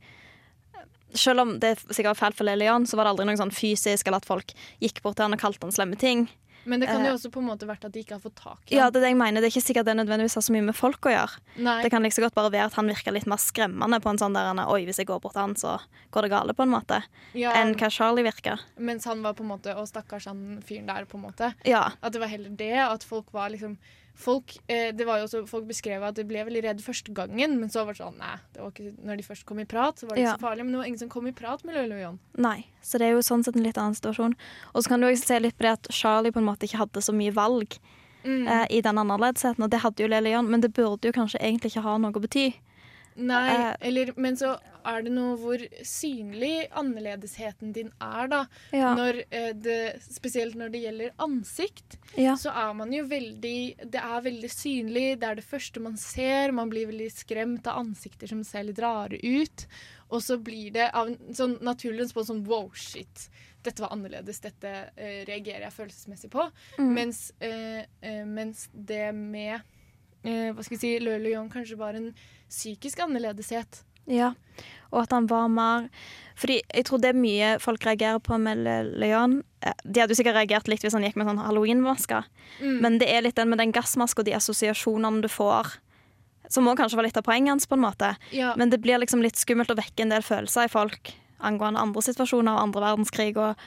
selv 1.15 1.45
om 1.45 1.53
det 1.63 1.77
sikkert 1.85 2.13
var 2.13 2.21
fælt 2.25 2.39
for 2.39 2.47
Lillian, 2.49 2.87
så 2.87 2.99
var 2.99 3.07
det 3.07 3.15
aldri 3.15 3.27
noe 3.29 3.39
sånn 3.39 3.55
fysisk, 3.55 4.09
eller 4.09 4.23
at 4.23 4.29
folk 4.29 4.55
gikk 4.83 4.99
bort 5.05 5.19
til 5.19 5.29
han 5.29 5.37
og 5.37 5.43
kalte 5.43 5.67
han 5.67 5.75
slemme 5.75 5.99
ting. 5.99 6.27
Men 6.67 6.81
det 6.81 6.89
kan 6.89 7.01
Eh. 7.03 7.09
jo 7.09 7.15
også 7.15 7.31
på 7.31 7.41
en 7.41 7.47
måte 7.49 7.67
vært 7.69 7.85
at 7.85 7.93
de 7.93 8.01
ikke 8.03 8.15
har 8.17 8.21
fått 8.21 8.35
tak 8.37 8.59
i 8.73 8.77
Ja. 8.77 8.91
Det 8.91 8.97
er 8.97 9.07
det 9.07 9.11
jeg 9.11 9.17
mener. 9.19 9.41
Det 9.41 9.49
er 9.49 9.61
ikke 9.61 9.67
sikkert 9.75 9.85
det 9.87 9.97
nødvendigvis 9.97 10.35
har 10.35 10.43
så 10.43 10.53
mye 10.53 10.63
med 10.65 10.75
folk 10.77 11.01
å 11.01 11.11
gjøre. 11.13 11.39
Nei. 11.59 11.83
Det 11.83 11.91
kan 11.91 12.03
like 12.03 12.13
så 12.15 12.23
godt 12.23 12.35
bare 12.35 12.51
være 12.51 12.67
at 12.67 12.75
han 12.75 12.87
virker 12.89 13.13
litt 13.13 13.27
mer 13.27 13.37
skremmende 13.37 14.01
på 14.01 14.11
en 14.11 14.19
sånn 14.19 14.33
der 14.35 14.65
Oi, 14.69 14.85
hvis 14.87 14.97
jeg 14.99 15.07
går 15.07 15.21
bort 15.21 15.33
til 15.35 15.43
han, 15.43 15.55
så 15.55 15.81
går 16.13 16.23
det 16.23 16.31
gale, 16.31 16.55
på 16.55 16.63
en 16.63 16.71
måte. 16.71 17.03
ja, 17.35 17.53
Enn 17.53 17.75
hva 17.75 17.91
Charlie 17.91 18.23
virker. 18.25 18.61
Mens 18.79 19.05
han 19.05 19.23
var 19.23 19.35
på 19.35 19.43
en 19.43 19.49
måte 19.51 19.75
Og 19.77 19.87
stakkars 19.89 20.25
han 20.27 20.63
fyren 20.67 20.87
der, 20.87 21.05
på 21.05 21.17
en 21.17 21.23
måte. 21.31 21.55
Ja. 21.65 21.91
At 22.03 22.13
det 22.13 22.21
var 22.21 22.29
heller 22.29 22.51
det. 22.51 22.73
At 22.79 23.03
folk 23.05 23.27
var 23.33 23.51
liksom 23.51 23.77
Folk, 24.15 24.53
eh, 24.71 24.93
det 24.95 25.05
var 25.09 25.19
jo 25.19 25.25
også, 25.27 25.41
folk 25.51 25.65
beskrev 25.67 26.03
at 26.07 26.15
de 26.15 26.23
ble 26.25 26.45
veldig 26.47 26.63
redd 26.63 26.81
første 26.85 27.13
gangen, 27.13 27.57
men 27.59 27.69
så 27.69 27.83
var 27.85 27.95
det 27.97 28.01
sånn 28.05 28.17
Nei, 28.21 28.37
det 28.55 28.63
var 28.63 28.71
ikke, 28.71 28.93
når 29.05 29.17
de 29.19 29.25
først 29.27 29.45
kom 29.45 29.59
i 29.59 29.65
prat, 29.65 29.99
så 29.99 30.07
var 30.07 30.15
det 30.15 30.23
Ja. 30.23 30.37
så 30.37 30.41
farlig. 30.41 30.63
Men 30.65 30.73
det 30.73 30.79
var 30.79 30.85
ingen 30.87 30.99
som 30.99 31.09
kom 31.09 31.27
i 31.27 31.33
prat 31.33 31.65
med 31.65 31.75
Lølle 31.75 31.95
og 31.97 32.01
John. 32.01 32.19
Nei. 32.39 32.67
Så 32.83 32.99
det 32.99 33.09
er 33.09 33.13
jo 33.17 33.19
sånn 33.27 33.43
sett 33.45 33.57
en 33.57 33.65
litt 33.65 33.77
annen 33.77 33.95
situasjon. 33.99 34.35
Og 34.75 34.83
så 34.85 34.89
kan 34.89 35.01
du 35.01 35.07
også 35.09 35.25
se 35.27 35.41
litt 35.41 35.59
på 35.59 35.63
det 35.67 35.73
at 35.73 35.89
Charlie 35.91 36.31
på 36.31 36.39
en 36.39 36.47
måte 36.47 36.69
ikke 36.69 36.79
hadde 36.79 37.03
så 37.03 37.13
mye 37.13 37.33
valg 37.35 37.79
Mm. 38.25 38.47
eh, 38.49 38.67
i 38.71 38.81
den 38.81 38.97
annerledesheten, 38.97 39.63
og 39.65 39.69
det 39.71 39.81
hadde 39.81 39.97
jo 40.01 40.07
Lele 40.09 40.23
Lillian, 40.23 40.49
men 40.49 40.61
det 40.63 40.73
burde 40.73 41.03
jo 41.05 41.13
kanskje 41.13 41.41
egentlig 41.43 41.73
ikke 41.75 41.83
ha 41.83 41.99
noe 41.99 42.11
å 42.13 42.23
bety. 42.23 42.55
Nei, 43.15 43.55
eh, 43.55 43.75
eller 43.89 44.13
Men 44.17 44.37
så 44.37 44.57
er 44.85 45.05
det 45.07 45.13
noe 45.15 45.37
hvor 45.41 45.63
synlig 45.87 46.67
annerledesheten 46.77 47.73
din 47.77 47.91
er, 48.03 48.29
da. 48.29 48.41
Ja. 48.75 48.93
Når 48.99 49.23
eh, 49.31 49.51
det, 49.57 49.79
spesielt 50.05 50.59
når 50.59 50.75
det 50.75 50.83
gjelder 50.83 51.15
ansikt, 51.25 51.99
ja. 52.21 52.35
så 52.41 52.53
er 52.53 52.75
man 52.77 52.93
jo 52.93 53.07
veldig 53.09 53.59
Det 53.81 54.03
er 54.03 54.27
veldig 54.27 54.51
synlig. 54.53 55.07
Det 55.23 55.31
er 55.31 55.41
det 55.41 55.47
første 55.47 55.83
man 55.85 55.97
ser. 56.01 56.55
Man 56.57 56.73
blir 56.73 56.91
veldig 56.91 57.11
skremt 57.15 57.71
av 57.71 57.85
ansikter 57.85 58.31
som 58.31 58.45
ser 58.47 58.69
litt 58.69 58.83
rare 58.83 59.21
ut. 59.23 59.67
Og 60.13 60.23
så 60.23 60.37
blir 60.39 60.75
det 60.75 60.91
av 60.93 61.09
en 61.11 61.35
sånn 61.35 61.59
naturlig 61.65 62.05
respons 62.05 62.29
sånn 62.31 62.45
wow, 62.47 62.69
shit. 62.77 63.29
Dette 63.65 63.83
var 63.83 63.95
annerledes. 63.95 64.43
Dette 64.45 64.73
uh, 64.93 65.21
reagerer 65.25 65.65
jeg 65.65 65.77
følelsesmessig 65.79 66.31
på. 66.35 66.45
Mm. 66.77 66.91
Mens, 66.93 67.23
uh, 67.41 67.81
uh, 68.05 68.25
mens 68.29 68.67
det 68.75 69.07
med 69.17 69.65
Hva 70.25 70.63
skal 70.65 70.77
vi 70.77 70.81
si 70.81 70.99
Løle 71.05 71.31
Young 71.35 71.51
kanskje 71.53 71.77
var 71.79 71.95
en 71.95 72.15
psykisk 72.49 72.99
annerledeshet. 73.05 73.83
Ja, 74.07 74.35
og 74.93 75.03
at 75.03 75.13
han 75.17 75.27
var 75.27 75.49
mer 75.49 75.89
Fordi 76.37 76.59
jeg 76.75 76.85
tror 76.85 77.01
det 77.01 77.09
er 77.15 77.17
mye 77.19 77.59
folk 77.63 77.81
reagerer 77.87 78.19
på 78.21 78.37
med 78.41 78.59
Le- 78.59 78.99
Leon. 78.99 79.43
Eh, 79.63 79.73
De 79.87 80.01
hadde 80.01 80.11
jo 80.13 80.19
sikkert 80.19 80.35
reagert 80.35 80.67
litt 80.69 80.83
hvis 80.83 80.93
han 80.93 81.03
gikk 81.07 81.17
med 81.17 81.27
sånn 81.29 81.39
halloweenmaske, 81.45 82.25
Mm. 82.61 82.81
men 82.83 82.99
det 82.99 83.09
er 83.09 83.23
litt 83.23 83.35
den 83.37 83.49
med 83.49 83.59
den 83.59 83.73
gassmaska 83.73 84.21
og 84.21 84.25
de 84.27 84.33
assosiasjonene 84.35 85.23
du 85.23 85.29
får, 85.29 85.79
som 86.51 86.67
òg 86.67 86.77
kanskje 86.77 86.97
var 86.97 87.05
litt 87.05 87.17
av 87.17 87.23
poenget 87.25 87.51
hans, 87.55 87.67
på 87.67 87.75
en 87.75 87.81
måte. 87.87 88.17
ja. 88.33 88.53
Men 88.57 88.69
det 88.71 88.81
blir 88.83 88.99
liksom 88.99 89.23
litt 89.23 89.37
skummelt 89.37 89.71
å 89.71 89.77
vekke 89.77 90.01
en 90.03 90.09
del 90.11 90.23
følelser 90.23 90.65
i 90.65 90.69
folk 90.69 91.15
angående 91.41 91.79
andre 91.81 92.03
situasjoner 92.03 92.53
og 92.53 92.63
andre 92.63 92.81
verdenskrig 92.83 93.37
og 93.37 93.51
eh, 93.57 93.65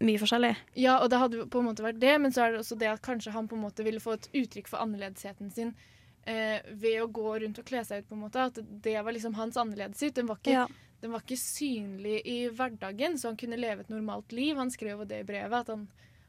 mye 0.00 0.18
forskjellig. 0.22 0.52
Ja, 0.78 0.98
og 1.02 1.10
det 1.10 1.18
hadde 1.18 1.46
på 1.50 1.58
en 1.60 1.66
måte 1.70 1.82
vært 1.82 1.98
det, 2.00 2.14
men 2.22 2.30
så 2.34 2.44
er 2.46 2.52
det 2.52 2.60
også 2.62 2.78
det 2.78 2.88
at 2.92 3.02
kanskje 3.02 3.32
han 3.34 3.48
på 3.50 3.56
en 3.58 3.64
måte 3.66 3.84
ville 3.86 4.00
få 4.00 4.12
et 4.14 4.28
uttrykk 4.32 4.68
for 4.70 4.78
annerledesheten 4.84 5.50
sin 5.54 5.72
eh, 6.24 6.60
ved 6.70 7.00
å 7.02 7.08
gå 7.10 7.38
rundt 7.42 7.58
og 7.58 7.64
kle 7.66 7.82
seg 7.84 8.02
ut, 8.04 8.08
på 8.08 8.14
en 8.14 8.22
måte. 8.26 8.44
At 8.50 8.58
det 8.84 8.94
var 9.02 9.12
liksom 9.16 9.34
hans 9.34 9.56
annerledeshet. 9.56 10.14
Den 10.14 10.26
var, 10.30 10.36
ikke, 10.42 10.52
Ja. 10.52 10.66
den 11.00 11.10
var 11.12 11.20
ikke 11.24 11.36
synlig 11.40 12.22
i 12.26 12.48
hverdagen, 12.48 13.18
så 13.18 13.28
han 13.32 13.36
kunne 13.40 13.56
leve 13.58 13.80
et 13.80 13.88
normalt 13.90 14.30
liv. 14.32 14.56
Han 14.56 14.70
skrev 14.70 14.98
jo 15.00 15.04
det 15.08 15.20
i 15.24 15.28
brevet, 15.32 15.52
at 15.64 15.66
han 15.74 15.88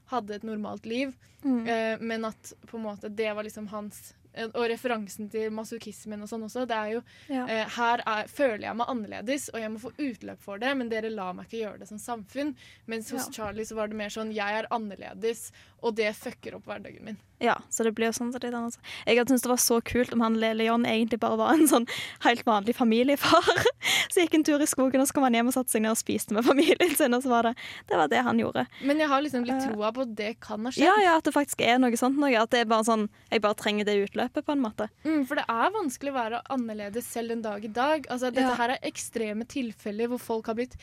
hadde 0.10 0.36
et 0.36 0.44
normalt 0.44 0.86
liv, 0.90 1.16
Mm. 1.44 1.68
eh, 1.70 1.98
men 2.02 2.26
at 2.26 2.54
på 2.68 2.76
en 2.78 2.84
måte 2.84 3.08
det 3.16 3.30
var 3.36 3.44
liksom 3.44 3.68
hans 3.70 4.14
Og 4.54 4.70
referansen 4.70 5.30
til 5.34 5.50
masochismen 5.52 6.22
og 6.22 6.30
sånn 6.30 6.44
også. 6.46 6.68
Det 6.70 6.76
er 6.78 6.92
jo 6.94 7.02
Ja. 7.30 7.46
Eh, 7.48 7.68
her 7.76 8.04
er, 8.06 8.28
føler 8.28 8.62
jeg 8.68 8.76
meg 8.76 8.88
annerledes, 8.88 9.50
og 9.54 9.60
jeg 9.60 9.72
må 9.72 9.80
få 9.80 9.92
utløp 9.98 10.40
for 10.40 10.58
det, 10.60 10.76
men 10.78 10.90
dere 10.90 11.10
lar 11.10 11.34
meg 11.34 11.48
ikke 11.50 11.64
gjøre 11.66 11.80
det 11.80 11.88
som 11.90 11.98
samfunn. 11.98 12.56
Mens 12.88 13.10
hos 13.12 13.26
Ja. 13.28 13.32
Charlie 13.32 13.66
så 13.66 13.76
var 13.76 13.88
det 13.88 13.98
mer 13.98 14.10
sånn 14.10 14.32
jeg 14.34 14.60
er 14.64 14.68
annerledes, 14.72 15.52
og 15.82 15.96
det 15.96 16.12
fucker 16.18 16.56
opp 16.58 16.66
hverdagen 16.70 17.04
min. 17.06 17.18
Ja, 17.40 17.54
så 17.72 17.86
det 17.88 17.94
blir 17.96 18.10
jo 18.10 18.16
sånn. 18.18 18.34
Jeg 18.36 18.52
hadde 18.52 19.30
syntes 19.32 19.46
det 19.46 19.50
var 19.52 19.62
så 19.64 19.78
kult 19.86 20.12
om 20.12 20.20
han 20.26 20.36
Lele 20.42 20.66
John 20.68 20.84
egentlig 20.84 21.22
bare 21.24 21.38
var 21.40 21.54
en 21.56 21.70
sånn 21.72 21.86
helt 22.26 22.44
vanlig 22.48 22.76
familiefar. 22.76 23.48
Så 24.10 24.24
gikk 24.24 24.34
en 24.40 24.44
tur 24.44 24.60
i 24.62 24.66
skogen, 24.68 25.00
og 25.00 25.08
så 25.08 25.14
kom 25.14 25.24
han 25.28 25.36
hjem 25.38 25.52
og 25.52 25.54
satte 25.54 25.70
seg 25.72 25.84
ned 25.84 25.94
og 25.94 26.00
spiste 26.00 26.34
med 26.34 26.44
familien 26.48 26.96
sin, 26.98 27.14
og 27.14 27.22
så 27.24 27.30
var 27.30 27.46
det 27.48 27.52
det 27.88 28.00
var 28.00 28.10
det 28.12 28.24
han 28.26 28.40
gjorde. 28.42 28.64
Men 28.82 29.00
jeg 29.00 29.08
har 29.12 29.22
liksom 29.22 29.46
litt 29.46 29.60
Eh, 29.60 29.68
troa 29.70 29.92
på 29.94 30.02
at 30.08 30.16
det 30.18 30.32
kan 30.42 30.66
ha 30.66 30.72
skjedd. 30.74 30.84
Ja, 30.88 30.96
ja, 31.04 31.14
at 31.20 31.28
det 31.30 31.34
faktisk 31.36 31.62
er 31.66 31.78
noe 31.82 31.96
sånt 32.00 32.18
noe. 32.20 32.34
At 32.42 32.50
det 32.54 32.64
er 32.64 32.70
bare 32.70 32.88
sånn 32.88 33.08
Jeg 33.32 33.44
bare 33.46 33.58
trenger 33.60 33.86
det 33.86 33.96
utløpet, 34.10 34.46
på 34.46 34.56
en 34.56 34.64
måte. 34.64 34.90
Mm, 35.06 35.24
for 35.30 35.40
det 35.40 35.46
er 35.50 35.76
vanskelig 35.78 36.12
å 36.12 36.18
være 36.18 36.42
annerledes 36.58 37.06
selv 37.08 37.36
en 37.38 37.46
dag 37.46 37.64
i 37.66 37.72
dag. 37.72 38.08
Altså, 38.10 38.34
dette 38.34 38.50
Ja. 38.50 38.56
her 38.60 38.76
er 38.76 38.84
ekstreme 38.90 39.46
tilfeller 39.48 40.10
hvor 40.12 40.20
folk 40.20 40.48
har 40.48 40.56
blitt 40.60 40.76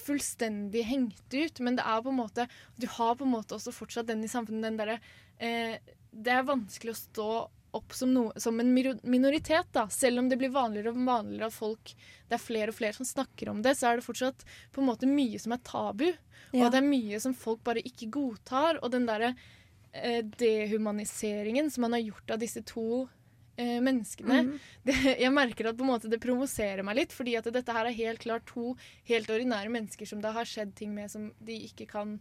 fullstendig 0.00 0.82
hengt 0.88 1.34
ut, 1.34 1.60
men 1.64 1.78
det 1.78 1.84
er 1.86 2.02
på 2.04 2.12
en 2.12 2.20
måte 2.20 2.48
Du 2.80 2.88
har 2.98 3.16
på 3.18 3.26
en 3.26 3.34
måte 3.34 3.56
også 3.56 3.74
fortsatt 3.74 4.08
den 4.08 4.24
i 4.24 4.30
samfunnet, 4.30 4.68
den 4.68 4.80
derre 4.80 4.98
eh, 5.38 5.78
Det 6.10 6.34
er 6.34 6.48
vanskelig 6.48 6.94
å 6.94 7.00
stå 7.02 7.30
opp 7.76 7.92
som, 7.92 8.12
noe, 8.14 8.32
som 8.40 8.56
en 8.60 8.70
minoritet, 8.72 9.68
da. 9.76 9.84
Selv 9.92 10.22
om 10.22 10.30
det 10.30 10.38
blir 10.40 10.52
vanligere 10.54 10.94
og 10.94 11.02
vanligere 11.04 11.50
at 11.50 11.56
folk 11.56 11.92
Det 11.92 12.38
er 12.38 12.42
flere 12.42 12.72
og 12.72 12.78
flere 12.78 12.96
som 12.96 13.08
snakker 13.08 13.52
om 13.52 13.60
det, 13.64 13.76
så 13.76 13.90
er 13.90 13.98
det 13.98 14.06
fortsatt 14.06 14.46
på 14.72 14.82
en 14.82 14.88
måte 14.88 15.10
mye 15.10 15.38
som 15.42 15.54
er 15.54 15.62
tabu. 15.66 16.08
Ja. 16.52 16.64
Og 16.64 16.72
det 16.72 16.80
er 16.80 16.88
mye 16.88 17.20
som 17.22 17.36
folk 17.36 17.62
bare 17.66 17.84
ikke 17.84 18.10
godtar. 18.12 18.80
Og 18.82 18.92
den 18.92 19.06
derre 19.08 19.34
eh, 19.92 20.24
dehumaniseringen 20.40 21.70
som 21.72 21.86
man 21.86 21.96
har 21.96 22.06
gjort 22.06 22.36
av 22.36 22.42
disse 22.42 22.64
to 22.68 23.06
eh, 23.58 23.78
menneskene 23.84 24.42
Mm. 24.48 24.56
det, 24.88 24.96
Jeg 25.18 25.34
merker 25.34 25.70
at 25.70 25.78
på 25.78 25.84
en 25.84 25.92
måte 25.92 26.10
det 26.10 26.20
provoserer 26.22 26.84
meg 26.86 27.00
litt, 27.00 27.12
fordi 27.14 27.36
at 27.38 27.48
dette 27.52 27.74
her 27.74 27.88
er 27.88 27.96
helt 27.96 28.22
klart 28.24 28.46
to 28.48 28.74
helt 29.10 29.30
ordinære 29.30 29.72
mennesker 29.74 30.08
som 30.08 30.22
det 30.24 30.32
har 30.36 30.48
skjedd 30.48 30.74
ting 30.78 30.94
med 30.94 31.10
som 31.12 31.30
de 31.44 31.56
ikke 31.68 31.88
kan 31.90 32.18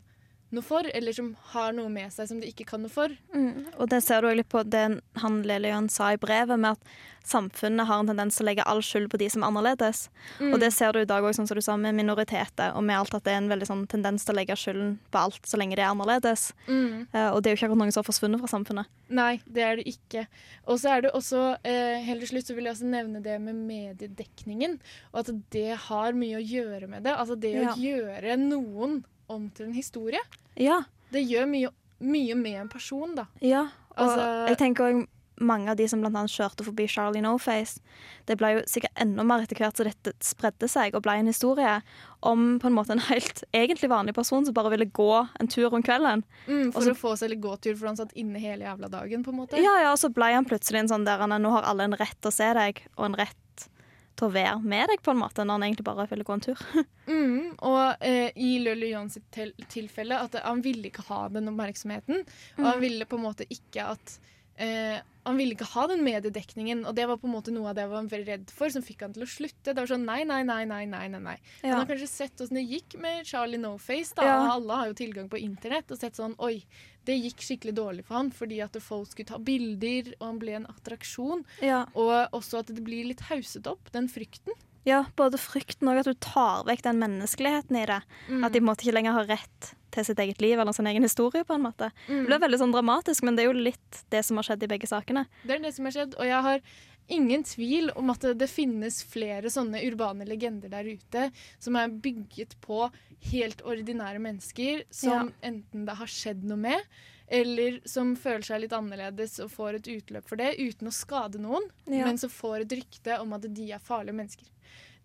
noe 0.56 0.64
for, 0.64 0.88
eller 0.96 1.12
som 1.12 1.34
har 1.52 1.74
noe 1.76 1.90
med 1.92 2.12
seg 2.14 2.30
som 2.30 2.40
de 2.40 2.48
ikke 2.48 2.66
kan 2.70 2.82
noe 2.84 2.92
for. 2.92 3.12
Mm. 3.36 3.66
Og 3.78 3.90
det 3.92 4.00
ser 4.06 4.24
du 4.24 4.30
litt 4.32 4.48
på 4.52 4.64
det 4.64 4.86
han 5.22 5.42
Lillian 5.44 5.90
sa 5.92 6.14
i 6.16 6.20
brevet, 6.22 6.56
med 6.60 6.78
at 6.78 6.92
samfunnet 7.28 7.90
har 7.90 8.00
en 8.00 8.08
tendens 8.08 8.38
til 8.38 8.46
å 8.46 8.48
legge 8.48 8.64
all 8.64 8.80
skyld 8.86 9.10
på 9.12 9.20
de 9.20 9.28
som 9.34 9.44
er 9.44 9.50
annerledes. 9.50 10.06
Mm. 10.40 10.54
Og 10.54 10.62
det 10.64 10.70
ser 10.72 10.96
du 10.96 11.02
i 11.02 11.10
dag 11.10 11.26
òg, 11.28 11.36
sånn 11.36 11.50
som 11.50 11.60
du 11.60 11.64
sa, 11.66 11.76
med 11.76 11.98
minoriteter, 11.98 12.72
og 12.72 12.86
med 12.88 12.96
alt 12.96 13.18
at 13.18 13.26
det 13.28 13.34
er 13.34 13.42
en 13.42 13.50
veldig 13.52 13.68
sånn 13.68 13.84
tendens 13.92 14.24
til 14.24 14.32
å 14.32 14.38
legge 14.40 14.56
skylden 14.56 14.94
på 15.12 15.26
alt 15.26 15.42
så 15.44 15.60
lenge 15.60 15.76
det 15.76 15.84
er 15.84 15.92
annerledes. 15.92 16.54
Mm. 16.70 17.10
Eh, 17.12 17.28
og 17.34 17.42
det 17.44 17.52
er 17.52 17.58
jo 17.58 17.60
ikke 17.60 17.68
akkurat 17.68 17.82
noen 17.84 17.92
som 17.92 18.06
har 18.06 18.08
forsvunnet 18.08 18.44
fra 18.46 18.52
samfunnet. 18.54 18.94
Nei, 19.20 19.34
det 19.44 19.68
er 19.68 19.82
det 19.82 19.88
ikke. 19.92 20.24
Og 20.72 20.80
så 20.80 20.96
er 20.96 21.04
det 21.04 21.12
også, 21.12 21.44
eh, 21.68 22.00
helt 22.08 22.24
til 22.24 22.32
slutt 22.32 22.48
så 22.48 22.56
vil 22.56 22.70
jeg 22.72 22.78
også 22.78 22.94
nevne 22.96 23.24
det 23.24 23.36
med 23.44 23.60
mediedekningen. 23.68 24.80
Og 25.12 25.20
at 25.26 25.36
det 25.52 25.76
har 25.90 26.16
mye 26.16 26.40
å 26.40 26.48
gjøre 26.48 26.88
med 26.88 27.04
det. 27.04 27.12
Altså 27.18 27.36
det 27.36 27.54
Ja. 27.54 27.74
å 27.74 27.76
gjøre 27.76 28.40
noen 28.40 29.04
om 29.30 29.50
til 29.50 29.68
en 29.68 29.74
historie. 29.74 30.20
Ja. 30.56 30.82
Det 31.12 31.26
gjør 31.28 31.48
mye, 31.50 31.70
mye 32.00 32.36
med 32.36 32.62
en 32.62 32.70
person, 32.70 33.16
da. 33.16 33.28
ja. 33.42 33.68
Og 33.98 34.10
Altså- 34.10 34.48
jeg 34.50 34.58
tenker 34.60 34.84
òg 34.92 35.08
mange 35.40 35.70
av 35.70 35.78
de 35.78 35.88
som 35.88 36.04
annet 36.06 36.30
kjørte 36.30 36.64
forbi 36.66 36.88
Charlie 36.90 37.22
No 37.22 37.38
Face, 37.38 37.80
det 38.28 38.38
ble 38.38 38.48
jo 38.56 38.60
sikkert 38.66 38.94
enda 38.98 39.24
mer 39.24 39.42
etter 39.42 39.56
hvert 39.58 39.76
så 39.78 39.84
dette 39.86 40.14
spredde 40.22 40.68
seg 40.70 40.94
og 40.96 41.02
ble 41.04 41.14
en 41.18 41.28
historie 41.28 41.82
om 42.22 42.60
på 42.60 42.68
en 42.68 42.74
måte 42.74 42.92
en 42.92 43.00
helt 43.00 43.44
egentlig 43.54 43.90
vanlig 43.90 44.14
person 44.14 44.46
som 44.46 44.54
bare 44.54 44.70
ville 44.70 44.86
gå 44.86 45.28
en 45.40 45.48
tur 45.48 45.74
om 45.74 45.82
kvelden. 45.84 46.24
Mm, 46.48 46.72
for 46.74 46.80
Og 46.80 46.84
så- 46.84 46.92
å 46.94 46.98
få 46.98 47.18
seg 47.18 47.30
litt 47.30 47.42
gåtur, 47.42 47.76
for 47.78 47.88
han 47.88 47.96
satt 47.98 48.14
inne 48.16 48.40
hele 48.40 48.66
jævla 48.66 48.90
dagen, 48.90 49.24
på 49.24 49.30
en 49.30 49.38
måte. 49.38 49.58
Ja, 49.58 49.82
ja, 49.82 49.92
og 49.92 49.98
så 49.98 50.14
ble 50.14 50.34
han 50.34 50.46
plutselig 50.46 50.80
en 50.80 50.88
sånn 50.90 51.06
der 51.06 51.18
han 51.18 51.32
er, 51.32 51.40
Nå 51.40 51.52
har 51.52 51.64
alle 51.64 51.84
en 51.84 51.94
rett 51.94 52.18
til 52.22 52.30
å 52.30 52.34
se 52.34 52.54
deg, 52.54 52.82
og 52.98 53.06
en 53.06 53.16
rett 53.16 53.70
til 54.18 54.28
å 54.28 54.34
være 54.34 54.58
med 54.66 54.90
deg, 54.92 55.02
på 55.06 55.14
en 55.14 55.22
måte, 55.22 55.46
når 55.46 55.60
han 55.60 55.66
egentlig 55.68 55.86
bare 55.88 56.08
ville 56.12 56.28
gå 56.28 56.38
en 56.38 56.48
tur. 56.50 56.70
Mm, 57.08 57.54
og 57.64 58.04
eh, 58.04 58.34
i 58.36 58.58
Lølle 58.60 58.90
John 58.90 59.08
sitt 59.08 59.30
til 59.32 59.54
tilfelle 59.72 60.18
at 60.20 60.34
han 60.44 60.60
ville 60.60 60.90
ikke 60.90 61.06
ha 61.08 61.22
den 61.32 61.48
oppmerksomheten. 61.48 62.26
Og 62.58 62.66
han 62.68 62.82
ville 62.82 63.08
på 63.08 63.16
en 63.16 63.24
måte 63.24 63.48
ikke 63.48 63.86
at 63.94 64.18
eh, 64.58 64.98
Han 65.28 65.40
ville 65.40 65.58
ikke 65.58 65.68
ha 65.74 65.86
den 65.92 66.04
mediedekningen, 66.06 66.86
og 66.88 66.96
det 66.96 67.08
var 67.10 67.20
på 67.20 67.28
en 67.28 67.34
måte 67.36 67.52
noe 67.52 67.70
av 67.72 67.76
det 67.76 67.84
han 67.84 67.92
var 67.92 68.12
veldig 68.14 68.30
redd 68.32 68.52
for, 68.56 68.72
som 68.72 68.84
fikk 68.86 69.02
han 69.04 69.16
til 69.16 69.26
å 69.26 69.30
slutte. 69.30 69.74
Det 69.74 69.76
var 69.76 69.90
sånn 69.92 70.06
nei, 70.08 70.22
nei, 70.28 70.40
nei, 70.48 70.62
nei, 70.70 70.86
nei, 70.88 71.08
nei. 71.12 71.20
nei. 71.26 71.38
Han 71.66 71.82
har 71.82 71.90
kanskje 71.90 72.08
sett 72.12 72.44
åssen 72.44 72.60
det 72.60 72.64
gikk 72.64 72.96
med 73.04 73.28
Charlie 73.28 73.60
No 73.60 73.74
Face, 73.82 74.16
da. 74.16 74.28
Ja. 74.30 74.38
Alle 74.54 74.78
har 74.80 74.92
jo 74.94 75.00
tilgang 75.02 75.28
på 75.32 75.42
internett, 75.42 75.92
og 75.92 76.00
sett 76.00 76.16
sånn 76.16 76.38
oi, 76.40 76.62
det 77.08 77.18
gikk 77.18 77.44
skikkelig 77.44 77.76
dårlig 77.76 78.06
for 78.08 78.20
han 78.20 78.32
fordi 78.36 78.62
at 78.64 78.76
folk 78.84 79.12
skulle 79.12 79.30
ta 79.30 79.40
bilder, 79.40 80.14
og 80.20 80.26
han 80.30 80.40
ble 80.42 80.56
en 80.62 80.70
attraksjon. 80.72 81.44
Ja. 81.64 81.86
Og 81.96 82.36
også 82.36 82.64
at 82.64 82.72
det 82.72 82.84
blir 82.88 83.08
litt 83.12 83.28
hauset 83.28 83.68
opp, 83.68 83.92
den 83.96 84.10
frykten. 84.12 84.56
Ja, 84.88 85.02
både 85.20 85.40
frykten 85.42 85.90
og 85.92 86.00
at 86.00 86.08
du 86.08 86.16
tar 86.24 86.64
vekk 86.68 86.86
den 86.86 87.02
menneskeligheten 87.02 87.76
i 87.80 87.86
det. 87.90 88.02
Mm. 88.30 88.44
At 88.48 88.56
de 88.56 88.64
måte 88.64 88.86
ikke 88.86 88.96
lenger 88.96 89.18
har 89.18 89.30
rett 89.34 89.72
til 89.92 90.06
sitt 90.08 90.20
eget 90.24 90.42
liv 90.44 90.60
eller 90.60 90.76
sin 90.76 90.88
egen 90.88 91.04
historie, 91.04 91.44
på 91.48 91.56
en 91.58 91.66
måte. 91.66 91.90
Mm. 92.08 92.22
Det 92.22 92.28
ble 92.30 92.42
veldig 92.46 92.60
sånn 92.62 92.76
dramatisk, 92.76 93.26
men 93.28 93.36
det 93.36 93.44
er 93.44 93.50
jo 93.50 93.66
litt 93.68 94.04
det 94.14 94.24
som 94.24 94.40
har 94.40 94.48
skjedd 94.48 94.64
i 94.64 94.70
begge 94.72 94.90
sakene. 94.90 95.26
Det 95.44 95.58
er 95.58 95.66
det 95.66 95.74
som 95.76 95.90
har 95.90 95.96
skjedd, 95.98 96.16
og 96.16 96.30
jeg 96.30 96.46
har 96.48 96.64
ingen 97.08 97.44
tvil 97.48 97.92
om 97.96 98.12
at 98.12 98.26
det, 98.36 98.50
finnes 98.52 99.02
flere 99.08 99.52
sånne 99.52 99.80
urbane 99.88 100.28
legender 100.28 100.72
der 100.72 100.88
ute 100.88 101.30
som 101.60 101.78
er 101.80 101.94
bygget 102.04 102.58
på 102.64 102.90
helt 103.32 103.64
ordinære 103.64 104.20
mennesker 104.24 104.84
som 104.94 105.32
enten 105.46 105.86
det 105.88 105.96
har 106.00 106.12
skjedd 106.12 106.44
noe 106.48 106.60
med, 106.68 106.84
eller 107.28 107.80
som 107.88 108.14
føler 108.20 108.46
seg 108.48 108.64
litt 108.64 108.76
annerledes 108.76 109.38
og 109.44 109.52
får 109.56 109.80
et 109.80 109.90
utløp 109.98 110.28
for 110.28 110.40
det 110.40 110.54
uten 110.60 110.92
å 110.92 110.96
skade 110.96 111.40
noen, 111.44 111.66
Ja. 111.88 112.06
men 112.06 112.20
som 112.20 112.32
får 112.32 112.62
et 112.66 112.78
rykte 112.80 113.20
om 113.20 113.34
at 113.34 113.48
de 113.48 113.72
er 113.72 113.84
farlige 113.84 114.16
mennesker. 114.16 114.48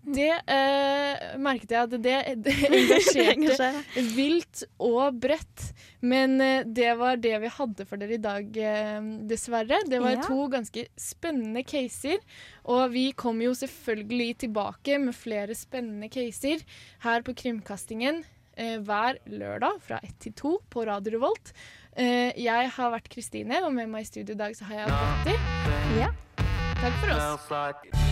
Det 0.03 0.33
eh, 0.51 1.37
merket 1.39 1.71
jeg 1.71 1.87
at 1.87 1.93
det, 2.03 2.15
det 2.45 2.55
engasjerte 3.31 4.03
vilt 4.17 4.65
og 4.83 5.21
bredt. 5.23 5.69
Men 6.03 6.41
eh, 6.43 6.65
det 6.67 6.91
var 6.99 7.21
det 7.23 7.37
vi 7.45 7.51
hadde 7.55 7.87
for 7.87 8.01
dere 8.03 8.17
i 8.17 8.23
dag, 8.23 8.49
eh, 8.59 8.99
dessverre. 9.31 9.79
Det 9.87 10.01
var 10.03 10.17
Ja. 10.17 10.25
to 10.27 10.49
ganske 10.51 10.87
spennende 10.99 11.63
caser. 11.63 12.19
Og 12.67 12.91
vi 12.95 13.13
kommer 13.13 13.47
jo 13.47 13.55
selvfølgelig 13.55 14.39
tilbake 14.47 14.99
med 14.99 15.15
flere 15.15 15.55
spennende 15.55 16.11
caser 16.13 16.65
her 17.07 17.23
på 17.23 17.35
Krimkastingen 17.39 18.25
eh, 18.57 18.79
hver 18.83 19.23
lørdag 19.31 19.79
fra 19.87 20.01
1 20.03 20.19
til 20.27 20.35
2 20.43 20.57
på 20.71 20.87
Radio 20.91 21.15
Revolt. 21.19 21.55
Eh, 21.97 22.33
jeg 22.41 22.71
har 22.75 22.91
vært 22.95 23.09
Kristine, 23.13 23.63
og 23.63 23.71
med 23.77 23.87
meg 23.93 24.03
i 24.03 24.11
studio 24.11 24.35
i 24.35 24.41
dag 24.43 24.57
så 24.59 24.67
har 24.71 24.83
jeg 24.83 24.97
Petter. 25.29 26.01
Ja. 26.01 26.11
Takk 26.83 26.99
for 26.99 27.15
oss. 27.15 28.12